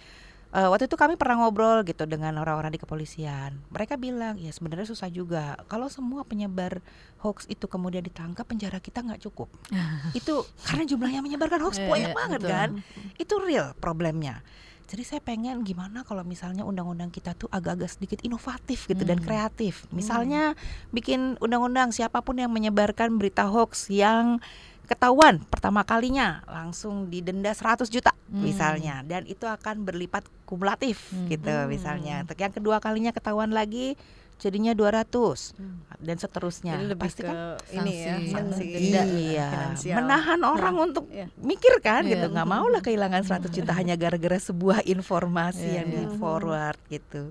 Eh, 0.52 0.68
waktu 0.68 0.84
itu 0.84 1.00
kami 1.00 1.16
pernah 1.16 1.40
ngobrol 1.40 1.80
gitu 1.80 2.04
dengan 2.04 2.36
orang-orang 2.36 2.76
di 2.76 2.80
kepolisian. 2.80 3.56
Mereka 3.72 3.96
bilang 3.96 4.36
ya 4.36 4.52
sebenarnya 4.52 4.84
susah 4.84 5.08
juga. 5.08 5.56
Kalau 5.64 5.88
semua 5.88 6.28
penyebar 6.28 6.84
hoax 7.24 7.48
itu 7.48 7.64
kemudian 7.64 8.04
ditangkap, 8.04 8.44
penjara 8.44 8.76
kita 8.76 9.00
nggak 9.00 9.24
cukup. 9.24 9.48
itu 10.18 10.44
karena 10.68 10.84
jumlah 10.84 11.08
yang 11.08 11.24
menyebarkan 11.24 11.60
hoax 11.64 11.80
Iya, 11.80 11.88
banyak 11.88 12.12
iya, 12.12 12.18
banget 12.20 12.40
betul. 12.44 12.52
kan. 12.52 12.68
Itu 13.16 13.34
real 13.40 13.72
problemnya. 13.80 14.44
Jadi 14.88 15.02
saya 15.02 15.20
pengen 15.20 15.62
gimana 15.62 16.02
kalau 16.02 16.20
misalnya 16.22 16.62
undang-undang 16.62 17.08
kita 17.08 17.32
tuh 17.32 17.48
agak-agak 17.48 17.88
sedikit 17.88 18.18
inovatif 18.20 18.84
gitu 18.86 19.02
dan 19.02 19.20
Hmm. 19.20 19.26
kreatif. 19.26 19.86
Misalnya 19.88 20.52
bikin 20.90 21.38
undang-undang 21.38 21.90
siapa 21.90 22.20
pun 22.20 22.36
yang 22.36 22.52
menyebarkan 22.52 23.16
berita 23.16 23.48
hoax 23.48 23.88
yang 23.88 24.42
ketahuan 24.84 25.40
pertama 25.48 25.86
kalinya 25.86 26.42
langsung 26.44 27.08
didenda 27.08 27.54
100 27.54 27.88
juta 27.88 28.12
Hmm. 28.28 28.44
misalnya 28.44 29.00
dan 29.06 29.24
itu 29.24 29.48
akan 29.48 29.88
berlipat 29.88 30.26
kumulatif 30.44 31.08
Hmm. 31.08 31.30
gitu 31.30 31.48
Hmm. 31.48 31.70
misalnya. 31.70 32.26
Untuk 32.26 32.36
yang 32.36 32.52
kedua 32.52 32.76
kalinya 32.76 33.10
ketahuan 33.10 33.54
lagi 33.54 33.96
jadinya 34.42 34.74
200 34.74 35.54
Hmm. 35.54 35.86
dan 36.02 36.18
seterusnya. 36.18 36.74
Jadi 36.74 36.86
lebih 36.90 37.06
Pasti 37.06 37.22
ke 37.22 37.30
kan 37.30 37.78
ini 37.78 37.92
ya, 37.94 38.14
sanksi, 38.26 38.64
denda 38.66 39.02
iya, 39.06 39.48
finansial. 39.48 39.96
menahan 40.02 40.40
orang 40.42 40.74
untuk 40.82 41.06
Iya. 41.06 41.30
mikir 41.38 41.78
kan 41.78 42.02
Iya. 42.02 42.18
gitu 42.18 42.26
nggak 42.28 42.48
mau 42.50 42.66
lah 42.66 42.82
kehilangan 42.82 43.22
100 43.22 43.54
juta 43.54 43.70
hanya 43.72 43.94
gara-gara 43.94 44.36
sebuah 44.36 44.82
informasi 44.82 45.62
Iya, 45.64 45.76
yang 45.78 45.88
iya. 45.88 45.96
di 45.96 46.18
forward 46.18 46.78
gitu 46.90 47.30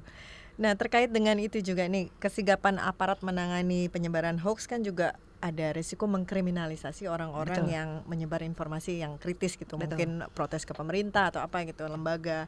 Nah, 0.56 0.78
terkait 0.78 1.10
dengan 1.10 1.42
itu 1.42 1.58
juga 1.58 1.90
nih, 1.90 2.14
kesigapan 2.22 2.78
aparat 2.78 3.26
menangani 3.26 3.90
penyebaran 3.90 4.38
hoax 4.38 4.70
kan 4.70 4.86
juga 4.86 5.18
ada 5.42 5.74
risiko 5.74 6.06
mengkriminalisasi 6.06 7.10
orang-orang 7.10 7.66
yang 7.66 7.90
menyebar 8.06 8.46
informasi 8.46 9.02
yang 9.02 9.18
kritis 9.18 9.58
gitu. 9.58 9.74
Betul. 9.74 9.98
Mungkin 9.98 10.10
protes 10.38 10.62
ke 10.62 10.78
pemerintah 10.78 11.34
atau 11.34 11.42
apa 11.42 11.66
gitu, 11.66 11.90
lembaga. 11.90 12.46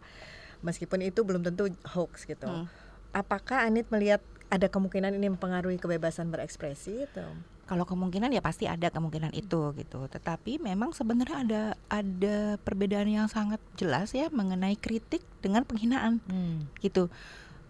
Meskipun 0.61 1.01
itu 1.01 1.26
belum 1.26 1.41
tentu 1.41 1.74
hoax 1.89 2.30
gitu. 2.30 2.45
Hmm. 2.45 2.70
Apakah 3.11 3.66
Anit 3.66 3.89
melihat 3.89 4.22
ada 4.54 4.70
kemungkinan 4.70 5.18
ini 5.18 5.34
mempengaruhi 5.34 5.82
kebebasan 5.82 6.30
berekspresi 6.30 7.10
atau 7.10 7.26
kalau 7.64 7.88
kemungkinan 7.88 8.30
ya 8.36 8.43
pasti 8.43 8.68
ada 8.68 8.91
kemungkinan 8.91 9.32
itu 9.34 9.74
gitu. 9.80 10.06
Tetapi 10.06 10.60
memang 10.62 10.91
sebenarnya 10.91 11.38
ada 11.41 11.62
ada 11.88 12.38
perbedaan 12.62 13.10
yang 13.10 13.28
sangat 13.32 13.58
jelas 13.80 14.12
ya 14.14 14.30
mengenai 14.30 14.78
kritik 14.78 15.24
dengan 15.41 15.64
penghinaan 15.66 16.22
Hmm. 16.28 16.70
gitu. 16.84 17.08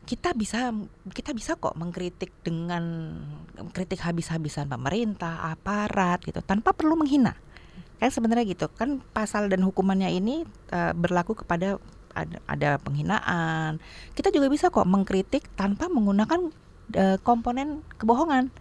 Kita 0.03 0.35
bisa 0.35 0.75
kita 1.13 1.31
bisa 1.31 1.55
kok 1.55 1.77
mengkritik 1.79 2.33
dengan 2.43 3.15
kritik 3.71 4.03
habis-habisan 4.03 4.67
pemerintah, 4.67 5.53
aparat 5.55 6.19
gitu 6.25 6.43
tanpa 6.43 6.73
perlu 6.75 6.99
menghina. 6.99 7.37
Kan 8.01 8.09
sebenarnya 8.11 8.49
gitu. 8.49 8.67
Kan 8.73 8.99
pasal 9.13 9.47
dan 9.47 9.63
hukumannya 9.63 10.09
ini 10.09 10.43
eh, 10.73 10.91
berlaku 10.97 11.37
kepada 11.45 11.79
ada, 12.17 12.37
ada 12.49 12.69
penghinaan. 12.81 13.81
Kita 14.17 14.29
juga 14.29 14.49
bisa 14.49 14.69
kok 14.69 14.89
mengkritik 14.89 15.49
tanpa 15.57 15.89
menggunakan 15.89 16.62
eh, 16.91 17.17
komponen 17.23 17.79
kebohongan. 17.95 18.51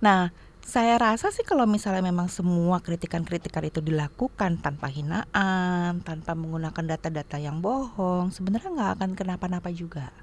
Nah, 0.00 0.32
saya 0.62 0.94
rasa 0.94 1.34
sih 1.34 1.42
kalau 1.42 1.66
misalnya 1.66 2.06
memang 2.06 2.30
semua 2.30 2.78
kritikan-kritikan 2.78 3.66
itu 3.66 3.82
dilakukan 3.82 4.62
tanpa 4.62 4.86
hinaan, 4.88 6.00
tanpa 6.06 6.38
menggunakan 6.38 6.96
data-data 6.96 7.36
yang 7.42 7.58
bohong, 7.58 8.30
sebenarnya 8.30 8.70
nggak 8.70 8.90
akan 8.98 9.10
kenapa-napa 9.18 9.68
juga. 9.74 10.14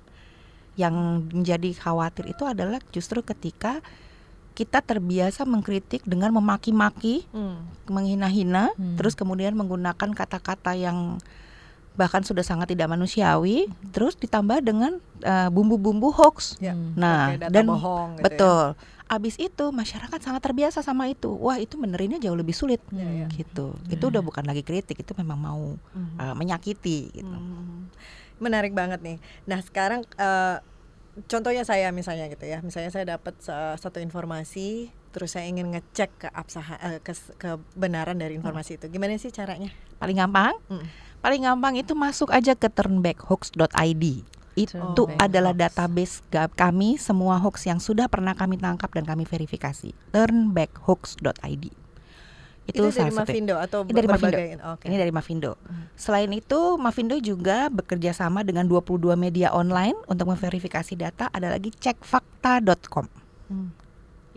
Yang 0.79 0.95
menjadi 1.35 1.69
khawatir 1.75 2.31
itu 2.31 2.47
adalah 2.47 2.79
justru 2.95 3.19
ketika 3.19 3.83
kita 4.55 4.83
terbiasa 4.83 5.47
mengkritik 5.47 6.03
dengan 6.03 6.35
memaki-maki, 6.35 7.27
menghina-hina, 7.87 8.75
Hmm. 8.75 8.95
terus 8.99 9.15
kemudian 9.15 9.55
menggunakan 9.55 10.11
kata-kata 10.15 10.75
yang 10.75 11.19
bahkan 11.93 12.21
sudah 12.21 12.41
sangat 12.41 12.69
tidak 12.69 12.87
manusiawi, 12.87 13.65
terus 13.89 14.13
ditambah 14.15 14.59
dengan 14.59 14.97
eh, 15.19 15.49
bumbu-bumbu 15.49 16.09
hoax. 16.09 16.55
Ya. 16.57 16.71
Hmm. 16.71 16.95
Nah, 16.95 17.35
dan 17.35 17.65
bohong 17.65 18.09
gitu 18.15 18.21
ya. 18.21 18.25
betul. 18.25 18.63
Abis 19.05 19.35
itu 19.35 19.65
masyarakat 19.69 20.15
sangat 20.17 20.39
terbiasa 20.39 20.79
sama 20.79 21.05
itu. 21.05 21.33
Wah, 21.33 21.57
itu 21.57 21.75
benerinnya 21.75 22.21
jauh 22.21 22.37
lebih 22.37 22.53
sulit. 22.53 22.77
Ya, 22.89 23.25
ya. 23.25 23.27
Gitu. 23.27 23.73
Hmm. 23.73 23.89
Itu 23.89 24.07
udah 24.07 24.21
bukan 24.21 24.43
lagi 24.43 24.61
kritik, 24.61 24.95
itu 24.95 25.11
memang 25.13 25.37
mau 25.37 25.63
Mhm. 25.89 26.15
eh, 26.15 26.35
menyakiti 26.35 26.99
gitu. 27.11 27.27
Hmm. 27.31 27.89
Menarik 28.37 28.71
banget 28.71 29.01
nih. 29.01 29.17
Nah 29.43 29.59
sekarang 29.59 30.05
eh, 30.15 30.57
contohnya 31.25 31.63
saya 31.63 31.89
misalnya 31.89 32.29
gitu 32.29 32.45
ya, 32.45 32.61
misalnya 32.61 32.89
saya 32.89 33.05
dapat 33.09 33.35
sa- 33.39 33.75
satu 33.75 33.99
informasi, 33.99 34.87
terus 35.09 35.33
saya 35.33 35.49
ingin 35.49 35.67
ngecek 35.69 36.09
ke 36.17 36.27
absaha, 36.29 36.77
eh, 36.79 36.99
kes- 37.01 37.33
kebenaran 37.35 38.15
dari 38.15 38.37
informasi 38.37 38.77
itu. 38.77 38.85
Gimana 38.87 39.17
sih 39.17 39.27
caranya? 39.29 39.73
Paling 39.97 40.15
gampang, 40.15 40.55
Mm. 40.69 40.85
Paling 41.19 41.45
gampang 41.45 41.79
itu 41.79 41.93
masuk 41.95 42.31
aja 42.31 42.55
ke 42.55 42.67
turnbackhoax.id. 42.67 44.05
Itu 44.59 44.75
Turnback 44.75 45.23
adalah 45.23 45.53
database 45.55 46.19
kami 46.59 46.99
semua 46.99 47.39
hoax 47.39 47.63
yang 47.63 47.79
sudah 47.79 48.11
pernah 48.11 48.35
kami 48.35 48.59
tangkap 48.59 48.91
dan 48.91 49.07
kami 49.07 49.23
verifikasi. 49.23 49.95
Turnbackhoax.id. 50.11 51.65
Itu, 52.69 52.85
dari 52.85 52.93
salah 52.93 53.13
satu- 53.25 53.33
Mavindo 53.33 53.55
atau 53.57 53.79
Ini 53.81 53.93
dari 53.97 54.07
Mavindo. 54.07 54.37
Oke. 54.77 54.83
Ini 54.85 54.95
dari 55.01 55.11
Mavindo. 55.15 55.51
Hmm. 55.57 55.89
Selain 55.97 56.29
itu, 56.29 56.59
Mavindo 56.77 57.17
juga 57.17 57.65
bekerja 57.73 58.13
sama 58.13 58.45
dengan 58.45 58.69
22 58.69 59.17
media 59.17 59.49
online 59.49 59.97
untuk 60.05 60.29
memverifikasi 60.29 60.93
data. 60.93 61.33
Ada 61.33 61.49
lagi 61.57 61.73
cekfakta.com. 61.73 63.09
Hmm. 63.49 63.73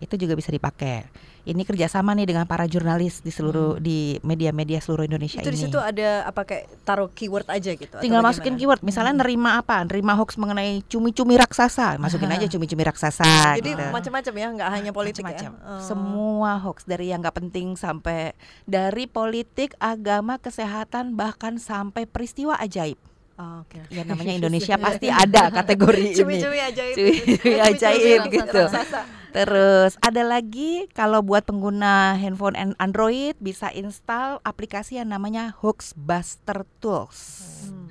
Itu 0.01 0.17
juga 0.17 0.33
bisa 0.33 0.49
dipakai. 0.49 1.13
Ini 1.43 1.67
kerjasama 1.67 2.15
nih 2.15 2.31
dengan 2.31 2.47
para 2.47 2.71
jurnalis 2.71 3.19
di 3.19 3.35
seluruh 3.35 3.83
di 3.83 4.15
media-media 4.23 4.79
seluruh 4.79 5.03
Indonesia 5.11 5.43
Itu 5.43 5.51
di 5.51 5.59
ini. 5.59 5.65
situ 5.67 5.75
ada 5.75 6.23
apa 6.23 6.47
kayak 6.47 6.71
taruh 6.87 7.11
keyword 7.11 7.51
aja 7.51 7.75
gitu? 7.75 7.99
Tinggal 7.99 8.23
masukin 8.23 8.55
keyword, 8.55 8.79
misalnya 8.87 9.27
nerima 9.27 9.59
apa? 9.59 9.83
Nerima 9.83 10.15
hoax 10.15 10.39
mengenai 10.39 10.87
cumi-cumi 10.87 11.35
raksasa, 11.35 11.99
masukin 11.99 12.31
aja 12.31 12.47
cumi-cumi 12.47 12.87
raksasa. 12.87 13.59
Jadi 13.59 13.75
gitu. 13.75 13.85
macam-macam 13.91 14.35
ya, 14.39 14.47
nggak 14.55 14.71
hanya 14.71 14.91
politik 14.95 15.27
Macam-macam. 15.27 15.53
ya. 15.59 15.67
Oh. 15.67 15.81
Semua 15.83 16.51
hoax 16.63 16.87
dari 16.87 17.11
yang 17.11 17.19
nggak 17.19 17.35
penting 17.35 17.75
sampai 17.75 18.39
dari 18.63 19.11
politik, 19.11 19.75
agama, 19.83 20.39
kesehatan, 20.39 21.19
bahkan 21.19 21.59
sampai 21.59 22.07
peristiwa 22.07 22.55
ajaib. 22.63 23.03
Oh, 23.35 23.67
Oke. 23.67 23.83
Ya 23.91 24.07
namanya 24.07 24.37
Indonesia 24.39 24.79
pasti 24.79 25.11
ada 25.11 25.51
kategori 25.51 26.15
ini. 26.15 26.19
Cumi-cumi 26.23 26.59
ajaib. 26.63 26.95
Cumi-cumi 26.95 27.59
ajaib 27.59 27.99
cumi-cumi 28.31 28.37
gitu. 28.39 28.61
raksasa. 28.63 29.22
Terus 29.33 29.97
ada 30.05 30.23
lagi 30.23 30.87
kalau 30.93 31.25
buat 31.25 31.49
pengguna 31.49 32.21
handphone 32.21 32.53
an- 32.55 32.77
Android 32.77 33.33
bisa 33.41 33.73
install 33.73 34.45
aplikasi 34.45 35.01
yang 35.01 35.09
namanya 35.09 35.57
Hoaxbuster 35.57 36.69
Tools. 36.79 37.19
Hmm. 37.67 37.89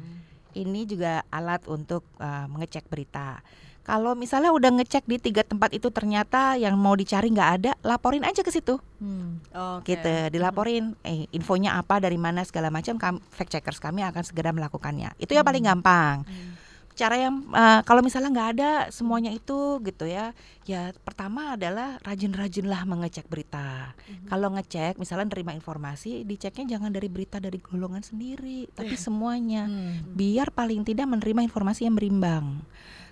Ini 0.53 0.85
juga 0.85 1.25
alat 1.33 1.65
untuk 1.65 2.05
uh, 2.21 2.45
mengecek 2.45 2.85
berita. 2.85 3.41
Kalau 3.81 4.13
misalnya 4.13 4.53
udah 4.53 4.69
ngecek 4.77 5.09
di 5.09 5.17
tiga 5.17 5.41
tempat 5.41 5.73
itu 5.73 5.89
ternyata 5.89 6.53
yang 6.53 6.77
mau 6.77 6.93
dicari 6.93 7.33
nggak 7.33 7.51
ada, 7.57 7.71
laporin 7.81 8.21
aja 8.21 8.45
ke 8.45 8.53
situ, 8.53 8.77
Hmm. 9.01 9.41
Oke. 9.81 9.97
gitu. 9.97 10.29
Dilaporin, 10.29 10.93
eh 11.01 11.25
infonya 11.33 11.81
apa 11.81 11.97
dari 11.97 12.21
mana 12.21 12.45
segala 12.45 12.69
macam, 12.69 13.01
fact 13.33 13.49
checkers 13.49 13.81
kami 13.81 14.05
akan 14.05 14.21
segera 14.21 14.53
melakukannya. 14.53 15.17
Itu 15.17 15.33
yang 15.33 15.41
paling 15.41 15.65
gampang. 15.65 16.21
Hmm. 16.29 16.60
Cara 16.91 17.15
yang 17.17 17.47
uh, 17.49 17.81
kalau 17.87 18.03
misalnya 18.03 18.29
nggak 18.29 18.49
ada 18.57 18.71
semuanya 18.91 19.31
itu 19.31 19.79
gitu 19.81 20.05
ya, 20.05 20.35
ya 20.67 20.91
pertama 21.01 21.55
adalah 21.55 21.97
rajin-rajinlah 22.03 22.83
mengecek 22.85 23.25
berita. 23.31 23.95
Kalau 24.27 24.51
ngecek, 24.53 24.99
misalnya 24.99 25.31
nerima 25.31 25.55
informasi, 25.55 26.27
diceknya 26.27 26.77
jangan 26.77 26.91
dari 26.91 27.07
berita 27.07 27.39
dari 27.39 27.57
golongan 27.57 28.03
sendiri, 28.03 28.67
tapi 28.75 28.95
semuanya 28.99 29.65
Hmm. 29.65 30.15
biar 30.15 30.51
paling 30.51 30.83
tidak 30.83 31.07
menerima 31.07 31.47
informasi 31.47 31.87
yang 31.87 31.95
berimbang. 31.95 32.61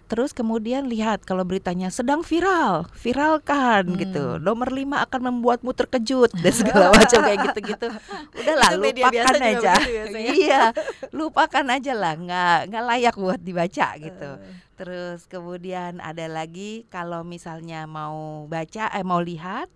Terus 0.10 0.34
kemudian 0.34 0.90
lihat 0.90 1.22
kalau 1.22 1.46
beritanya 1.46 1.94
sedang 1.94 2.26
viral, 2.26 2.90
viralkan 2.98 3.94
Hmm. 3.94 3.96
gitu. 3.96 4.26
Nomor 4.42 4.74
5 4.74 5.06
akan 5.06 5.22
membuatmu 5.30 5.70
terkejut 5.72 6.34
dan 6.34 6.50
segala 6.60 6.90
macam 6.90 7.22
kayak 7.22 7.40
gitu-gitu. 7.48 7.88
Udahlah 8.34 8.72
lupakan 8.74 9.36
aja. 9.38 9.74
biasanya. 9.78 10.32
iya, 10.42 10.64
lupakan 11.12 11.66
aja 11.70 11.94
lah, 11.94 12.14
nggak 12.18 12.58
nggak 12.68 12.84
layak 12.86 13.16
buat 13.16 13.40
dibaca 13.40 13.88
gitu. 13.96 14.30
Eh, 14.36 14.58
Terus 14.74 15.28
kemudian 15.28 16.00
ada 16.00 16.26
lagi 16.26 16.88
kalau 16.88 17.22
misalnya 17.22 17.84
mau 17.84 18.48
baca 18.48 18.88
eh 18.90 19.04
mau 19.04 19.20
lihat 19.20 19.68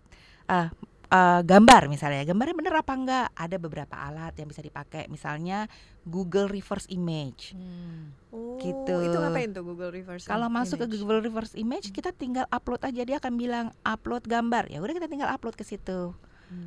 eh 0.47 0.71
eh, 1.14 1.41
gambar 1.45 1.82
misalnya. 1.88 2.26
Gambarnya 2.26 2.55
bener 2.57 2.74
apa 2.74 2.93
enggak? 2.97 3.28
Ada 3.38 3.57
beberapa 3.61 3.95
alat 3.95 4.34
yang 4.34 4.49
bisa 4.49 4.66
dipakai. 4.66 5.05
Misalnya 5.07 5.70
Google 6.03 6.49
Reverse 6.49 6.89
Image. 6.89 7.53
Hmm. 7.53 8.11
oh, 8.34 8.57
Gitu. 8.57 8.95
Itu 9.05 9.18
ngapain 9.22 9.53
tuh 9.53 9.64
Google 9.64 9.93
Reverse? 9.93 10.26
kalau 10.26 10.49
masuk 10.49 10.84
ke? 10.84 10.97
Google 10.97 11.22
Reverse 11.22 11.53
Image 11.53 11.93
kita 11.93 12.09
tinggal 12.11 12.49
upload 12.49 12.82
aja. 12.82 13.05
Dia 13.05 13.18
akan 13.22 13.34
bilang 13.38 13.66
upload 13.86 14.26
gambar. 14.26 14.74
Ya 14.74 14.82
udah 14.82 14.93
kita 14.97 15.07
tinggal 15.07 15.30
upload 15.30 15.53
ke 15.53 15.64
situ. 15.64 16.18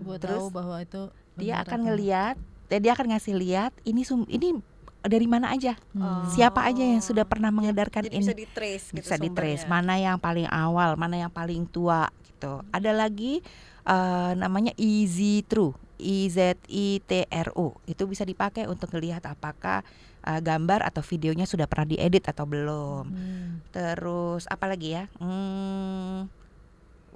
Buat 0.03 0.23
Terus 0.23 0.43
tahu 0.43 0.49
bahwa 0.51 0.77
itu 0.83 1.03
dia 1.39 1.63
akan 1.63 1.79
atau 1.79 1.87
ngeliat 1.87 2.37
eh, 2.73 2.81
dia 2.83 2.93
akan 2.97 3.07
ngasih 3.15 3.35
lihat 3.39 3.73
ini 3.87 4.03
sum 4.03 4.27
ini 4.27 4.59
dari 5.07 5.31
mana 5.31 5.55
aja? 5.55 5.79
Hmm. 5.95 6.27
siapa 6.27 6.67
aja 6.67 6.83
yang 6.83 6.99
sudah 6.99 7.23
pernah 7.23 7.55
mengedarkan 7.55 8.11
Jadi 8.11 8.17
ini 8.19 8.27
bisa 8.27 8.35
di 8.35 8.47
trace 8.51 8.91
gitu 8.91 9.07
bisa 9.07 9.15
di 9.15 9.31
trace 9.31 9.63
sumbernya. 9.63 9.87
mana 9.87 9.95
yang 10.03 10.17
paling 10.19 10.49
awal 10.51 10.99
mana 10.99 11.15
yang 11.23 11.31
paling 11.31 11.63
tua 11.71 12.11
gitu. 12.27 12.67
Ada 12.75 12.91
lagi 12.91 13.39
eh, 13.87 14.33
namanya 14.35 14.75
Easy 14.77 15.41
True 15.43 15.73
I 15.97 16.29
Z 16.29 16.39
I 16.67 17.01
T 17.01 17.25
R 17.25 17.49
U 17.55 17.73
itu 17.87 18.05
bisa 18.05 18.23
dipakai 18.23 18.67
untuk 18.67 18.93
melihat 18.93 19.25
apakah 19.25 19.81
eh, 20.21 20.41
gambar 20.41 20.85
atau 20.85 21.01
videonya 21.01 21.47
sudah 21.47 21.65
pernah 21.65 21.87
diedit 21.87 22.27
atau 22.27 22.45
belum 22.45 23.05
Hmm. 23.07 23.65
terus 23.71 24.45
apa 24.47 24.67
lagi 24.67 24.93
ya 24.93 25.07
hmm, 25.17 26.29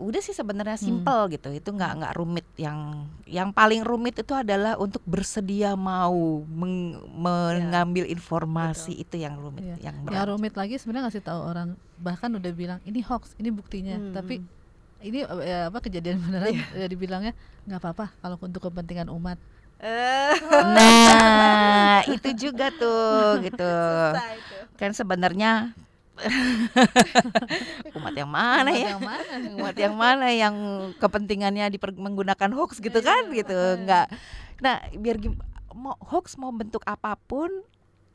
udah 0.00 0.16
sih 0.18 0.32
sebenarnya 0.32 0.80
Hmm. 0.80 0.86
simple 1.04 1.22
gitu 1.30 1.52
itu 1.52 1.68
nggak 1.68 1.92
nggak 2.00 2.14
rumit 2.16 2.46
yang 2.56 3.04
yang 3.28 3.52
paling 3.52 3.84
rumit 3.84 4.16
itu 4.16 4.32
adalah 4.32 4.80
untuk 4.80 5.04
bersedia 5.04 5.76
mau 5.76 6.40
meng- 6.48 7.04
mengambil 7.12 8.08
informasi 8.08 8.96
itu 8.96 9.20
yang 9.20 9.36
rumit 9.36 9.60
Iya. 9.60 9.92
yang 9.92 9.96
Yang 10.00 10.06
berat 10.08 10.28
rumit 10.32 10.54
lagi 10.56 10.74
sebenarnya 10.80 11.04
ngasih 11.04 11.20
tahu 11.20 11.40
orang 11.44 11.68
bahkan 12.00 12.32
udah 12.32 12.48
bilang 12.50 12.80
ini 12.88 13.04
hoax, 13.04 13.36
ini 13.36 13.52
buktinya. 13.52 14.00
Hmm. 14.00 14.16
Tapi 14.16 14.40
ini 15.00 15.20
eh, 15.22 15.64
apa 15.66 15.78
kejadian 15.78 16.20
beneran 16.22 16.52
Iya. 16.52 16.64
eh, 16.76 16.88
dibilangnya 16.88 17.32
nggak 17.64 17.78
apa-apa 17.78 18.06
kalau 18.18 18.36
untuk 18.38 18.60
kepentingan 18.62 19.08
umat. 19.10 19.36
Eh, 19.80 20.34
Nah, 20.50 22.04
itu 22.14 22.30
juga 22.38 22.68
tuh 22.70 23.40
gitu. 23.40 23.72
Kan 24.76 24.92
sebenarnya 24.92 25.72
umat 27.96 28.12
yang 28.12 28.28
mana 28.28 28.68
Umat 28.68 28.76
ya? 28.76 28.88
Yang 28.92 29.02
mana? 29.02 29.34
Umat 29.56 29.74
yang 29.74 29.94
mana 29.96 30.26
yang 30.28 30.54
kepentingannya 30.96 31.66
diper- 31.70 31.96
menggunakan 31.96 32.50
hoax 32.52 32.76
gitu 32.78 33.00
kan 33.00 33.32
gitu. 33.32 33.56
Enggak. 33.76 34.12
Nah, 34.60 34.84
biar 34.94 35.16
mau 35.72 35.96
hoax 36.02 36.36
mau 36.36 36.52
bentuk 36.52 36.84
apa 36.84 37.16
pun 37.16 37.48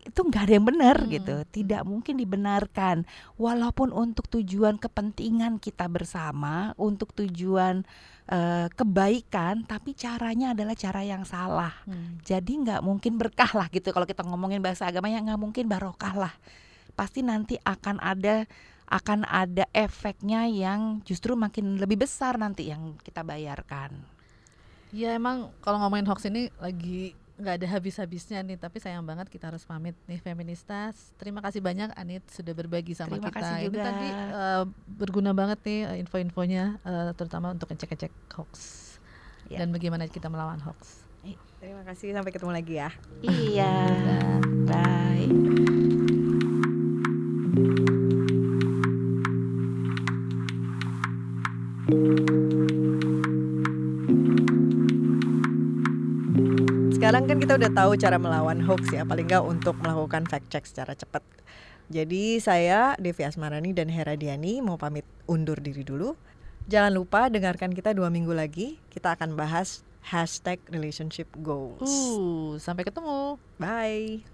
itu 0.05 0.21
nggak 0.21 0.43
ada 0.45 0.53
yang 0.61 0.67
benar 0.69 0.97
Hmm. 1.01 1.09
gitu 1.09 1.35
tidak 1.49 1.81
mungkin 1.83 2.15
dibenarkan 2.21 3.09
walaupun 3.35 3.89
untuk 3.89 4.29
tujuan 4.29 4.77
kepentingan 4.77 5.57
kita 5.57 5.89
bersama 5.89 6.71
untuk 6.77 7.11
tujuan 7.17 7.81
eh, 8.25 8.69
kebaikan 8.73 9.65
tapi 9.65 9.93
caranya 9.93 10.53
adalah 10.53 10.73
cara 10.77 11.01
yang 11.01 11.25
salah 11.25 11.73
Hmm. 11.89 12.21
jadi 12.21 12.47
nggak 12.47 12.81
mungkin 12.85 13.17
berkah 13.17 13.49
lah 13.57 13.67
gitu 13.73 13.89
kalau 13.89 14.05
kita 14.05 14.21
ngomongin 14.21 14.61
bahasa 14.61 14.85
agamanya 14.89 15.21
nggak 15.25 15.41
mungkin 15.41 15.65
barokah 15.65 16.13
lah 16.13 16.33
pasti 16.93 17.25
nanti 17.25 17.57
akan 17.61 17.99
ada 17.99 18.45
akan 18.85 19.25
ada 19.25 19.65
efeknya 19.73 20.45
yang 20.45 21.01
justru 21.01 21.33
makin 21.33 21.81
lebih 21.81 22.05
besar 22.05 22.37
nanti 22.37 22.69
yang 22.69 22.93
kita 23.01 23.25
bayarkan. 23.25 23.97
Ya 24.93 25.17
emang 25.17 25.49
kalau 25.65 25.81
ngomongin 25.81 26.05
hoax 26.05 26.29
ini 26.29 26.53
lagi 26.61 27.17
nggak 27.35 27.55
ada 27.59 27.67
habis-habisnya 27.67 28.39
nih 28.41 28.55
tapi 28.55 28.79
sayang 28.79 29.03
banget 29.03 29.27
kita 29.27 29.51
harus 29.51 29.67
pamit 29.67 29.91
nih 30.07 30.17
feministas 30.17 31.11
terima 31.19 31.43
kasih 31.43 31.59
banyak 31.59 31.91
Anit 31.93 32.23
sudah 32.31 32.55
berbagi 32.55 32.95
sama 32.95 33.19
Terima 33.19 33.27
kita 33.27 33.39
kasih 33.43 33.55
ini 33.59 33.67
juga. 33.69 33.83
tadi 33.83 34.07
eh, 34.07 34.63
berguna 34.87 35.31
banget 35.35 35.59
nih 35.61 35.79
eh, 35.85 35.95
info-infonya 35.99 36.63
eh, 36.79 37.09
terutama 37.11 37.51
untuk 37.51 37.67
ngecek-ngecek 37.69 38.13
hoax 38.33 38.83
Ya. 39.45 39.61
dan 39.61 39.69
bagaimana 39.69 40.09
kita 40.09 40.25
melawan 40.25 40.57
hoax 40.57 41.05
Terima 41.55 41.81
kasih 41.81 42.13
sampai 42.13 42.29
ketemu 42.29 42.53
lagi 42.53 42.77
ya. 42.77 42.89
Iya. 43.25 43.73
Bye. 51.89 52.44
Sekarang 57.05 57.29
kan 57.29 57.37
kita 57.37 57.53
udah 57.61 57.69
tahu 57.69 57.91
cara 58.01 58.17
melawan 58.17 58.65
hoax 58.65 58.89
ya, 58.89 59.05
paling 59.05 59.29
nggak 59.29 59.45
untuk 59.45 59.77
melakukan 59.77 60.25
fact 60.25 60.49
check 60.49 60.65
secara 60.65 60.97
cepat. 60.97 61.21
Jadi 61.93 62.41
saya 62.41 62.97
Devi 62.97 63.21
Asmarani 63.21 63.77
dan 63.77 63.93
Hera 63.93 64.17
Diani 64.17 64.57
mau 64.57 64.73
pamit 64.73 65.05
undur 65.29 65.53
diri 65.61 65.85
dulu. 65.85 66.17
Jangan 66.65 66.89
lupa 66.89 67.29
dengarkan 67.29 67.77
kita 67.77 67.93
dua 67.93 68.09
minggu 68.09 68.33
lagi. 68.33 68.81
Kita 68.89 69.13
akan 69.13 69.37
bahas 69.37 69.85
hashtag 70.01 70.57
relationship 70.73 71.29
goals. 71.45 71.85
uh 71.85 72.57
sampai 72.57 72.81
ketemu 72.81 73.37
Bye. 73.61 74.25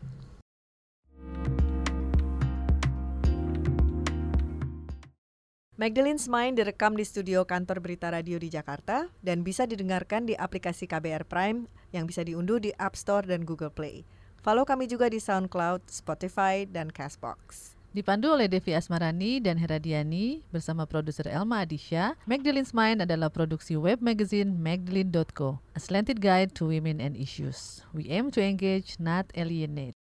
Magdalene's 5.81 6.29
Mind 6.29 6.61
direkam 6.61 6.93
di 6.93 7.01
studio 7.01 7.41
kantor 7.41 7.81
Berita 7.81 8.13
Radio 8.13 8.37
di 8.37 8.53
Jakarta 8.53 9.09
dan 9.25 9.41
bisa 9.41 9.65
didengarkan 9.65 10.29
di 10.29 10.37
aplikasi 10.37 10.85
KBR 10.85 11.25
Prime 11.25 11.65
yang 11.89 12.05
bisa 12.05 12.21
diunduh 12.21 12.61
di 12.61 12.69
App 12.77 12.93
Store 12.93 13.25
dan 13.25 13.41
Google 13.41 13.73
Play. 13.73 14.05
Follow 14.45 14.61
kami 14.61 14.85
juga 14.85 15.09
di 15.09 15.17
SoundCloud, 15.17 15.89
Spotify, 15.89 16.69
dan 16.69 16.93
Castbox. 16.93 17.73
Dipandu 17.97 18.29
oleh 18.29 18.45
Devi 18.45 18.77
Asmarani 18.77 19.41
dan 19.41 19.57
Heradiani 19.57 20.45
bersama 20.53 20.85
produser 20.85 21.25
Elma 21.25 21.65
Adisha, 21.65 22.13
Magdalene's 22.29 22.77
Mind 22.77 23.01
adalah 23.01 23.33
produksi 23.33 23.73
web 23.73 24.05
magazine 24.05 24.53
magdalene.co, 24.61 25.65
a 25.73 25.79
slanted 25.81 26.21
guide 26.21 26.53
to 26.53 26.69
women 26.69 27.01
and 27.01 27.17
issues. 27.17 27.81
We 27.89 28.05
aim 28.13 28.29
to 28.37 28.39
engage, 28.45 29.01
not 29.01 29.33
alienate. 29.33 29.97